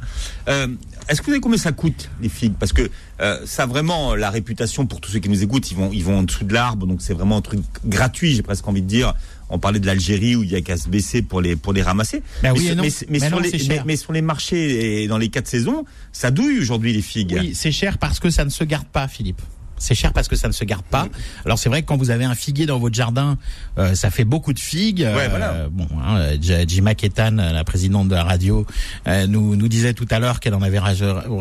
Euh, 0.49 0.67
Est-ce 1.09 1.21
que 1.21 1.27
vous 1.27 1.33
savez 1.33 1.41
combien 1.41 1.59
ça 1.59 1.73
coûte 1.73 2.09
les 2.21 2.29
figues? 2.29 2.55
Parce 2.59 2.73
que 2.73 2.89
euh, 3.21 3.39
ça 3.45 3.65
a 3.65 3.67
vraiment 3.67 4.15
la 4.15 4.31
réputation 4.31 4.87
pour 4.87 5.01
tous 5.01 5.11
ceux 5.11 5.19
qui 5.19 5.29
nous 5.29 5.43
écoutent. 5.43 5.71
Ils 5.71 5.77
vont, 5.77 5.91
ils 5.93 6.03
vont 6.05 6.19
en 6.21 6.23
dessous 6.23 6.45
de 6.45 6.55
l'arbre, 6.55 6.87
donc 6.87 7.03
c'est 7.03 7.15
vraiment 7.15 7.37
un 7.37 7.43
truc 7.43 7.61
gratuit. 7.85 8.35
J'ai 8.35 8.43
presque 8.43 8.67
envie 8.67 8.83
de 8.83 8.87
dire. 8.89 9.15
On 9.55 9.61
parlait 9.61 9.79
de 9.79 9.87
l'Algérie 9.87 10.35
où 10.35 10.43
il 10.43 10.51
y 10.51 10.57
a 10.57 10.61
qu'à 10.61 10.77
se 10.77 10.89
baisser 10.89 11.23
pour 11.23 11.41
les 11.41 11.55
pour 11.55 11.73
les 11.73 11.81
ramasser. 11.83 12.23
Bah 12.43 12.51
mais, 12.53 12.59
oui 12.59 12.67
sur- 12.67 12.75
non. 12.77 12.83
mais, 12.83 12.89
mais 12.89 13.07
Mais 13.09 13.19
sur 13.21 13.31
non, 13.31 13.39
les, 13.43 13.81
mais, 13.87 13.97
sur 13.97 14.13
les 14.13 14.21
marchés 14.23 15.03
et 15.05 15.07
dans 15.07 15.17
les 15.19 15.29
quatre 15.29 15.47
saisons, 15.47 15.85
ça 16.13 16.33
douille 16.33 16.59
aujourd'hui 16.59 16.93
les 16.93 17.03
figues. 17.03 17.37
Oui, 17.41 17.55
c'est 17.55 17.71
cher 17.71 17.99
parce 17.99 18.19
que 18.19 18.31
ça 18.31 18.45
ne 18.45 18.51
se 18.51 18.65
garde 18.65 18.87
pas, 18.89 19.07
Philippe. 19.07 19.41
C'est 19.85 19.95
cher 19.95 20.13
parce 20.13 20.29
que 20.29 20.37
ça 20.37 20.49
ne 20.49 20.53
se 20.53 20.65
garde 20.65 20.85
pas. 20.85 21.07
Alors 21.45 21.59
c'est 21.59 21.69
vrai 21.69 21.83
que 21.83 21.87
quand 21.87 21.97
vous 21.99 22.11
avez 22.11 22.25
un 22.25 22.35
figuier 22.35 22.67
dans 22.67 22.79
votre 22.79 22.95
jardin, 22.95 23.37
euh, 23.79 23.95
ça 23.95 24.11
fait 24.11 24.25
beaucoup 24.25 24.53
de 24.53 24.59
figues. 24.59 25.01
Ouais, 25.01 25.25
Euh, 25.25 25.29
voilà. 25.29 25.67
Bon, 25.71 25.87
hein, 26.05 26.31
Jima 26.67 26.95
Ketan, 26.95 27.33
la 27.37 27.65
présidente 27.65 28.09
de 28.09 28.15
la 28.15 28.25
radio, 28.25 28.67
euh, 29.07 29.27
nous 29.27 29.57
nous 29.57 29.69
disait 29.69 29.93
tout 29.95 30.07
à 30.11 30.19
l'heure 30.19 30.41
qu'elle 30.41 30.55
en 30.55 30.63
avait 30.63 30.79
ra- 30.79 30.93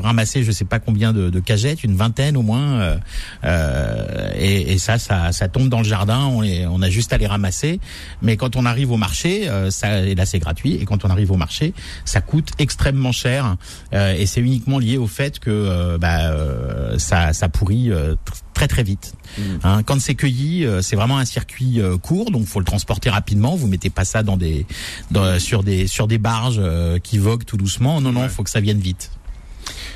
ramassé, 0.01 0.43
je 0.43 0.51
sais 0.51 0.65
pas 0.65 0.79
combien 0.79 1.13
de, 1.13 1.29
de 1.29 1.39
cagettes, 1.39 1.83
une 1.83 1.95
vingtaine 1.95 2.35
au 2.37 2.41
moins. 2.41 2.79
euh, 2.81 2.97
euh, 3.45 4.29
et, 4.35 4.73
et 4.73 4.77
ça, 4.77 4.97
ça, 4.97 5.31
ça 5.31 5.47
tombe 5.47 5.69
dans 5.69 5.79
le 5.79 5.83
jardin. 5.85 6.19
On, 6.25 6.41
les- 6.41 6.65
on 6.67 6.81
a 6.81 6.89
juste 6.89 7.13
à 7.13 7.17
les 7.17 7.27
ramasser. 7.27 7.79
Mais 8.21 8.37
quand 8.37 8.55
on 8.55 8.65
arrive 8.65 8.91
au 8.91 8.97
marché, 8.97 9.49
euh, 9.49 9.69
ça, 9.69 9.99
et 10.01 10.15
là 10.15 10.25
c'est 10.25 10.39
gratuit. 10.39 10.73
Et 10.75 10.85
quand 10.85 11.05
on 11.05 11.09
arrive 11.09 11.31
au 11.31 11.37
marché, 11.37 11.73
ça 12.05 12.21
coûte 12.21 12.49
extrêmement 12.59 13.11
cher. 13.11 13.55
Euh, 13.93 14.13
et 14.17 14.25
c'est 14.25 14.41
uniquement 14.41 14.79
lié 14.79 14.97
au 14.97 15.07
fait 15.07 15.39
que 15.39 15.49
euh, 15.51 15.97
bah, 15.97 16.31
euh, 16.31 16.97
ça, 16.97 17.33
ça 17.33 17.49
pourrit 17.49 17.91
euh, 17.91 18.13
tr- 18.25 18.32
très 18.53 18.67
très 18.67 18.83
vite. 18.83 19.13
Hein, 19.63 19.83
quand 19.83 19.99
c'est 20.01 20.15
cueilli, 20.15 20.65
euh, 20.65 20.81
c'est 20.81 20.95
vraiment 20.95 21.17
un 21.17 21.25
circuit 21.25 21.79
euh, 21.81 21.97
court, 21.97 22.31
donc 22.31 22.45
faut 22.45 22.59
le 22.59 22.65
transporter 22.65 23.09
rapidement. 23.09 23.55
Vous 23.55 23.67
mettez 23.67 23.89
pas 23.89 24.05
ça 24.05 24.23
dans 24.23 24.37
des, 24.37 24.65
dans- 25.11 25.39
sur 25.39 25.63
des 25.63 25.87
sur 25.87 26.07
des 26.07 26.17
barges 26.17 26.59
euh, 26.59 26.99
qui 26.99 27.17
voguent 27.17 27.45
tout 27.45 27.57
doucement. 27.57 27.99
Non 28.01 28.11
non, 28.11 28.27
faut 28.29 28.43
que 28.43 28.49
ça 28.49 28.61
vienne 28.61 28.79
vite. 28.79 29.11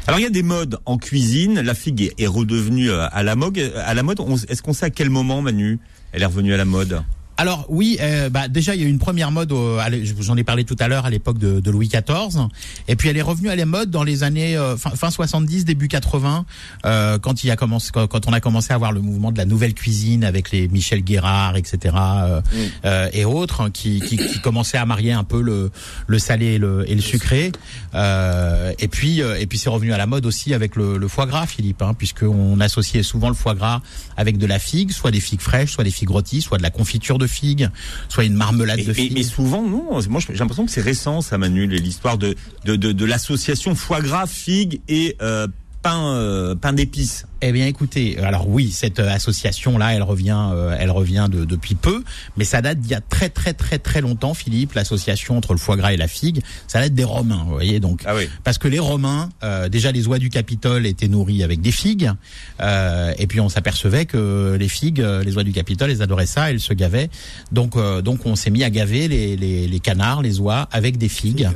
Alors 0.07 0.19
il 0.19 0.23
y 0.23 0.27
a 0.27 0.29
des 0.31 0.43
modes 0.43 0.79
en 0.85 0.97
cuisine. 0.97 1.59
La 1.61 1.73
figue 1.73 2.13
est- 2.17 2.27
redevenue 2.27 2.91
à 2.91 3.23
la 3.23 3.35
mode. 3.35 3.57
À 3.85 3.93
la 3.93 4.03
mode. 4.03 4.19
Est-ce 4.49 4.61
qu'on 4.61 4.73
sait 4.73 4.85
à 4.85 4.89
quel 4.89 5.09
moment, 5.09 5.41
Manu, 5.41 5.79
elle 6.13 6.21
est 6.23 6.25
revenue 6.25 6.53
à 6.53 6.57
la 6.57 6.65
mode? 6.65 7.01
Alors 7.37 7.65
oui, 7.69 7.97
euh, 8.01 8.29
bah, 8.29 8.47
déjà 8.47 8.73
il 8.75 8.81
y 8.81 8.83
a 8.83 8.87
eu 8.87 8.89
une 8.89 8.97
première 8.99 9.29
mode, 9.31 9.51
au- 9.51 9.77
je 10.03 10.13
vous 10.13 10.31
en 10.31 10.37
ai 10.37 10.43
parlé 10.43 10.63
tout 10.63 10.75
à 10.79 10.87
l'heure, 10.87 11.05
à 11.05 11.09
l'époque 11.11 11.37
de, 11.37 11.59
de 11.59 11.71
Louis 11.71 11.87
XIV, 11.87 12.47
et 12.87 12.95
puis 12.95 13.09
elle 13.09 13.17
est 13.17 13.21
revenue 13.21 13.49
à 13.49 13.55
la 13.55 13.65
mode 13.67 13.91
dans 13.91 14.03
les 14.03 14.23
années 14.23 14.57
euh, 14.57 14.75
fin, 14.75 14.89
fin 14.91 15.11
70, 15.11 15.63
début 15.63 15.87
80, 15.87 16.45
euh, 16.85 17.19
quand 17.19 17.43
il 17.43 17.51
a 17.51 17.55
commencé, 17.55 17.91
quand, 17.93 18.07
quand 18.07 18.27
on 18.27 18.33
a 18.33 18.39
commencé 18.39 18.73
à 18.73 18.77
voir 18.79 18.91
le 18.91 19.01
mouvement 19.01 19.31
de 19.31 19.37
la 19.37 19.45
nouvelle 19.45 19.73
cuisine 19.75 20.23
avec 20.23 20.51
les 20.51 20.67
Michel 20.67 21.03
Guérard, 21.03 21.57
etc. 21.57 21.95
euh, 21.97 22.41
euh, 22.85 23.09
et 23.13 23.23
autres, 23.25 23.61
hein, 23.61 23.69
qui, 23.71 23.99
qui, 23.99 24.17
qui 24.17 24.41
commençaient 24.41 24.77
à 24.79 24.85
marier 24.85 25.11
un 25.11 25.23
peu 25.23 25.41
le, 25.41 25.69
le 26.07 26.19
salé 26.19 26.45
et 26.53 26.57
le, 26.57 26.89
et 26.89 26.95
le 26.95 27.01
sucré. 27.01 27.51
Euh, 27.93 28.73
et 28.79 28.87
puis 28.87 29.21
euh, 29.21 29.39
et 29.39 29.45
puis 29.45 29.57
c'est 29.57 29.69
revenu 29.69 29.93
à 29.93 29.97
la 29.97 30.05
mode 30.07 30.25
aussi 30.25 30.53
avec 30.53 30.75
le, 30.75 30.97
le 30.97 31.07
foie 31.07 31.25
gras, 31.25 31.45
Philippe, 31.47 31.81
hein, 31.81 31.93
puisqu'on 31.95 32.59
associait 32.59 33.03
souvent 33.03 33.29
le 33.29 33.35
foie 33.35 33.53
gras 33.55 33.81
avec 34.17 34.37
de 34.37 34.45
la 34.47 34.59
figue, 34.59 34.91
soit 34.91 35.11
des 35.11 35.19
figues 35.19 35.41
fraîches, 35.41 35.73
soit 35.73 35.83
des 35.83 35.91
figues 35.91 36.09
rôties, 36.09 36.41
soit 36.41 36.57
de 36.57 36.63
la 36.63 36.69
confiture 36.71 37.17
de 37.17 37.26
figues, 37.27 37.69
soit 38.09 38.23
une 38.25 38.33
marmelade 38.35 38.79
Et- 38.79 38.83
de 38.85 38.93
figues. 38.93 39.13
mais 39.13 39.23
souvent, 39.23 39.61
non. 39.61 39.99
Moi, 40.09 40.21
j'ai 40.27 40.33
l'impression 40.37 40.65
que 40.65 40.71
c'est 40.71 40.81
récent, 40.81 41.21
ça, 41.21 41.37
Manu, 41.37 41.67
l'histoire 41.67 42.17
de, 42.17 42.35
de, 42.65 42.75
de, 42.75 42.91
de 42.91 43.05
l'association 43.05 43.75
foie 43.75 44.01
gras, 44.01 44.27
figue 44.27 44.81
et 44.87 45.15
euh, 45.21 45.47
pain, 45.81 46.07
euh, 46.15 46.55
pain 46.55 46.73
d'épices. 46.73 47.25
Eh 47.41 47.51
bien, 47.51 47.67
écoutez, 47.67 48.17
alors 48.19 48.49
oui, 48.49 48.71
cette 48.71 48.99
euh, 48.99 49.11
association-là, 49.11 49.93
elle 49.93 50.01
revient, 50.01 50.47
euh, 50.53 50.75
elle 50.79 50.89
revient 50.89 51.27
de, 51.29 51.45
depuis 51.45 51.75
peu, 51.75 52.03
mais 52.35 52.45
ça 52.45 52.63
date 52.63 52.79
d'il 52.79 52.91
y 52.91 52.95
a 52.95 53.01
très 53.01 53.29
très 53.29 53.53
très 53.53 53.77
très 53.77 54.01
longtemps, 54.01 54.33
Philippe. 54.33 54.73
L'association 54.73 55.37
entre 55.37 55.53
le 55.53 55.59
foie 55.59 55.77
gras 55.77 55.93
et 55.93 55.97
la 55.97 56.07
figue, 56.07 56.41
ça 56.67 56.79
date 56.81 56.95
des 56.95 57.03
Romains, 57.03 57.43
vous 57.45 57.51
voyez. 57.53 57.79
Donc, 57.79 58.01
Ah 58.07 58.15
oui. 58.15 58.27
parce 58.43 58.57
que 58.57 58.67
les 58.67 58.79
Romains, 58.79 59.29
euh, 59.43 59.69
déjà 59.69 59.91
les 59.91 60.07
oies 60.07 60.17
du 60.17 60.29
Capitole 60.31 60.87
étaient 60.87 61.07
nourries 61.07 61.43
avec 61.43 61.61
des 61.61 61.71
figues, 61.71 62.11
euh, 62.59 63.13
et 63.19 63.27
puis 63.27 63.39
on 63.39 63.49
s'apercevait 63.49 64.05
que 64.05 64.57
les 64.59 64.67
figues, 64.69 65.01
euh, 65.01 65.23
les 65.23 65.35
oies 65.37 65.43
du 65.43 65.53
Capitole, 65.53 65.91
elles 65.91 66.01
adoraient 66.01 66.25
ça, 66.25 66.49
elles 66.49 66.59
se 66.59 66.73
gavaient. 66.73 67.09
Donc, 67.51 67.75
euh, 67.75 68.01
donc 68.01 68.25
on 68.25 68.35
s'est 68.35 68.49
mis 68.49 68.63
à 68.63 68.71
gaver 68.71 69.07
les, 69.07 69.35
les, 69.37 69.67
les 69.67 69.79
canards, 69.79 70.23
les 70.23 70.39
oies 70.39 70.67
avec 70.71 70.97
des 70.97 71.09
figues. 71.09 71.49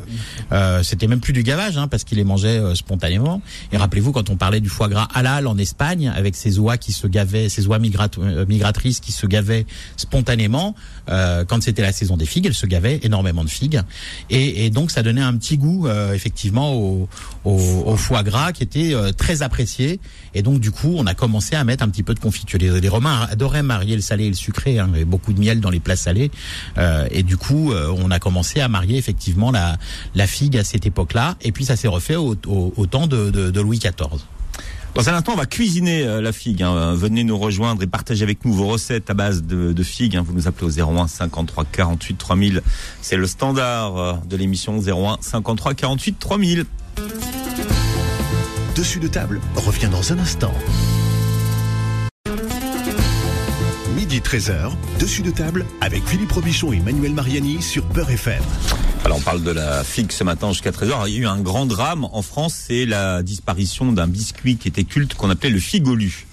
Euh, 0.52 0.84
C'était 0.84 1.08
même 1.08 1.22
plus 1.22 1.34
du 1.34 1.42
gavage, 1.42 1.78
hein, 1.78 1.88
parce 1.88 2.04
qu'ils 2.04 2.20
les 2.20 2.24
mangeaient 2.24 2.60
euh, 2.60 2.76
spontanément. 2.76 3.42
Et 3.72 3.78
rappelez-vous, 3.78 4.11
quand 4.12 4.30
on 4.30 4.36
parlait 4.36 4.60
du 4.60 4.70
foie 4.70 4.88
gras 4.88 5.08
halal 5.14 5.48
en 5.48 5.58
Espagne, 5.58 6.12
avec 6.14 6.36
ces 6.36 6.60
oies 6.60 6.78
qui 6.78 6.92
se 6.92 7.08
gavaient, 7.08 7.50
ces 7.50 7.68
oies 7.68 7.80
euh, 7.80 8.46
migratrices 8.46 9.00
qui 9.00 9.12
se 9.12 9.26
gavaient 9.26 9.66
spontanément, 9.98 10.76
euh, 11.10 11.46
quand 11.46 11.62
c'était 11.64 11.82
la 11.82 11.92
saison 11.92 12.18
des 12.18 12.26
figues, 12.26 12.46
elles 12.46 12.54
se 12.54 12.66
gavaient 12.66 13.00
énormément 13.04 13.44
de 13.44 13.50
figues. 13.50 13.82
Et, 14.30 14.66
et 14.66 14.70
donc 14.70 14.92
ça 14.92 15.04
donnait 15.04 15.22
un 15.22 15.36
petit 15.38 15.58
goût, 15.58 15.88
euh, 15.88 16.14
effectivement, 16.14 16.74
au, 16.74 17.08
au, 17.46 17.54
au 17.86 17.96
foie 17.98 18.24
gras 18.24 18.52
qui 18.52 18.64
était 18.64 18.94
euh, 18.94 19.12
très 19.12 19.42
apprécié. 19.42 20.00
Et 20.34 20.42
donc 20.42 20.60
du 20.60 20.72
coup, 20.72 20.94
on 20.98 21.06
a 21.08 21.14
commencé 21.14 21.56
à 21.56 21.64
mettre 21.64 21.84
un 21.84 21.90
petit 21.90 22.04
peu 22.04 22.14
de 22.14 22.20
confiture. 22.20 22.60
Les, 22.60 22.80
les 22.80 22.90
Romains 22.90 23.28
adoraient 23.30 23.64
marier 23.64 23.96
le 23.96 24.02
salé 24.02 24.26
et 24.26 24.30
le 24.30 24.36
sucré, 24.36 24.80
hein, 24.80 24.90
avait 24.94 25.06
beaucoup 25.06 25.34
de 25.34 25.40
miel 25.40 25.60
dans 25.60 25.70
les 25.70 25.80
plats 25.80 25.96
salés. 25.96 26.32
Euh, 26.78 27.08
et 27.12 27.24
du 27.24 27.38
coup, 27.38 27.72
euh, 27.72 27.94
on 27.98 28.12
a 28.12 28.20
commencé 28.20 28.60
à 28.60 28.68
marier 28.68 28.98
effectivement 28.98 29.52
la, 29.52 29.78
la 30.16 30.28
figue 30.28 30.58
à 30.58 30.64
cette 30.64 30.86
époque-là. 30.86 31.36
Et 31.42 31.52
puis 31.52 31.66
ça 31.66 31.76
s'est 31.76 31.88
refait 31.88 32.16
au, 32.16 32.36
au, 32.48 32.74
au 32.76 32.86
temps 32.86 33.08
de, 33.08 33.30
de, 33.30 33.50
de 33.50 33.62
Louis 33.62 33.80
XIV. 33.80 34.22
Dans 34.94 35.08
un 35.10 35.14
instant, 35.14 35.34
on 35.34 35.38
va 35.38 35.46
cuisiner 35.46 36.04
euh, 36.04 36.22
la 36.22 36.34
figue. 36.34 36.64
hein. 36.64 36.94
Venez 36.96 37.24
nous 37.24 37.38
rejoindre 37.38 37.82
et 37.82 37.88
partager 37.88 38.24
avec 38.24 38.44
nous 38.44 38.54
vos 38.54 38.68
recettes 38.68 39.10
à 39.10 39.14
base 39.14 39.42
de, 39.44 39.72
de 39.72 39.84
figues. 39.84 40.18
hein. 40.18 40.24
Vous 40.26 40.34
nous 40.34 40.48
appelez 40.48 40.68
au 40.82 40.90
01 41.00 41.08
53 41.08 41.66
48 41.72 42.18
3000. 42.18 42.62
C'est 43.02 43.16
le 43.16 43.26
standard 43.26 43.98
euh, 43.98 44.14
de 44.28 44.36
l'émission 44.36 44.80
01 44.80 45.18
53 45.22 45.74
48 45.76 46.20
3000. 46.20 46.66
Dessus 48.76 49.00
de 49.00 49.08
table 49.08 49.40
revient 49.56 49.88
dans 49.90 50.12
un 50.12 50.20
instant. 50.20 50.54
Midi 53.96 54.20
13h, 54.20 54.72
dessus 55.00 55.22
de 55.22 55.32
table 55.32 55.66
avec 55.80 56.06
Philippe 56.06 56.32
Robichon 56.34 56.74
et 56.74 56.80
Manuel 56.82 57.14
Mariani 57.14 57.62
sur 57.62 57.84
Peur 57.86 58.10
FM. 58.10 58.42
Alors 59.04 59.18
on 59.18 59.22
parle 59.22 59.44
de 59.44 59.52
la 59.52 59.84
figue 59.84 60.12
ce 60.12 60.24
matin 60.24 60.52
jusqu'à 60.52 60.72
13h. 60.72 60.86
Alors, 60.86 61.08
Il 61.08 61.16
y 61.16 61.18
a 61.18 61.22
eu 61.22 61.26
un 61.26 61.40
grand 61.40 61.66
drame 61.66 62.06
en 62.12 62.22
France, 62.22 62.54
c'est 62.68 62.86
la 62.86 63.24
disparition 63.24 63.92
d'un 63.92 64.08
biscuit 64.08 64.58
qui 64.58 64.68
était 64.68 64.84
culte 64.84 65.16
qu'on 65.16 65.30
appelait 65.30 65.50
le 65.50 65.60
figolu. 65.60 66.26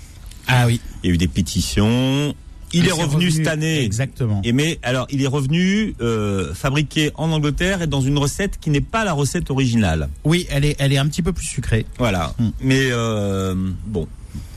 Ah 0.46 0.66
oui. 0.66 0.80
Il 1.02 1.08
y 1.08 1.10
a 1.10 1.14
eu 1.14 1.18
des 1.18 1.28
pétitions. 1.28 2.34
Il 2.74 2.84
Ah, 2.84 2.88
est 2.88 2.92
revenu, 2.92 3.30
cette 3.30 3.46
année. 3.46 3.82
Exactement. 3.82 4.42
Et 4.44 4.52
mais 4.52 4.78
alors 4.82 5.06
il 5.10 5.22
est 5.22 5.26
revenu 5.26 5.94
euh, 6.02 6.52
fabriqué 6.52 7.10
en 7.14 7.30
Angleterre 7.32 7.80
et 7.80 7.86
dans 7.86 8.02
une 8.02 8.18
recette 8.18 8.58
qui 8.60 8.68
n'est 8.68 8.82
pas 8.82 9.04
la 9.04 9.14
recette 9.14 9.50
originale. 9.50 10.10
Oui, 10.24 10.46
elle 10.50 10.66
est, 10.66 10.76
elle 10.78 10.92
est 10.92 10.98
un 10.98 11.06
petit 11.08 11.22
peu 11.22 11.32
plus 11.32 11.46
sucrée. 11.46 11.86
Voilà. 11.98 12.34
Mm. 12.38 12.48
Mais 12.60 12.88
euh, 12.92 13.54
bon. 13.86 14.06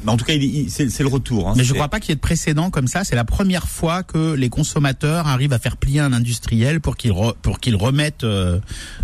Mais 0.04 0.12
en 0.12 0.18
tout 0.18 0.26
cas, 0.26 0.34
il, 0.34 0.44
il- 0.44 0.72
c'est 0.72 0.90
c'est 0.90 1.04
le 1.04 1.10
retour. 1.10 1.48
hein. 1.50 1.54
Mais 1.56 1.64
je 1.64 1.70
C'est- 1.70 1.76
crois 1.76 1.88
pas 1.88 2.00
qu'il 2.00 2.10
y 2.10 2.14
ait 2.14 2.16
de 2.16 2.22
précédent 2.22 2.72
comme 2.72 2.88
ça. 2.88 3.04
C'est 3.04 3.16
la 3.16 3.24
première 3.24 3.68
fois 3.68 4.02
que 4.04 4.34
les 4.34 4.50
consommateurs 4.50 5.28
arrivent 5.28 5.54
à 5.54 5.60
faire 5.60 5.78
plier 5.78 6.00
un 6.00 6.12
industriel 6.12 6.82
pour 6.82 6.98
qu'il 6.98 7.12
re- 7.12 7.36
pour 7.42 7.60
qu'il 7.60 7.76
remette 7.76 8.24
euh, 8.24 8.60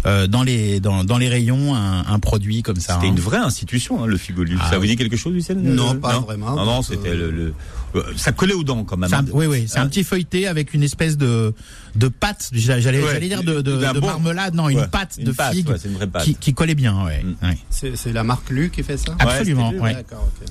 euh, 0.08 0.26
dans 0.28 0.42
les 0.44 0.80
dans, 0.80 1.04
dans 1.04 1.18
les 1.20 1.30
rayons 1.30 1.76
un, 1.76 2.04
un 2.08 2.20
produit 2.20 2.64
comme 2.64 2.80
ça. 2.80 2.96
C'était 2.96 3.08
hein. 3.08 3.12
une 3.12 3.20
vraie 3.20 3.38
institution, 3.38 4.04
hein, 4.04 4.08
le 4.08 4.18
figolu. 4.18 4.58
Ah 4.60 4.72
ça 4.72 4.80
vous 4.80 4.86
dit 4.88 4.96
quelque 4.96 5.18
chose, 5.18 5.34
Lucien 5.34 5.54
Non, 5.56 5.96
pas 5.96 6.20
vraiment. 6.20 6.56
Non, 6.56 6.66
non, 6.66 6.76
Donc, 6.78 6.86
c'était 6.86 7.10
euh, 7.10 7.16
le, 7.16 7.32
le- 7.32 7.54
euh, 7.96 8.02
ça 8.18 8.32
collait 8.32 8.54
aux 8.56 8.64
dents 8.64 8.84
quand 8.84 8.98
même. 8.98 9.10
C'est 9.10 9.16
un- 9.16 9.26
oui, 9.34 9.46
oui, 9.46 9.66
c'est 9.68 9.78
un 9.78 9.84
Ah. 9.84 9.88
petit 9.88 10.04
feuilleté 10.04 10.48
avec 10.48 10.74
une 10.74 10.82
espèce 10.84 11.16
de 11.18 11.54
de 11.96 12.08
pâte. 12.08 12.50
J'allais 12.54 13.02
Ouais, 13.02 13.10
j'allais 13.14 13.28
dire 13.30 13.44
de, 13.44 13.62
de, 13.62 13.78
d'un 13.78 13.94
de 13.94 14.00
bon- 14.00 14.08
marmelade, 14.08 14.56
non, 14.56 14.66
Ouais, 14.66 14.74
une 14.74 14.88
pâte 14.88 15.16
une 15.20 15.26
de 15.26 15.32
pâte, 15.32 15.54
figue 15.54 15.70
ouais, 15.70 15.76
c'est 15.80 15.88
une 15.90 15.94
vraie 15.96 16.08
pâte. 16.08 16.24
qui, 16.24 16.34
qui 16.36 16.54
collait 16.56 16.76
bien. 16.76 17.06
Ouais, 17.06 17.24
Mm. 17.24 17.46
ouais. 17.48 17.58
C'est 17.70 17.96
c'est 17.96 18.12
la 18.14 18.24
marque 18.24 18.50
Lu 18.50 18.72
qui 18.72 18.82
fait 18.82 18.98
ça? 18.98 19.16
Absolument. 19.20 19.72
lui, 19.72 19.80
ouais. 19.80 19.94
D'accord, 19.94 20.28
ok. 20.42 20.48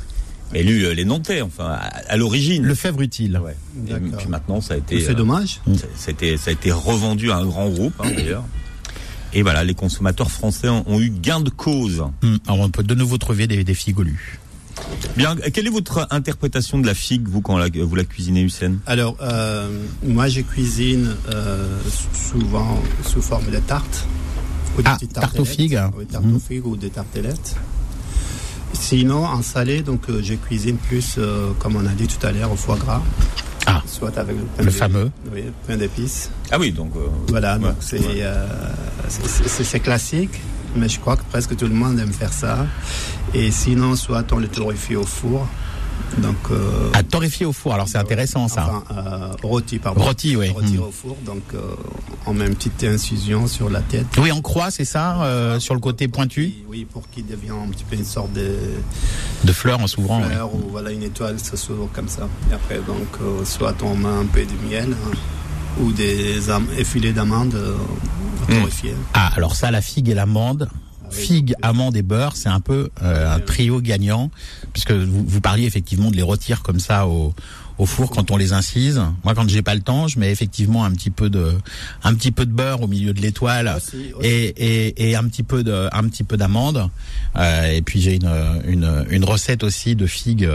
Mais 0.52 0.62
lui, 0.62 0.84
euh, 0.84 0.94
les 0.94 1.04
Nantais, 1.04 1.42
enfin, 1.42 1.64
à, 1.70 1.86
à 2.08 2.16
l'origine. 2.16 2.62
Le 2.64 2.74
fèvre 2.74 3.00
utile. 3.02 3.38
Ouais. 3.44 3.56
Et 3.88 3.94
puis 4.16 4.28
maintenant, 4.28 4.60
ça 4.60 4.74
a 4.74 4.76
été. 4.76 5.00
C'est 5.00 5.10
euh, 5.10 5.14
dommage. 5.14 5.60
Ça, 5.74 5.86
ça 5.96 6.08
a 6.08 6.10
été, 6.12 6.36
ça 6.36 6.50
a 6.50 6.52
été 6.52 6.70
revendu 6.72 7.30
à 7.30 7.36
un 7.38 7.46
grand 7.46 7.68
groupe, 7.68 7.94
hein, 8.00 8.10
d'ailleurs. 8.16 8.44
Et 9.32 9.42
voilà, 9.42 9.64
les 9.64 9.74
consommateurs 9.74 10.30
français 10.30 10.68
ont, 10.68 10.84
ont 10.86 11.00
eu 11.00 11.10
gain 11.10 11.40
de 11.40 11.50
cause. 11.50 12.04
Mm. 12.22 12.36
Alors 12.46 12.60
on 12.60 12.70
peut 12.70 12.84
de 12.84 12.94
nouveau 12.94 13.18
trouver 13.18 13.46
des, 13.46 13.64
des 13.64 13.74
figolus. 13.74 14.38
Bien, 15.16 15.34
quelle 15.36 15.66
est 15.66 15.70
votre 15.70 16.06
interprétation 16.10 16.78
de 16.78 16.86
la 16.86 16.94
figue, 16.94 17.26
vous, 17.28 17.40
quand 17.40 17.56
la- 17.58 17.68
vous 17.68 17.94
la 17.96 18.04
cuisinez, 18.04 18.42
Hussein? 18.42 18.74
Alors, 18.86 19.16
euh, 19.22 19.68
moi, 20.06 20.28
je 20.28 20.42
cuisine 20.42 21.16
euh, 21.30 21.78
souvent 22.14 22.78
sous 23.04 23.22
forme 23.22 23.50
de 23.50 23.58
tarte. 23.58 24.06
Ou 24.78 24.82
des 24.82 24.88
Ah, 24.88 24.98
tarte 25.12 25.38
aux 25.40 25.44
figues. 25.46 25.80
Oui, 25.96 26.04
tarte 26.06 26.24
aux 26.26 26.38
figues 26.38 26.66
ou 26.66 26.76
des 26.76 26.90
tartelettes. 26.90 27.56
Sinon, 28.72 29.24
en 29.24 29.42
salé, 29.42 29.82
donc, 29.82 30.02
euh, 30.10 30.20
je 30.22 30.34
cuisine 30.34 30.76
plus, 30.76 31.14
euh, 31.18 31.50
comme 31.58 31.76
on 31.76 31.86
a 31.86 31.90
dit 31.92 32.06
tout 32.06 32.24
à 32.26 32.32
l'heure, 32.32 32.52
au 32.52 32.56
foie 32.56 32.76
gras. 32.76 33.02
Ah. 33.66 33.82
Soit 33.86 34.16
avec 34.18 34.36
le 34.36 34.42
pain 34.44 34.62
Le 34.64 34.70
fameux. 34.70 35.10
Oui, 35.32 35.44
pain 35.66 35.76
d'épices. 35.76 36.30
Ah 36.52 36.58
oui, 36.58 36.70
donc. 36.72 36.92
euh, 36.96 37.00
Voilà, 37.28 37.54
Ouais, 37.56 37.60
donc 37.62 37.74
ouais. 37.92 37.98
euh, 38.22 38.46
c'est 39.08 39.80
classique, 39.80 40.40
mais 40.76 40.88
je 40.88 41.00
crois 41.00 41.16
que 41.16 41.24
presque 41.24 41.56
tout 41.56 41.66
le 41.66 41.74
monde 41.74 41.98
aime 41.98 42.12
faire 42.12 42.32
ça. 42.32 42.66
Et 43.34 43.50
sinon, 43.50 43.96
soit 43.96 44.24
on 44.32 44.38
le 44.38 44.48
torréfie 44.48 44.94
au 44.96 45.04
four. 45.06 45.48
Donc, 46.18 46.36
euh, 46.50 46.90
À 46.94 47.02
torréfier 47.02 47.44
au 47.46 47.52
four. 47.52 47.74
Alors 47.74 47.88
c'est 47.88 47.98
intéressant 47.98 48.48
ça. 48.48 48.82
Enfin, 48.88 48.94
euh, 48.96 49.32
rôti, 49.42 49.78
pardon. 49.78 50.02
Rôti, 50.02 50.34
oui. 50.36 50.48
Rôti 50.50 50.78
Mm. 50.78 50.80
au 50.80 50.90
four, 50.90 51.16
donc 51.26 51.42
euh, 51.54 51.58
on 52.26 52.32
met 52.32 52.46
une 52.46 52.54
petite 52.54 52.82
infusion 52.84 53.46
sur 53.46 53.68
la 53.68 53.80
tête. 53.80 54.06
Oui, 54.18 54.32
en 54.32 54.40
croix, 54.40 54.70
c'est 54.70 54.84
ça, 54.86 55.22
euh, 55.22 55.58
sur 55.60 55.74
le 55.74 55.80
côté 55.80 56.08
pointu 56.08 56.52
oui, 56.68 56.86
pour 56.90 57.08
qu'il 57.10 57.26
devienne 57.26 57.54
un 57.66 57.70
petit 57.70 57.84
peu 57.84 57.96
une 57.96 58.04
sorte 58.04 58.32
de 58.32 58.54
de 59.44 59.52
fleurs 59.52 59.80
en 59.80 59.86
s'ouvrant. 59.86 60.20
oui. 60.22 60.28
fleur 60.30 60.54
ou 60.54 60.62
voilà 60.70 60.90
une 60.90 61.02
étoile, 61.02 61.38
ça 61.38 61.56
s'ouvre 61.56 61.88
comme 61.92 62.08
ça. 62.08 62.28
Et 62.50 62.54
après, 62.54 62.76
donc, 62.76 63.08
euh, 63.22 63.44
soit 63.44 63.74
on 63.82 63.94
met 63.96 64.08
un 64.08 64.24
peu 64.26 64.40
de 64.44 64.68
miel 64.70 64.96
ou 65.80 65.92
des 65.92 66.36
effilés 66.78 67.12
d'amandes 67.12 67.54
euh, 67.54 67.74
Mm. 68.48 68.58
torréfiées. 68.60 68.94
Ah, 69.14 69.30
alors 69.36 69.54
ça, 69.56 69.70
la 69.72 69.80
figue 69.82 70.08
et 70.08 70.14
l'amande. 70.14 70.68
Figue, 71.10 71.54
amande 71.62 71.96
et 71.96 72.02
beurre, 72.02 72.36
c'est 72.36 72.48
un 72.48 72.60
peu 72.60 72.90
euh, 73.02 73.34
un 73.34 73.40
trio 73.40 73.80
gagnant, 73.80 74.30
puisque 74.72 74.92
vous, 74.92 75.24
vous 75.26 75.40
parliez 75.40 75.64
effectivement 75.66 76.10
de 76.10 76.16
les 76.16 76.22
rôtir 76.22 76.62
comme 76.62 76.80
ça 76.80 77.06
au, 77.06 77.34
au 77.78 77.86
four 77.86 78.10
quand 78.10 78.30
on 78.30 78.36
les 78.36 78.52
incise. 78.52 79.00
Moi, 79.24 79.34
quand 79.34 79.48
j'ai 79.48 79.62
pas 79.62 79.74
le 79.74 79.82
temps, 79.82 80.08
je 80.08 80.18
mets 80.18 80.30
effectivement 80.30 80.84
un 80.84 80.92
petit 80.92 81.10
peu 81.10 81.30
de, 81.30 81.52
un 82.02 82.14
petit 82.14 82.32
peu 82.32 82.46
de 82.46 82.52
beurre 82.52 82.82
au 82.82 82.86
milieu 82.86 83.12
de 83.12 83.20
l'étoile 83.20 83.72
Aussi, 83.76 84.12
aussi. 84.14 84.26
et, 84.26 84.44
et, 84.88 85.10
et 85.10 85.16
un 85.16 85.24
petit 85.24 85.42
peu 85.42 85.62
de, 85.62 85.88
un 85.92 86.04
petit 86.08 86.24
peu 86.24 86.36
d'amande. 86.36 86.88
Euh, 87.36 87.70
et 87.72 87.82
puis 87.82 88.00
j'ai 88.00 88.16
une, 88.16 88.32
une, 88.66 89.06
une 89.10 89.24
recette 89.24 89.62
aussi 89.62 89.94
de 89.94 90.06
figues 90.06 90.50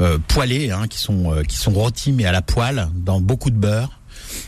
euh, 0.00 0.18
poêlées, 0.28 0.70
hein, 0.70 0.86
qui 0.88 0.98
sont, 0.98 1.32
euh, 1.32 1.42
qui 1.42 1.56
sont 1.56 1.72
rôties 1.72 2.12
mais 2.12 2.24
à 2.24 2.32
la 2.32 2.42
poêle 2.42 2.88
dans 2.94 3.20
beaucoup 3.20 3.50
de 3.50 3.56
beurre. 3.56 3.98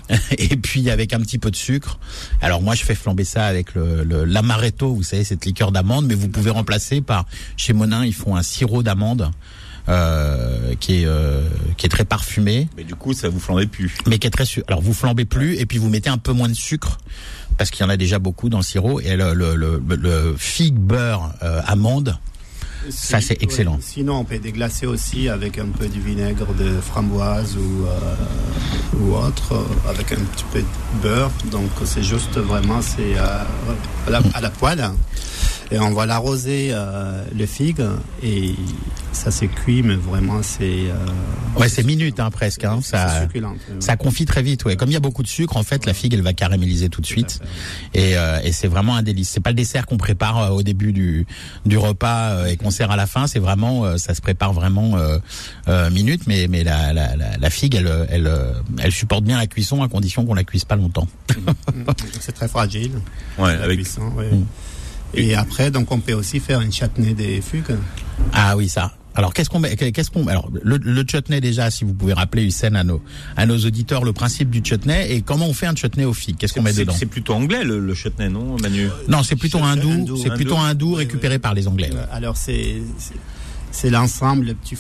et 0.38 0.56
puis 0.56 0.90
avec 0.90 1.12
un 1.12 1.20
petit 1.20 1.38
peu 1.38 1.50
de 1.50 1.56
sucre. 1.56 1.98
Alors 2.40 2.60
moi 2.62 2.74
je 2.74 2.84
fais 2.84 2.94
flamber 2.94 3.24
ça 3.24 3.46
avec 3.46 3.74
le, 3.74 4.04
le 4.04 4.24
l'amaretto, 4.24 4.94
vous 4.94 5.02
savez 5.02 5.24
cette 5.24 5.44
liqueur 5.46 5.72
d'amande, 5.72 6.06
mais 6.06 6.14
vous 6.14 6.28
pouvez 6.28 6.50
remplacer 6.50 7.00
par 7.00 7.26
chez 7.56 7.72
Monin 7.72 8.04
ils 8.04 8.14
font 8.14 8.36
un 8.36 8.42
sirop 8.42 8.82
d'amande 8.82 9.30
euh, 9.88 10.74
qui 10.80 11.02
est 11.02 11.06
euh, 11.06 11.46
qui 11.76 11.86
est 11.86 11.90
très 11.90 12.04
parfumé, 12.04 12.68
Mais 12.76 12.84
du 12.84 12.94
coup, 12.94 13.12
ça 13.12 13.28
vous 13.28 13.38
flambait 13.40 13.66
plus. 13.66 13.94
mais 14.06 14.18
qui 14.18 14.26
est 14.26 14.30
très 14.30 14.46
su- 14.46 14.62
alors 14.66 14.80
vous 14.80 14.94
flambez 14.94 15.24
plus 15.26 15.56
et 15.56 15.66
puis 15.66 15.78
vous 15.78 15.88
mettez 15.90 16.08
un 16.10 16.18
peu 16.18 16.32
moins 16.32 16.48
de 16.48 16.54
sucre 16.54 16.98
parce 17.58 17.70
qu'il 17.70 17.82
y 17.84 17.86
en 17.86 17.90
a 17.90 17.96
déjà 17.96 18.18
beaucoup 18.18 18.48
dans 18.48 18.58
le 18.58 18.64
sirop 18.64 19.00
et 19.00 19.16
le 19.16 19.34
le, 19.34 19.54
le, 19.54 19.80
le 19.96 20.34
figue 20.38 20.74
beurre 20.74 21.34
euh, 21.42 21.60
amande 21.66 22.16
Ça, 22.90 23.20
c'est 23.20 23.42
excellent. 23.42 23.78
Sinon, 23.80 24.18
on 24.18 24.24
peut 24.24 24.38
déglacer 24.38 24.86
aussi 24.86 25.28
avec 25.28 25.58
un 25.58 25.66
peu 25.66 25.88
du 25.88 26.00
vinaigre 26.00 26.52
de 26.54 26.80
framboise 26.80 27.56
ou, 27.56 27.86
euh, 27.86 29.00
ou 29.00 29.14
autre, 29.16 29.54
euh, 29.54 29.90
avec 29.90 30.12
un 30.12 30.16
petit 30.16 30.44
peu 30.52 30.60
de 30.60 31.02
beurre. 31.02 31.30
Donc, 31.50 31.70
c'est 31.84 32.02
juste 32.02 32.36
vraiment 32.38 32.82
c'est 32.82 33.16
euh, 33.16 33.42
à, 34.06 34.10
la, 34.10 34.22
à 34.34 34.40
la 34.40 34.50
poêle. 34.50 34.84
Et 35.70 35.78
on 35.78 35.92
va 35.92 36.06
l'arroser 36.06 36.68
euh, 36.72 37.24
le 37.36 37.46
figue 37.46 37.82
et 38.22 38.54
ça 39.12 39.30
c'est 39.30 39.48
cuit, 39.48 39.82
mais 39.82 39.94
vraiment 39.96 40.42
c'est. 40.42 40.62
euh, 40.90 40.94
Ouais, 41.58 41.68
c'est 41.68 41.82
minutes 41.84 42.20
hein, 42.20 42.30
presque. 42.30 42.64
Hein, 42.64 42.80
c'est 42.82 42.96
ça, 42.96 43.22
succulent. 43.22 43.54
ça 43.80 43.96
confie 43.96 44.24
très 44.26 44.42
vite. 44.42 44.64
Ouais. 44.64 44.76
Comme 44.76 44.90
il 44.90 44.94
y 44.94 44.96
a 44.96 45.00
beaucoup 45.00 45.22
de 45.22 45.28
sucre, 45.28 45.56
en 45.56 45.62
fait, 45.62 45.86
la 45.86 45.94
figue 45.94 46.14
elle 46.14 46.22
va 46.22 46.32
caraméliser 46.32 46.88
tout 46.88 47.00
de 47.00 47.06
suite. 47.06 47.40
Et, 47.94 48.16
euh, 48.16 48.40
et 48.44 48.52
c'est 48.52 48.66
vraiment 48.68 48.94
un 48.96 49.02
délice. 49.02 49.30
C'est 49.30 49.40
pas 49.40 49.50
le 49.50 49.56
dessert 49.56 49.86
qu'on 49.86 49.96
prépare 49.96 50.38
euh, 50.38 50.48
au 50.50 50.62
début 50.62 50.92
du, 50.92 51.26
du 51.64 51.78
repas 51.78 52.30
euh, 52.30 52.46
et 52.46 52.56
qu'on 52.56 52.70
sert 52.70 52.90
à 52.90 52.96
la 52.96 53.06
fin. 53.06 53.26
C'est 53.26 53.38
vraiment, 53.38 53.84
euh, 53.84 53.96
ça 53.96 54.14
se 54.14 54.20
prépare 54.20 54.52
vraiment 54.52 54.96
euh, 54.96 55.18
euh, 55.68 55.90
minutes. 55.90 56.22
Mais, 56.26 56.46
mais 56.48 56.62
la, 56.64 56.92
la, 56.92 57.16
la, 57.16 57.36
la 57.38 57.50
figue, 57.50 57.74
elle, 57.76 58.06
elle, 58.10 58.30
elle 58.78 58.92
supporte 58.92 59.24
bien 59.24 59.38
la 59.38 59.46
cuisson 59.46 59.82
à 59.82 59.88
condition 59.88 60.24
qu'on 60.26 60.34
la 60.34 60.44
cuise 60.44 60.64
pas 60.64 60.76
longtemps. 60.76 61.08
C'est 62.20 62.32
très 62.32 62.48
fragile. 62.48 62.92
Ouais, 63.38 63.52
avec 63.52 63.80
cuisson, 63.80 64.08
ouais. 64.16 64.30
Mm. 64.30 64.44
Et 65.16 65.34
après, 65.34 65.70
donc 65.70 65.90
on 65.92 66.00
peut 66.00 66.12
aussi 66.14 66.40
faire 66.40 66.60
une 66.60 66.72
chutney 66.72 67.14
des 67.14 67.40
figues. 67.40 67.76
Ah 68.32 68.56
oui, 68.56 68.68
ça. 68.68 68.92
Alors 69.16 69.32
qu'est-ce 69.32 69.48
qu'on 69.48 69.60
met 69.60 69.76
Qu'est-ce 69.76 70.10
qu'on 70.10 70.26
Alors 70.26 70.50
le, 70.60 70.76
le 70.76 71.04
chutney 71.06 71.40
déjà, 71.40 71.70
si 71.70 71.84
vous 71.84 71.94
pouvez 71.94 72.14
rappeler 72.14 72.42
Hussein 72.44 72.74
à 72.74 72.82
nos 72.82 73.00
à 73.36 73.46
nos 73.46 73.56
auditeurs 73.58 74.02
le 74.04 74.12
principe 74.12 74.50
du 74.50 74.60
chutney 74.64 75.06
et 75.12 75.22
comment 75.22 75.46
on 75.46 75.54
fait 75.54 75.66
un 75.66 75.76
chutney 75.76 76.04
aux 76.04 76.12
figues 76.12 76.36
Qu'est-ce 76.36 76.52
qu'on 76.52 76.62
met 76.62 76.72
c'est 76.72 76.80
dedans? 76.80 76.94
c'est 76.98 77.06
plutôt 77.06 77.32
anglais 77.34 77.62
le, 77.62 77.78
le 77.78 77.94
chutney, 77.94 78.28
non, 78.28 78.56
Manu? 78.60 78.88
Non, 79.08 79.22
c'est 79.22 79.36
plutôt 79.36 79.58
Chutney, 79.58 79.72
hindou. 79.72 79.90
hindou, 79.90 80.16
C'est 80.16 80.30
plutôt 80.34 80.56
hindou. 80.56 80.94
récupéré 80.94 81.34
oui. 81.36 81.40
par 81.40 81.54
les 81.54 81.68
Anglais. 81.68 81.90
ouais. 81.92 82.00
Alors 82.10 82.36
c'est 82.36 82.82
c'est- 82.98 83.14
c'est 83.70 83.90
l'ensemble 83.90 84.46
le 84.46 84.54
petit 84.54 84.76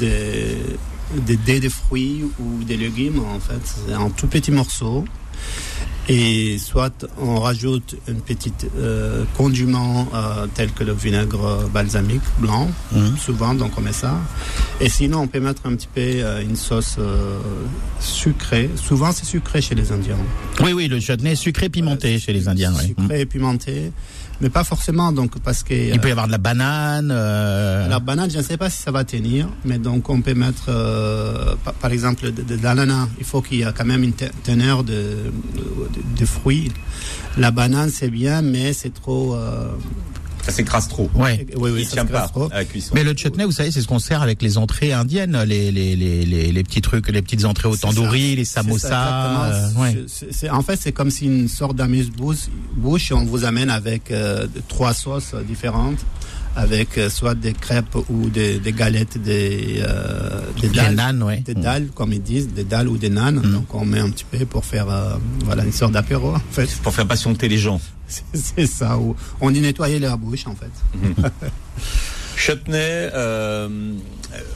des 0.00 0.56
des 1.26 1.36
dés 1.36 1.60
de 1.60 1.68
fruits 1.68 2.22
ou 2.40 2.64
des 2.64 2.76
légumes 2.76 3.20
en 3.20 3.38
fait, 3.38 3.94
en 3.94 4.10
tout 4.10 4.26
petits 4.26 4.50
morceaux. 4.50 5.04
Et 6.08 6.58
soit 6.58 7.06
on 7.20 7.38
rajoute 7.38 7.94
une 8.08 8.20
petite 8.20 8.66
euh, 8.76 9.22
condiment 9.36 10.08
euh, 10.14 10.46
tel 10.52 10.72
que 10.72 10.82
le 10.82 10.92
vinaigre 10.92 11.68
balsamique 11.72 12.22
blanc, 12.38 12.68
Mhm. 12.92 13.16
souvent 13.16 13.54
donc 13.54 13.72
on 13.78 13.82
met 13.82 13.92
ça. 13.92 14.18
Et 14.80 14.88
sinon 14.88 15.20
on 15.20 15.28
peut 15.28 15.38
mettre 15.38 15.62
un 15.64 15.76
petit 15.76 15.86
peu 15.94 16.00
euh, 16.00 16.42
une 16.42 16.56
sauce 16.56 16.96
euh, 16.98 17.38
sucrée. 18.00 18.68
Souvent 18.74 19.12
c'est 19.12 19.24
sucré 19.26 19.62
chez 19.62 19.76
les 19.76 19.92
Indiens. 19.92 20.18
Oui, 20.60 20.72
oui, 20.72 20.88
le 20.88 20.98
chutney 20.98 21.36
sucré 21.36 21.68
pimenté 21.68 22.18
chez 22.18 22.32
les 22.32 22.48
Indiens. 22.48 22.74
Sucré 22.74 23.20
et 23.20 23.26
pimenté, 23.26 23.92
mais 24.42 24.50
pas 24.50 24.64
forcément 24.64 25.12
donc 25.12 25.38
parce 25.38 25.62
que 25.62 25.72
Il 25.72 25.98
peut 26.00 26.08
y 26.08 26.10
avoir 26.10 26.26
de 26.26 26.32
la 26.32 26.38
banane. 26.38 27.10
euh, 27.10 27.88
La 27.88 28.00
banane, 28.00 28.28
je 28.30 28.38
ne 28.38 28.42
sais 28.42 28.56
pas 28.58 28.68
si 28.68 28.82
ça 28.82 28.90
va 28.90 29.04
tenir, 29.04 29.48
mais 29.64 29.78
donc 29.78 30.10
on 30.10 30.20
peut 30.20 30.34
mettre, 30.34 30.64
euh, 30.68 31.54
par, 31.64 31.74
par 31.74 31.92
exemple, 31.92 32.30
de, 32.32 32.42
de 32.42 32.62
l'ananas. 32.62 33.06
Il 33.18 33.24
faut 33.24 33.40
qu'il 33.40 33.58
y 33.58 33.62
ait 33.62 33.72
quand 33.76 33.84
même 33.86 34.02
une 34.02 34.12
te- 34.12 34.24
teneur 34.42 34.82
de, 34.82 34.92
de, 35.94 36.20
de 36.20 36.26
fruits. 36.26 36.70
La 37.38 37.50
banane, 37.52 37.90
c'est 37.90 38.10
bien, 38.10 38.42
mais 38.42 38.72
c'est 38.72 38.92
trop, 38.92 39.34
euh, 39.34 39.68
Ça 40.42 40.50
s'écrase 40.52 40.88
trop. 40.88 41.08
Ouais. 41.14 41.46
Oui, 41.56 41.70
oui, 41.72 41.80
Il 41.82 41.86
ça 41.86 41.92
tient 41.92 42.04
pas 42.06 42.26
trop. 42.28 42.48
à 42.50 42.56
la 42.56 42.64
cuisson. 42.64 42.90
Mais 42.94 43.04
le 43.04 43.14
chutney, 43.14 43.44
vous 43.44 43.52
savez, 43.52 43.70
c'est 43.70 43.80
ce 43.80 43.86
qu'on 43.86 44.00
sert 44.00 44.22
avec 44.22 44.42
les 44.42 44.58
entrées 44.58 44.92
indiennes, 44.92 45.40
les, 45.46 45.70
les, 45.70 45.94
les, 45.94 46.24
les, 46.52 46.64
petits 46.64 46.80
trucs, 46.80 47.08
les 47.08 47.22
petites 47.22 47.44
entrées 47.44 47.68
au 47.68 47.76
tandoori, 47.76 48.30
ça. 48.30 48.36
les 48.36 48.44
samosas. 48.44 49.52
euh, 49.52 49.68
ouais. 49.80 50.50
En 50.50 50.62
fait, 50.62 50.76
c'est 50.80 50.92
comme 50.92 51.10
si 51.10 51.26
une 51.26 51.48
sorte 51.48 51.76
d'amuse-bouche 51.76 53.12
on 53.12 53.24
vous 53.24 53.44
amène 53.44 53.70
avec 53.70 54.10
euh, 54.10 54.46
trois 54.68 54.94
sauces 54.94 55.34
différentes, 55.46 55.98
avec 56.56 56.98
euh, 56.98 57.08
soit 57.08 57.34
des 57.34 57.52
crêpes 57.52 57.96
ou 58.10 58.28
des, 58.28 58.58
des 58.58 58.72
galettes, 58.72 59.18
des, 59.22 59.80
euh, 59.86 60.40
des 60.60 60.68
dalles, 60.68 60.94
nanes, 60.94 61.22
ouais. 61.22 61.40
des 61.40 61.54
dalles, 61.54 61.86
comme 61.94 62.12
ils 62.12 62.22
disent, 62.22 62.48
des 62.48 62.64
dalles 62.64 62.88
ou 62.88 62.98
des 62.98 63.10
nanes. 63.10 63.36
Mm. 63.44 63.52
Donc 63.52 63.74
on 63.74 63.84
met 63.84 64.00
un 64.00 64.10
petit 64.10 64.24
peu 64.30 64.44
pour 64.44 64.64
faire 64.64 64.88
euh, 64.90 65.14
voilà 65.44 65.64
une 65.64 65.72
sorte 65.72 65.92
d'apéro 65.92 66.34
en 66.34 66.40
fait. 66.50 66.68
Pour 66.82 66.92
faire 66.92 67.06
patienter 67.06 67.48
les 67.48 67.58
gens. 67.58 67.80
C'est- 68.34 68.66
ça. 68.66 68.98
Où 68.98 69.16
on 69.40 69.50
dit 69.50 69.60
nettoyer 69.60 69.98
leur 69.98 70.18
bouche 70.18 70.46
en 70.46 70.54
fait. 70.54 70.70
Chutney, 72.36 72.74
euh, 72.74 73.68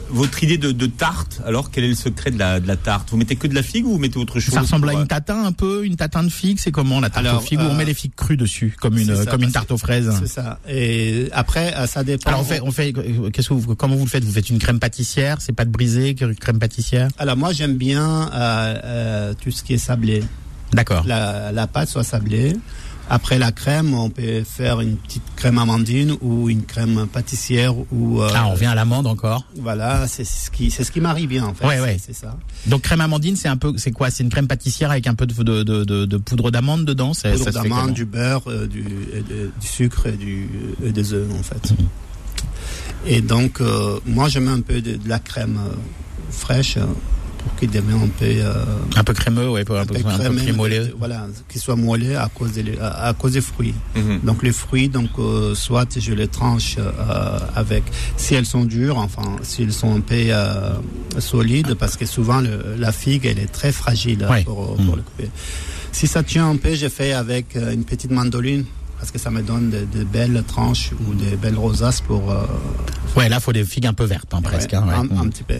votre 0.09 0.43
idée 0.43 0.57
de, 0.57 0.71
de 0.71 0.87
tarte, 0.87 1.41
alors 1.45 1.71
quel 1.71 1.83
est 1.83 1.89
le 1.89 1.95
secret 1.95 2.31
de 2.31 2.39
la, 2.39 2.59
de 2.59 2.67
la 2.67 2.75
tarte? 2.75 3.09
Vous 3.11 3.17
mettez 3.17 3.35
que 3.35 3.47
de 3.47 3.53
la 3.55 3.63
figue 3.63 3.85
ou 3.85 3.91
vous 3.91 3.97
mettez 3.97 4.17
autre 4.17 4.39
chose 4.39 4.53
Ça 4.53 4.61
ressemble 4.61 4.89
à 4.89 4.91
pour, 4.91 4.99
euh, 4.99 5.01
une 5.03 5.07
tatin 5.07 5.45
un 5.45 5.51
peu, 5.51 5.85
une 5.85 5.95
tatin 5.95 6.23
de 6.23 6.29
figue, 6.29 6.57
c'est 6.59 6.71
comment 6.71 6.99
la 6.99 7.09
tarte 7.09 7.25
Alors, 7.25 7.41
aux 7.41 7.45
figues? 7.45 7.59
Où 7.59 7.63
on 7.63 7.73
euh, 7.73 7.77
met 7.77 7.85
les 7.85 7.93
figues 7.93 8.15
crues 8.15 8.35
dessus, 8.35 8.75
comme 8.81 8.97
une 8.97 9.15
ça, 9.15 9.25
comme 9.27 9.43
une 9.43 9.51
tarte 9.51 9.71
aux 9.71 9.77
fraises. 9.77 10.11
C'est 10.19 10.27
ça. 10.27 10.59
Et 10.67 11.29
après, 11.31 11.73
euh, 11.75 11.87
ça 11.87 12.03
dépend. 12.03 12.29
Alors 12.29 12.41
on 12.41 12.45
fait, 12.45 12.61
on 12.61 12.71
fait, 12.71 12.93
qu'est-ce 13.31 13.49
que 13.49 13.53
vous, 13.53 13.75
comment 13.75 13.95
vous 13.95 14.05
le 14.05 14.09
faites? 14.09 14.23
Vous 14.23 14.33
faites 14.33 14.49
une 14.49 14.59
crème 14.59 14.79
pâtissière, 14.79 15.37
c'est 15.39 15.53
pas 15.53 15.65
de 15.65 15.69
brisée, 15.71 16.15
crème 16.15 16.59
pâtissière? 16.59 17.09
Alors 17.17 17.37
moi 17.37 17.53
j'aime 17.53 17.75
bien 17.77 18.29
euh, 18.33 18.79
euh, 18.83 19.33
tout 19.41 19.51
ce 19.51 19.63
qui 19.63 19.75
est 19.75 19.77
sablé. 19.77 20.23
D'accord. 20.73 21.03
La, 21.05 21.51
la 21.53 21.67
pâte 21.67 21.87
soit 21.89 22.03
sablée. 22.03 22.53
Après 23.09 23.39
la 23.39 23.53
crème, 23.53 23.93
on 23.93 24.09
peut 24.09 24.43
faire 24.43 24.81
une 24.81 24.97
petite 24.97 25.23
crème 25.37 25.57
amandine 25.59 26.15
ou 26.21 26.49
une 26.49 26.63
crème 26.63 27.07
pâtissière 27.11 27.73
ou 27.91 28.21
euh, 28.21 28.29
Ah, 28.35 28.47
on 28.47 28.51
revient 28.51 28.65
à 28.65 28.75
l'amande 28.75 29.07
encore. 29.07 29.45
voilà, 29.57 30.07
c'est 30.07 30.25
ce 30.25 30.51
qui 30.51 30.71
c'est 30.71 30.83
ce 30.83 30.91
qui 30.91 30.99
m'arrive 30.99 31.29
bien 31.29 31.45
en 31.45 31.53
fait. 31.53 31.65
Ouais, 31.65 31.79
ouais. 31.79 31.97
C'est 32.05 32.13
ça. 32.13 32.35
Donc 32.65 32.81
crème 32.81 32.99
amandine, 33.01 33.37
c'est 33.37 33.47
un 33.47 33.55
peu, 33.55 33.73
c'est 33.77 33.91
quoi? 33.91 34.09
C'est 34.09 34.23
une 34.23 34.29
crème 34.29 34.47
pâtissière 34.47 34.91
avec 34.91 35.07
un 35.07 35.15
peu 35.15 35.25
de, 35.25 35.33
de, 35.41 35.63
de, 35.63 35.83
de, 35.85 36.05
de 36.05 36.17
poudre 36.17 36.51
d'amande 36.51 36.83
dedans? 36.83 37.13
Poudre 37.13 37.51
d'amande, 37.51 37.93
du 37.93 38.03
beurre, 38.05 38.43
euh, 38.47 38.67
du, 38.67 38.83
sucre 39.61 40.07
et, 40.07 40.11
du, 40.17 40.49
et 40.83 40.91
des 40.91 41.13
œufs 41.13 41.27
en 41.39 41.43
fait. 41.43 41.71
Mhm. 41.71 41.87
Et 43.05 43.21
donc 43.21 43.61
euh, 43.61 43.99
moi 44.05 44.27
je 44.27 44.39
mets 44.39 44.51
un 44.51 44.59
peu 44.61 44.81
de, 44.81 44.99
la 45.05 45.19
crème 45.19 45.59
fraîche 46.29 46.77
pour 47.47 47.55
qu'il 47.57 47.69
devienne 47.69 48.01
un 48.03 48.07
peu 48.07 48.25
euh, 48.25 48.63
Un 48.95 49.03
peu 49.03 49.13
crémeux, 49.13 49.47
un 49.59 49.63
peu, 49.63 49.77
un 49.77 49.85
peu, 49.85 49.93
peu 49.95 50.07
un 50.09 50.17
peu 50.29 50.35
crémolé. 50.35 50.91
voilà, 50.97 51.27
qu'il 51.49 51.61
soit 51.61 51.75
moelleux 51.75 52.17
à 52.17 52.29
cause 52.33 52.51
des, 52.51 52.77
à, 52.79 53.07
à 53.07 53.13
cause 53.13 53.33
des 53.33 53.41
fruits. 53.41 53.73
Mhm. 53.95 54.19
Donc 54.23 54.43
les 54.43 54.51
fruits, 54.51 54.89
donc 54.89 55.09
euh, 55.19 55.55
soit 55.55 55.97
je 55.97 56.13
les 56.13 56.27
tranche 56.27 56.75
euh, 56.77 57.39
avec, 57.55 57.83
si 58.17 58.35
elles 58.35 58.45
sont 58.45 58.65
dures, 58.65 58.97
enfin 58.97 59.37
si 59.43 59.63
elles 59.63 59.73
sont 59.73 59.95
un 59.95 60.01
peu 60.01 60.15
euh, 60.15 60.73
solides, 61.19 61.73
parce 61.75 61.95
que 61.97 62.05
souvent 62.05 62.41
le- 62.41 62.75
la 62.77 62.91
figue 62.91 63.25
elle 63.25 63.39
est 63.39 63.51
très 63.51 63.71
fragile 63.71 64.25
hein, 64.29 64.41
pour, 64.43 64.75
pour 64.75 64.93
Mm. 64.93 64.95
le 64.97 65.01
couper. 65.03 65.29
Si 65.91 66.05
ça 66.05 66.21
tient 66.21 66.47
un 66.49 66.57
peu, 66.57 66.75
je 66.75 66.89
fais 66.89 67.13
avec 67.13 67.55
euh, 67.55 67.73
une 67.73 67.83
petite 67.85 68.11
mandoline 68.11 68.65
parce 68.99 69.11
que 69.11 69.19
ça 69.19 69.29
me 69.29 69.41
donne 69.41 69.69
de, 69.69 69.85
de 69.99 70.03
belles 70.03 70.43
tranches 70.47 70.91
ou 71.07 71.13
des 71.13 71.35
belles 71.35 71.57
rosaces 71.57 72.01
pour 72.01 72.31
euh, 72.31 72.45
Ouais, 73.15 73.29
là, 73.29 73.39
faut 73.39 73.53
des 73.53 73.63
figues 73.65 73.87
un 73.87 73.93
peu 73.93 74.03
vertes, 74.05 74.33
hein, 74.33 74.41
presque. 74.41 74.71
ouais, 74.73 74.77
hein, 74.77 74.87
ouais. 74.87 74.93
un, 74.93 75.03
Mm. 75.05 75.19
un 75.19 75.27
petit 75.29 75.43
peu. 75.43 75.55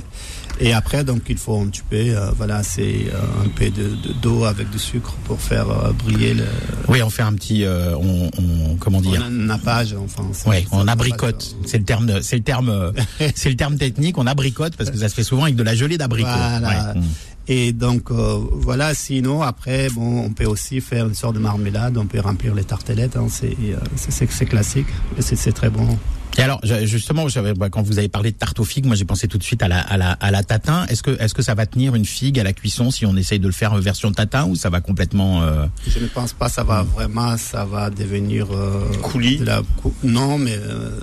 Et 0.60 0.74
après, 0.74 1.04
donc, 1.04 1.22
il 1.30 1.38
faut 1.38 1.60
un 1.60 1.68
petit 1.68 1.84
peu, 1.88 1.96
euh, 1.98 2.32
voilà, 2.36 2.64
c'est 2.64 3.06
euh, 3.14 3.46
un 3.46 3.50
peu 3.50 3.70
de 3.70 3.90
de- 3.90 4.14
d'eau 4.22 4.44
avec 4.46 4.70
du 4.72 4.80
sucre 4.80 5.14
pour 5.26 5.40
faire 5.40 5.70
euh, 5.70 5.92
briller 5.92 6.34
le, 6.34 6.46
Oui, 6.88 7.02
on 7.04 7.12
fait 7.12 7.22
un 7.22 7.34
petit, 7.34 7.64
euh, 7.64 7.96
on, 7.96 8.30
on, 8.40 8.76
comment 8.80 9.00
dire? 9.02 9.24
Un 9.24 9.30
nappage, 9.30 9.96
enfin. 10.04 10.24
Ouais, 10.50 10.66
c'est 10.68 10.76
on 10.76 10.88
abricote. 10.88 11.56
C'est 11.66 11.78
le 11.78 11.84
terme, 11.84 12.08
de- 12.08 12.22
c'est 12.22 12.38
le 12.38 12.44
terme, 12.44 12.70
euh, 12.70 12.92
c'est 13.36 13.50
le 13.50 13.56
terme 13.56 13.78
technique. 13.78 14.18
On 14.18 14.26
abricote 14.26 14.76
parce 14.76 14.90
que 14.90 14.98
ça 14.98 15.10
se 15.10 15.14
fait 15.14 15.24
souvent 15.24 15.44
avec 15.44 15.56
de 15.56 15.64
la 15.64 15.76
gelée 15.76 15.98
d'abricot. 16.00 16.28
Voilà. 16.30 16.94
Ouais. 16.96 17.02
Et 17.50 17.72
donc 17.72 18.12
euh, 18.12 18.40
voilà, 18.52 18.94
sinon 18.94 19.42
après, 19.42 19.90
bon, 19.90 20.26
on 20.26 20.30
peut 20.32 20.46
aussi 20.46 20.82
faire 20.82 21.08
une 21.08 21.16
sorte 21.16 21.36
de 21.36 21.40
marmelade, 21.40 21.98
on 21.98 22.06
peut 22.06 22.20
remplir 22.20 22.54
les 22.54 22.64
tartelettes, 22.66 23.16
hein, 23.16 23.28
c'est 23.30 23.56
euh, 23.70 23.78
c'est- 23.96 24.46
classique, 24.46 24.88
c'est 25.20 25.54
très 25.54 25.70
bon. 25.70 25.98
Et 26.40 26.42
alors, 26.44 26.60
justement, 26.84 27.26
bah, 27.58 27.70
quand 27.72 27.82
vous 27.82 27.98
avez 27.98 28.10
parlé 28.10 28.32
de 28.32 28.38
tarte 28.38 28.60
aux 28.60 28.64
figues, 28.64 28.86
moi 28.86 28.96
j'ai 28.96 29.06
pensé 29.06 29.28
tout 29.28 29.40
de 29.40 29.44
suite 29.44 29.64
à 29.64 29.68
la, 29.68 29.80
à 29.80 29.98
la, 29.98 30.12
à 30.12 30.30
la 30.30 30.44
tatin. 30.44 30.86
Est-ce 30.88 31.02
que, 31.02 31.20
est-ce 31.20 31.34
que 31.34 31.42
ça 31.42 31.56
va 31.56 31.66
tenir 31.66 31.96
une 31.96 32.06
figue 32.06 32.40
à 32.40 32.44
la 32.44 32.54
cuisson 32.54 32.92
si 32.92 33.08
on 33.08 33.16
essaye 33.18 33.40
de 33.40 33.48
le 33.48 33.52
faire 33.54 33.76
version 33.78 34.12
tatin 34.12 34.46
ou 34.46 34.56
ça 34.56 34.70
va 34.70 34.80
complètement 34.80 35.42
euh, 35.42 35.66
Je 35.88 35.98
ne 35.98 36.06
pense 36.06 36.34
pas 36.34 36.48
ça 36.48 36.64
va 36.64 36.84
vraiment, 36.84 37.38
ça 37.38 37.66
va 37.66 37.90
devenir 37.90 38.48
euh, 38.52 38.84
Coulis 39.02 39.38
de 39.38 39.46
la 39.46 39.64
cou- 39.82 39.94
non, 40.04 40.38
mais 40.38 40.56
euh, 40.56 41.00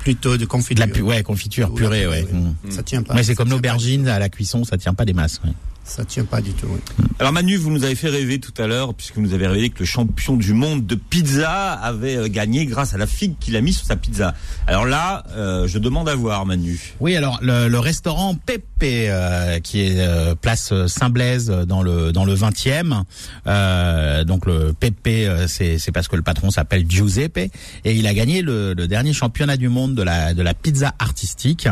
plutôt 0.00 0.32
de 0.32 0.36
de 0.36 0.44
confiture. 0.46 0.86
la 0.86 0.92
pu- 0.92 1.02
ouais, 1.02 1.24
confiture, 1.24 1.74
purée, 1.74 2.06
ouais. 2.06 2.22
purée, 2.22 2.40
Mm. 2.40 2.70
Ça 2.70 2.84
tient 2.84 3.02
pas. 3.02 3.14
Ouais, 3.14 3.24
c'est 3.24 3.34
comme 3.34 3.50
l'aubergine 3.50 4.06
à 4.06 4.20
la 4.20 4.28
cuisson, 4.28 4.62
ça 4.62 4.78
tient 4.78 4.94
pas 4.94 5.04
des 5.06 5.12
masses. 5.14 5.40
ouais. 5.44 5.50
Ça 5.88 6.04
tient 6.04 6.24
pas 6.24 6.40
du 6.42 6.52
tout. 6.52 6.66
oui. 6.70 6.78
Alors 7.18 7.32
Manu, 7.32 7.56
vous 7.56 7.70
nous 7.70 7.82
avez 7.82 7.94
fait 7.94 8.10
rêver 8.10 8.38
tout 8.38 8.52
à 8.62 8.66
l'heure, 8.66 8.94
puisque 8.94 9.14
vous 9.16 9.22
nous 9.22 9.32
avez 9.32 9.46
révélé 9.46 9.70
que 9.70 9.80
le 9.80 9.86
champion 9.86 10.36
du 10.36 10.52
monde 10.52 10.86
de 10.86 10.94
pizza 10.94 11.72
avait 11.72 12.16
euh, 12.16 12.28
gagné 12.28 12.66
grâce 12.66 12.94
à 12.94 12.98
la 12.98 13.06
figue 13.06 13.34
qu'il 13.40 13.56
a 13.56 13.60
mis 13.60 13.72
sur 13.72 13.86
sa 13.86 13.96
pizza. 13.96 14.34
Alors 14.66 14.84
là, 14.84 15.24
euh, 15.30 15.66
je 15.66 15.78
demande 15.78 16.08
à 16.08 16.14
voir 16.14 16.44
Manu. 16.46 16.94
Oui, 17.00 17.16
alors 17.16 17.38
le, 17.42 17.68
le 17.68 17.78
restaurant 17.78 18.34
Pepe, 18.34 18.62
euh, 18.84 19.58
qui 19.60 19.80
est 19.80 19.96
euh, 19.98 20.34
place 20.34 20.72
Saint-Blaise 20.86 21.46
dans 21.48 21.82
le 21.82 22.12
dans 22.12 22.24
le 22.24 22.34
20e. 22.34 23.02
Euh, 23.46 24.24
donc 24.24 24.46
le 24.46 24.72
Pepe, 24.78 25.46
c'est 25.48 25.78
c'est 25.78 25.90
parce 25.90 26.06
que 26.06 26.16
le 26.16 26.22
patron 26.22 26.50
s'appelle 26.50 26.84
Giuseppe 26.88 27.38
et 27.38 27.94
il 27.94 28.06
a 28.06 28.14
gagné 28.14 28.42
le, 28.42 28.74
le 28.74 28.86
dernier 28.86 29.12
championnat 29.14 29.56
du 29.56 29.68
monde 29.68 29.94
de 29.94 30.02
la 30.02 30.34
de 30.34 30.42
la 30.42 30.54
pizza 30.54 30.92
artistique 30.98 31.66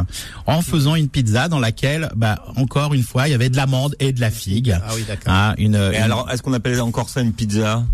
en 0.47 0.63
faisant 0.63 0.95
une 0.95 1.09
pizza 1.09 1.49
dans 1.49 1.61
laquelle, 1.61 2.11
bah 2.17 2.43
encore 2.57 2.95
une 2.95 3.03
fois, 3.03 3.29
il 3.29 3.33
y 3.33 3.35
avait 3.35 3.51
de 3.51 3.57
l'amande 3.57 3.95
et 4.01 4.06
de 4.13 4.21
la 4.21 4.31
figue. 4.31 4.77
Ah 4.83 4.93
oui, 4.95 5.05
d'accord. 5.07 5.25
Ah, 5.29 5.55
une, 5.59 5.75
Et 5.75 5.97
une- 5.97 6.03
alors, 6.03 6.31
est-ce 6.31 6.43
qu'on 6.43 6.53
appelle 6.53 6.81
encore 6.81 7.09
ça 7.09 7.21
une 7.21 7.33
pizza? 7.33 7.85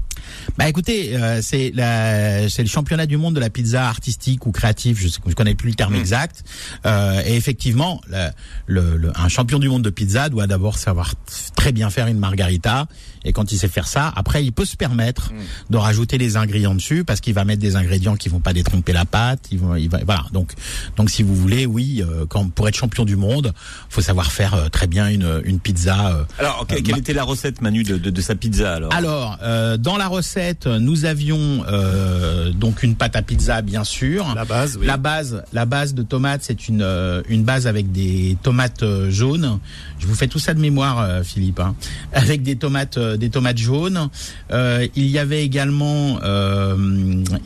Bah 0.56 0.68
écoutez, 0.68 1.16
euh, 1.16 1.40
c'est 1.42 1.72
la, 1.74 2.48
c'est 2.48 2.62
le 2.62 2.68
championnat 2.68 3.06
du 3.06 3.16
monde 3.16 3.34
de 3.34 3.40
la 3.40 3.50
pizza 3.50 3.86
artistique 3.88 4.46
ou 4.46 4.52
créative, 4.52 4.98
je, 4.98 5.08
sais, 5.08 5.18
je 5.26 5.34
connais 5.34 5.54
plus 5.54 5.70
le 5.70 5.74
terme 5.74 5.94
Mm. 5.94 6.00
exact. 6.00 6.44
Euh, 6.86 7.20
et 7.26 7.34
effectivement, 7.36 8.00
le, 8.08 8.28
le- 8.66 8.96
le- 8.96 9.12
un 9.18 9.28
champion 9.28 9.58
du 9.58 9.68
monde 9.68 9.82
de 9.82 9.90
pizza 9.90 10.28
doit 10.28 10.46
d'abord 10.46 10.78
savoir 10.78 11.14
très 11.56 11.72
bien 11.72 11.90
faire 11.90 12.06
une 12.06 12.18
margarita. 12.18 12.86
Et 13.24 13.32
quand 13.32 13.52
il 13.52 13.58
sait 13.58 13.68
faire 13.68 13.86
ça, 13.86 14.12
après 14.16 14.44
il 14.44 14.52
peut 14.52 14.64
se 14.64 14.76
permettre 14.76 15.32
de 15.70 15.76
rajouter 15.76 16.18
les 16.18 16.36
ingrédients 16.36 16.74
dessus 16.74 17.04
parce 17.04 17.20
qu'il 17.20 17.34
va 17.34 17.44
mettre 17.44 17.60
des 17.60 17.76
ingrédients 17.76 18.16
qui 18.16 18.28
vont 18.28 18.40
pas 18.40 18.52
détromper 18.52 18.92
la 18.92 19.04
pâte. 19.04 19.48
Il 19.52 19.58
va, 19.58 19.78
il 19.78 19.88
va, 19.88 19.98
voilà. 20.04 20.24
Donc, 20.32 20.52
donc 20.96 21.10
si 21.10 21.22
vous 21.22 21.34
voulez, 21.34 21.66
oui, 21.66 22.02
euh, 22.06 22.26
quand 22.28 22.48
pour 22.50 22.68
être 22.68 22.76
champion 22.76 23.04
du 23.04 23.16
monde, 23.16 23.52
faut 23.88 24.00
savoir 24.00 24.32
faire 24.32 24.54
euh, 24.54 24.68
très 24.68 24.86
bien 24.86 25.08
une, 25.08 25.40
une 25.44 25.58
pizza. 25.60 26.08
euh, 26.16 26.24
Alors, 26.38 26.66
que- 26.66 26.74
Euh, 26.74 26.78
quelle 26.82 26.94
ma- 26.94 26.98
était 26.98 27.12
la 27.12 27.24
recette 27.24 27.60
Manu 27.60 27.82
de, 27.84 27.96
de, 27.98 28.10
de 28.10 28.20
sa 28.20 28.34
pizza 28.34 28.74
alors? 28.74 28.92
Alors, 28.94 29.38
euh, 29.42 29.76
dans 29.76 29.96
la 29.96 30.08
recette, 30.08 30.66
nous 30.66 31.04
avions 31.04 31.64
euh, 31.68 32.50
donc 32.52 32.82
une 32.82 32.94
pâte 32.96 33.16
à 33.16 33.22
pizza, 33.22 33.62
bien 33.62 33.84
sûr. 33.84 34.32
La 34.34 34.44
base, 34.44 34.76
oui. 34.80 34.86
La 34.86 34.96
base, 34.96 35.42
la 35.52 35.64
base 35.66 35.94
de 35.94 36.02
tomates, 36.02 36.42
c'est 36.42 36.68
une 36.68 36.82
euh, 36.82 37.22
une 37.28 37.44
base 37.44 37.66
avec 37.66 37.92
des 37.92 38.36
tomates 38.42 38.84
jaunes. 39.08 39.58
Je 39.98 40.06
vous 40.06 40.14
fais 40.14 40.26
tout 40.28 40.38
ça 40.38 40.54
de 40.54 40.60
mémoire, 40.60 41.24
Philippe. 41.24 41.60
hein. 41.60 41.74
Avec 42.12 42.42
des 42.42 42.56
tomates, 42.56 42.98
euh, 42.98 43.11
des 43.16 43.30
tomates 43.30 43.58
jaunes. 43.58 44.08
Euh, 44.50 44.86
il 44.96 45.06
y 45.06 45.18
avait 45.18 45.44
également, 45.44 46.18
euh, 46.22 46.76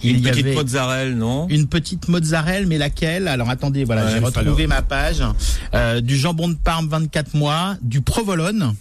il 0.03 0.11
Une 0.17 0.19
y 0.19 0.23
petite 0.23 0.47
avait 0.47 0.55
mozzarella, 0.55 1.15
non? 1.15 1.47
une 1.49 1.67
petite 1.67 2.09
mozzarella, 2.09 2.67
mais 2.67 2.79
laquelle? 2.79 3.29
Alors 3.29 3.51
attendez, 3.51 3.85
voilà, 3.85 4.05
Ouais, 4.07 4.13
j'ai 4.13 4.19
retrouvé 4.19 4.67
ma 4.67 4.83
page. 4.83 5.23
Euh, 5.75 6.01
du 6.01 6.17
jambon 6.17 6.49
de 6.49 6.55
Parme 6.55 6.89
24 6.89 7.35
mois, 7.35 7.77
du 7.83 8.01
provolone, 8.01 8.75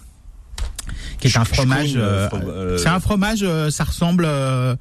qui 1.19 1.27
est 1.27 1.37
un 1.37 1.45
fromage. 1.45 1.93
Euh, 1.95 1.99
euh, 1.99 2.29
fro- 2.29 2.47
euh, 2.47 2.77
c'est 2.77 2.89
un 2.89 2.99
fromage, 2.99 3.39
euh, 3.43 3.69
ça 3.69 3.83
ressemble, 3.83 4.25
euh, 4.27 4.75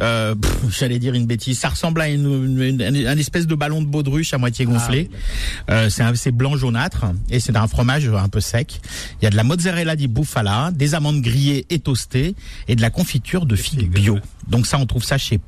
euh, 0.00 0.34
j'allais 0.70 0.98
dire 0.98 1.14
une 1.14 1.26
bêtise, 1.26 1.58
ça 1.58 1.68
ressemble 1.68 2.00
à 2.00 2.08
une, 2.08 2.60
une, 2.60 2.80
une- 2.80 3.06
un 3.06 3.18
espèce 3.18 3.46
de 3.46 3.54
ballon 3.54 3.80
de 3.82 3.86
baudruche 3.86 4.32
à 4.34 4.38
moitié 4.38 4.64
gonflé. 4.64 5.10
Euh, 5.70 5.88
c'est 6.14 6.30
blanc 6.32 6.56
jaunâtre 6.56 7.04
et 7.30 7.40
c'est 7.40 7.56
un 7.56 7.66
fromage 7.66 8.08
un 8.08 8.28
peu 8.28 8.40
sec. 8.40 8.80
Il 9.20 9.24
y 9.24 9.26
a 9.26 9.30
de 9.30 9.36
la 9.36 9.44
mozzarella 9.44 9.96
di 9.96 10.08
bufala, 10.08 10.70
des 10.72 10.94
amandes 10.94 11.20
grillées 11.20 11.66
et 11.70 11.78
toastées 11.78 12.34
et 12.68 12.76
de 12.76 12.80
la 12.82 12.90
confiture 12.90 13.46
de 13.46 13.56
figues 13.56 13.90
bio. 13.90 14.18
Donc 14.48 14.66
ça, 14.66 14.78
on 14.78 14.86
trouve 14.86 15.04
ça 15.04 15.18
chez 15.18 15.38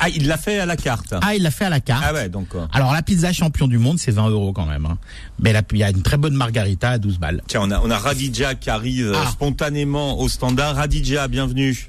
Ah, 0.00 0.08
il 0.08 0.26
l'a 0.26 0.36
fait 0.36 0.58
à 0.60 0.66
la 0.66 0.76
carte. 0.76 1.14
Ah, 1.22 1.34
il 1.34 1.42
l'a 1.42 1.50
fait 1.50 1.66
à 1.66 1.70
la 1.70 1.80
carte. 1.80 2.02
Ah 2.06 2.12
ouais, 2.12 2.28
donc. 2.28 2.48
euh, 2.54 2.66
Alors 2.72 2.92
la 2.92 3.02
pizza 3.02 3.32
champion 3.32 3.68
du 3.68 3.78
monde, 3.78 3.98
c'est 3.98 4.10
20 4.12 4.28
euros 4.30 4.52
quand 4.52 4.66
même. 4.66 4.86
hein. 4.86 4.98
Mais 5.38 5.52
là, 5.52 5.62
il 5.72 5.78
y 5.78 5.84
a 5.84 5.90
une 5.90 6.02
très 6.02 6.16
bonne 6.16 6.34
margarita 6.34 6.90
à 6.90 6.98
12 6.98 7.18
balles. 7.18 7.42
Tiens, 7.48 7.60
on 7.64 7.70
a, 7.70 7.80
on 7.80 7.90
a 7.90 7.98
Radija 7.98 8.54
qui 8.54 8.70
arrive 8.70 9.08
euh, 9.08 9.14
Ah. 9.16 9.30
spontanément 9.30 10.18
au 10.18 10.28
standard. 10.28 10.76
Radija, 10.76 11.28
bienvenue. 11.28 11.88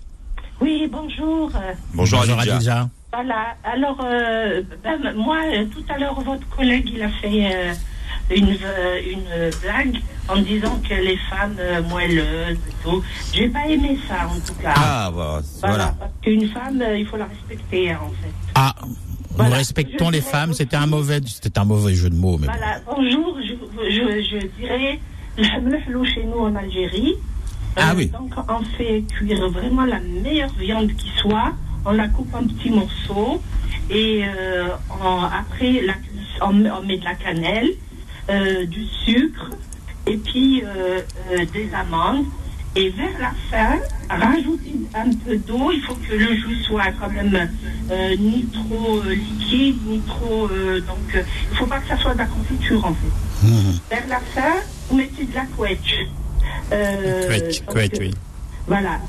Oui, 0.62 0.88
bonjour. 0.92 1.52
Euh, 1.56 1.74
Bonjour, 1.94 2.20
Radija. 2.20 2.56
Adija. 2.56 2.90
Voilà. 3.12 3.56
Alors, 3.64 4.00
euh, 4.04 4.62
ben, 4.84 5.14
moi, 5.16 5.38
euh, 5.54 5.66
tout 5.66 5.84
à 5.94 5.98
l'heure, 5.98 6.20
votre 6.22 6.48
collègue, 6.50 6.90
il 6.94 7.02
a 7.02 7.10
fait 7.10 7.46
euh, 7.54 7.74
une, 8.30 8.58
euh, 8.64 9.02
une 9.12 9.52
blague 9.62 9.98
en 10.30 10.38
disant 10.42 10.80
que 10.88 10.94
les 10.96 11.18
femmes 11.30 11.56
euh, 11.60 11.82
moelleuses 11.84 12.58
et 12.58 12.84
tout. 12.84 13.04
J'ai 13.34 13.50
pas 13.50 13.68
aimé 13.68 13.98
ça, 14.08 14.28
en 14.28 14.40
tout 14.40 14.54
cas. 14.62 14.74
Ah, 14.76 15.10
voilà. 15.14 15.42
Voilà. 15.60 15.76
voilà. 15.76 15.96
Parce 16.00 16.12
qu'une 16.22 16.48
femme, 16.50 16.82
euh, 16.82 16.98
il 16.98 17.06
faut 17.06 17.18
la 17.18 17.26
respecter, 17.26 17.92
hein, 17.92 18.00
en 18.06 18.10
fait. 18.10 18.34
Ah, 18.56 18.74
Voilà. 19.32 19.50
Nous 19.50 19.56
respectons 19.58 20.08
Je 20.08 20.12
les 20.14 20.22
femmes. 20.22 20.54
C'était 20.54 20.76
un 20.78 20.86
mauvais, 20.88 21.20
c'était 21.26 21.58
un 21.60 21.66
mauvais 21.66 21.94
jeu 21.96 22.10
de 22.10 22.16
mots, 22.16 22.38
mais 22.40 22.48
bon. 22.48 22.54
Voilà, 22.54 22.80
bonjour, 22.86 23.38
je, 23.42 23.54
je, 23.90 24.22
je 24.40 24.48
dirais 24.62 25.00
le 25.38 25.46
hamlou 25.58 26.06
chez 26.06 26.24
nous 26.24 26.40
en 26.40 26.56
Algérie. 26.56 27.16
Euh, 27.78 27.82
Ah 27.82 27.94
oui. 27.96 28.08
Donc 28.08 28.32
on 28.48 28.64
fait 28.78 29.04
cuire 29.18 29.50
vraiment 29.50 29.86
la 29.86 30.00
meilleure 30.00 30.54
viande 30.54 30.92
qui 30.96 31.10
soit. 31.18 31.54
On 31.86 31.92
la 31.92 32.08
coupe 32.08 32.34
en 32.36 32.44
petits 32.44 32.70
morceaux 32.70 33.42
et 33.90 34.22
euh, 34.24 34.68
on- 35.04 35.24
après 35.24 35.82
la 35.82 35.94
on, 36.42 36.66
on 36.66 36.84
met 36.84 36.98
de 36.98 37.04
la 37.04 37.16
cannelle, 37.16 37.70
euh, 38.30 38.66
du 38.66 38.86
sucre 39.06 39.50
et 40.08 40.16
puis 40.16 40.64
euh, 40.64 41.02
euh, 41.32 41.46
des 41.54 41.70
amandes. 41.74 42.26
Et 42.76 42.90
vers 42.90 43.20
la 43.20 43.34
fin, 43.52 43.78
rajouter 44.10 44.74
un 44.96 45.12
peu 45.12 45.38
d'eau. 45.38 45.72
Il 45.72 45.82
faut 45.82 45.94
que 45.94 46.16
le 46.16 46.34
jus 46.34 46.64
soit 46.64 46.92
quand 47.00 47.12
même 47.12 47.48
ni 48.18 48.48
trop 48.48 49.00
liquide, 49.04 49.78
ni 49.86 50.00
trop. 50.00 50.48
donc, 50.48 50.98
il 51.14 51.20
ne 51.52 51.56
faut 51.56 51.68
pas 51.68 51.78
que 51.78 51.88
ça 51.88 51.98
soit 51.98 52.14
de 52.14 52.18
la 52.18 52.26
confiture 52.26 52.84
en 52.84 52.96
fait. 52.96 53.48
Mhm. 53.48 53.80
Vers 53.92 54.08
la 54.08 54.20
fin, 54.22 54.56
vous 54.90 54.96
mettez 54.96 55.26
de 55.26 55.36
la 55.36 55.46
couette. 55.56 55.80
Couette, 57.28 57.66
couette, 57.68 57.98
oui. 58.00 58.12
Voilà. 58.66 59.00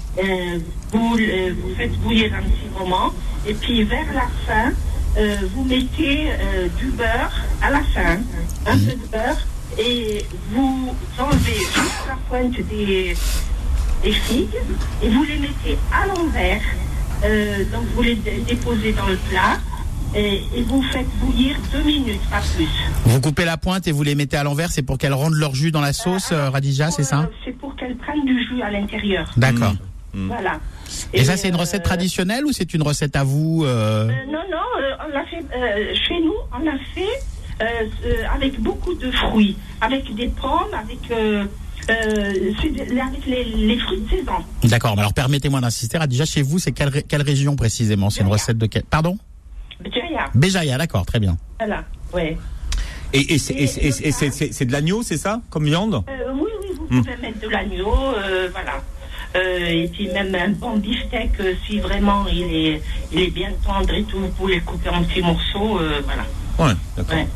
Vous, 0.92 1.16
vous 1.16 1.74
faites 1.78 1.98
bouillir 2.00 2.34
un 2.34 2.42
petit 2.42 2.68
moment. 2.78 3.14
Et 3.46 3.54
puis 3.54 3.82
vers 3.84 4.12
la 4.12 4.28
fin, 4.46 4.72
euh, 5.16 5.36
vous 5.54 5.64
mettez 5.64 6.30
euh, 6.30 6.68
du 6.78 6.86
beurre 6.86 7.32
à 7.62 7.70
la 7.70 7.82
fin, 7.82 8.18
un 8.66 8.78
peu 8.78 8.92
de 8.92 9.06
beurre, 9.10 9.38
et 9.78 10.24
vous 10.52 10.94
enlevez 11.18 11.58
juste 11.58 12.04
la 12.08 12.16
pointe 12.28 12.52
des, 12.68 13.16
des 14.02 14.12
figues 14.12 14.48
et 15.02 15.08
vous 15.08 15.24
les 15.24 15.38
mettez 15.38 15.78
à 15.92 16.06
l'envers. 16.06 16.60
Euh, 17.24 17.64
donc 17.72 17.84
vous 17.94 18.02
les 18.02 18.16
dé- 18.16 18.44
déposez 18.46 18.92
dans 18.92 19.06
le 19.06 19.16
plat 19.16 19.58
et, 20.14 20.42
et 20.54 20.62
vous 20.62 20.82
faites 20.82 21.08
bouillir 21.20 21.56
deux 21.72 21.82
minutes, 21.82 22.20
pas 22.30 22.40
plus. 22.54 22.68
Vous 23.06 23.20
coupez 23.20 23.44
la 23.44 23.56
pointe 23.56 23.88
et 23.88 23.92
vous 23.92 24.02
les 24.02 24.14
mettez 24.14 24.36
à 24.36 24.42
l'envers, 24.44 24.70
c'est 24.70 24.82
pour 24.82 24.98
qu'elles 24.98 25.14
rendent 25.14 25.34
leur 25.34 25.54
jus 25.54 25.70
dans 25.70 25.80
la 25.80 25.92
sauce, 25.92 26.30
euh, 26.32 26.50
Radija, 26.50 26.90
c'est 26.90 27.02
ça? 27.04 27.28
C'est 27.44 27.56
pour 27.56 27.74
qu'elles 27.76 27.96
prennent 27.96 28.24
du 28.26 28.38
jus 28.46 28.62
à 28.62 28.70
l'intérieur. 28.70 29.30
D'accord. 29.36 29.74
Voilà. 30.12 30.60
Et, 31.12 31.24
ça, 31.24 31.36
c'est 31.36 31.48
une 31.48 31.56
recette 31.56 31.82
traditionnelle 31.82 32.44
ou 32.44 32.52
c'est 32.52 32.72
une 32.72 32.82
recette 32.82 33.16
à 33.16 33.24
vous 33.24 33.64
euh, 33.64 34.08
Euh, 34.08 34.12
non, 34.30 34.44
non, 34.48 34.73
on 35.04 35.08
l'a 35.12 35.24
fait 35.26 35.44
euh, 35.54 35.94
chez 35.94 36.20
nous, 36.20 36.34
on 36.54 36.58
l'a 36.64 36.78
fait 36.94 37.62
euh, 37.62 37.64
euh, 38.06 38.24
avec 38.34 38.60
beaucoup 38.60 38.94
de 38.94 39.10
fruits, 39.10 39.56
avec 39.80 40.12
des 40.14 40.28
pommes, 40.28 40.72
avec, 40.72 40.98
euh, 41.10 41.44
euh, 41.90 42.32
les, 43.26 43.44
les 43.44 43.78
fruits 43.78 44.00
de 44.00 44.08
saison. 44.10 44.32
D'accord. 44.64 44.94
mais 44.96 45.00
Alors 45.02 45.14
permettez-moi 45.14 45.60
d'insister. 45.60 45.98
Radija, 45.98 46.24
chez 46.24 46.42
vous, 46.42 46.58
c'est 46.58 46.72
quelle, 46.72 46.88
ré- 46.88 47.04
quelle 47.06 47.22
région 47.22 47.56
précisément? 47.56 48.10
C'est 48.10 48.22
une 48.22 48.28
recette 48.28 48.58
de 48.58 48.66
quelle 48.66 48.84
Pardon? 48.84 49.18
Béjaïa, 49.80 50.30
Béjaïa, 50.34 50.78
d'accord, 50.78 51.04
très 51.04 51.20
bien. 51.20 51.36
voilà, 51.58 51.84
ouais. 52.12 52.38
Et, 53.12 53.34
et 53.34 53.38
c'est- 53.38 54.64
de 54.64 54.72
l'agneau, 54.72 55.02
c'est 55.02 55.16
ça, 55.16 55.40
comme 55.50 55.64
viande? 55.64 56.02
Euh, 56.08 56.32
oui, 56.34 56.48
oui, 56.60 56.68
vous 56.76 56.86
pouvez 56.86 57.16
mettre 57.18 57.40
de 57.40 57.48
l'agneau, 57.48 57.94
euh, 58.16 58.48
voilà. 58.52 58.82
Euh, 59.36 59.66
et 59.66 59.88
puis 59.88 60.08
même 60.08 60.32
un 60.34 60.50
bon 60.50 60.76
beefsteak, 60.76 61.32
euh, 61.40 61.54
si 61.66 61.80
vraiment 61.80 62.24
il 62.28 62.42
est, 62.54 62.82
il 63.12 63.20
est 63.20 63.30
bien 63.30 63.50
tendre 63.66 63.92
et 63.92 64.04
tout, 64.04 64.20
vous 64.20 64.28
pouvez 64.28 64.56
le 64.56 64.60
couper 64.60 64.88
en 64.90 65.02
petits 65.02 65.22
morceaux, 65.22 65.80
euh, 65.80 66.00
voilà. 66.04 66.24
Ouais, 66.58 66.78
d'accord. 66.96 67.16
Ouais. 67.16 67.26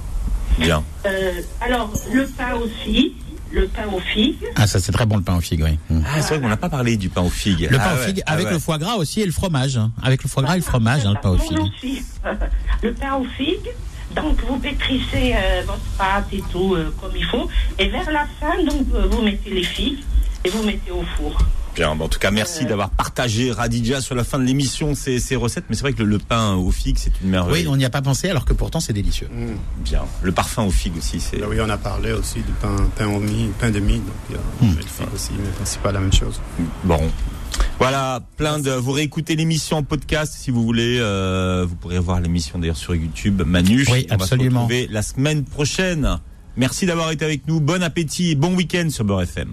Bien. 0.58 0.82
Euh, 1.06 1.32
alors, 1.60 1.90
le 2.12 2.26
pain 2.26 2.54
aussi, 2.54 3.14
le 3.50 3.66
pain 3.66 3.86
aux 3.92 3.98
figues. 4.00 4.44
Ah, 4.54 4.66
ça 4.68 4.78
c'est 4.78 4.92
très 4.92 5.06
bon 5.06 5.16
le 5.16 5.22
pain 5.22 5.36
aux 5.36 5.40
figues, 5.40 5.64
oui. 5.64 5.78
Ah, 6.06 6.20
c'est 6.22 6.34
vrai 6.34 6.40
qu'on 6.40 6.48
n'a 6.48 6.56
pas 6.56 6.68
parlé 6.68 6.96
du 6.96 7.08
pain 7.08 7.22
aux 7.22 7.30
figues. 7.30 7.66
Le 7.70 7.78
pain 7.78 7.84
Ah 7.86 7.94
aux 7.94 7.98
ouais, 7.98 8.06
figues 8.06 8.22
ah 8.26 8.32
avec 8.32 8.46
ouais. 8.46 8.52
le 8.52 8.58
foie 8.60 8.78
gras 8.78 8.94
aussi 8.94 9.20
et 9.22 9.26
le 9.26 9.32
fromage. 9.32 9.76
hein. 9.76 9.90
Avec 10.02 10.22
le 10.22 10.28
foie 10.28 10.42
gras 10.44 10.54
et 10.54 10.58
le 10.58 10.64
fromage, 10.64 11.04
hein, 11.04 11.14
le 11.14 11.20
pain 11.20 11.30
aux 11.30 11.38
figues. 11.38 11.58
aussi. 11.60 12.02
le 12.82 12.92
pain 12.94 13.14
aux 13.14 13.24
figues. 13.36 13.70
Donc, 14.14 14.40
vous 14.48 14.58
pétrissez 14.58 15.34
euh, 15.34 15.62
votre 15.66 15.80
pâte 15.98 16.26
et 16.32 16.42
tout 16.50 16.74
euh, 16.74 16.94
comme 17.00 17.12
il 17.16 17.24
faut. 17.24 17.48
Et 17.78 17.88
vers 17.88 18.10
la 18.10 18.26
fin, 18.40 18.62
donc, 18.64 18.86
vous 19.10 19.22
mettez 19.22 19.50
les 19.50 19.64
figues 19.64 19.98
et 20.44 20.48
vous 20.50 20.62
mettez 20.62 20.90
au 20.92 21.02
four. 21.16 21.36
Bien, 21.74 21.94
bon, 21.94 22.06
en 22.06 22.08
tout 22.08 22.18
cas, 22.18 22.30
merci 22.30 22.64
Euh. 22.64 22.68
d'avoir 22.68 22.90
partagé 22.90 23.52
Radija 23.52 24.00
sur 24.00 24.14
la 24.14 24.24
fin 24.24 24.38
de 24.38 24.44
l'émission 24.44 24.94
ces, 24.94 25.20
ces 25.20 25.36
recettes. 25.36 25.64
Mais 25.70 25.76
c'est 25.76 25.82
vrai 25.82 25.92
que 25.92 26.02
le, 26.02 26.08
le 26.08 26.18
pain 26.18 26.54
aux 26.54 26.70
figues, 26.72 26.96
c'est 26.98 27.12
une 27.22 27.30
merveille. 27.30 27.62
Oui, 27.64 27.68
on 27.68 27.76
n'y 27.76 27.84
a 27.84 27.90
pas 27.90 28.02
pensé 28.02 28.28
alors 28.28 28.44
que 28.44 28.52
pourtant 28.52 28.80
c'est 28.80 28.92
délicieux. 28.92 29.28
Bien. 29.84 30.02
Le 30.22 30.32
parfum 30.32 30.64
aux 30.64 30.70
figues 30.70 30.96
aussi, 30.98 31.20
c'est. 31.20 31.38
Là, 31.38 31.46
oui, 31.48 31.58
on 31.60 31.68
a 31.70 31.78
parlé 31.78 32.12
aussi 32.12 32.36
du 32.40 32.52
pain, 32.60 32.74
pain 32.96 33.06
au 33.06 33.20
mie, 33.20 33.50
pain 33.60 33.70
de 33.70 33.78
mie, 33.80 33.98
donc 34.00 34.14
il 34.30 34.34
y 34.36 34.38
a 34.38 34.74
le 34.74 34.82
figue 34.82 35.06
aussi, 35.14 35.30
mais 35.38 35.48
c'est 35.64 35.80
pas 35.80 35.92
la 35.92 36.00
même 36.00 36.12
chose. 36.12 36.40
Bon. 36.84 37.00
Voilà, 37.78 38.20
plein 38.36 38.58
de. 38.58 38.70
Vous 38.70 38.92
réécoutez 38.92 39.36
l'émission 39.36 39.76
en 39.78 39.82
podcast 39.82 40.34
si 40.36 40.50
vous 40.50 40.62
voulez. 40.64 40.98
euh, 41.00 41.64
vous 41.68 41.76
pourrez 41.76 41.98
voir 41.98 42.20
l'émission 42.20 42.58
d'ailleurs 42.58 42.76
sur 42.76 42.94
YouTube. 42.94 43.42
Manu, 43.46 43.84
Oui, 43.90 44.06
on 44.10 44.16
va 44.16 44.18
se 44.26 44.34
absolument. 44.34 44.60
retrouver 44.64 44.88
la 44.90 45.02
semaine 45.02 45.44
prochaine. 45.44 46.18
Merci 46.56 46.86
d'avoir 46.86 47.10
été 47.12 47.24
avec 47.24 47.46
nous. 47.46 47.60
Bon 47.60 47.82
appétit 47.82 48.30
et 48.30 48.34
bon 48.34 48.54
week-end 48.54 48.88
sur 48.90 49.04
Beurre 49.04 49.22
FM. 49.22 49.52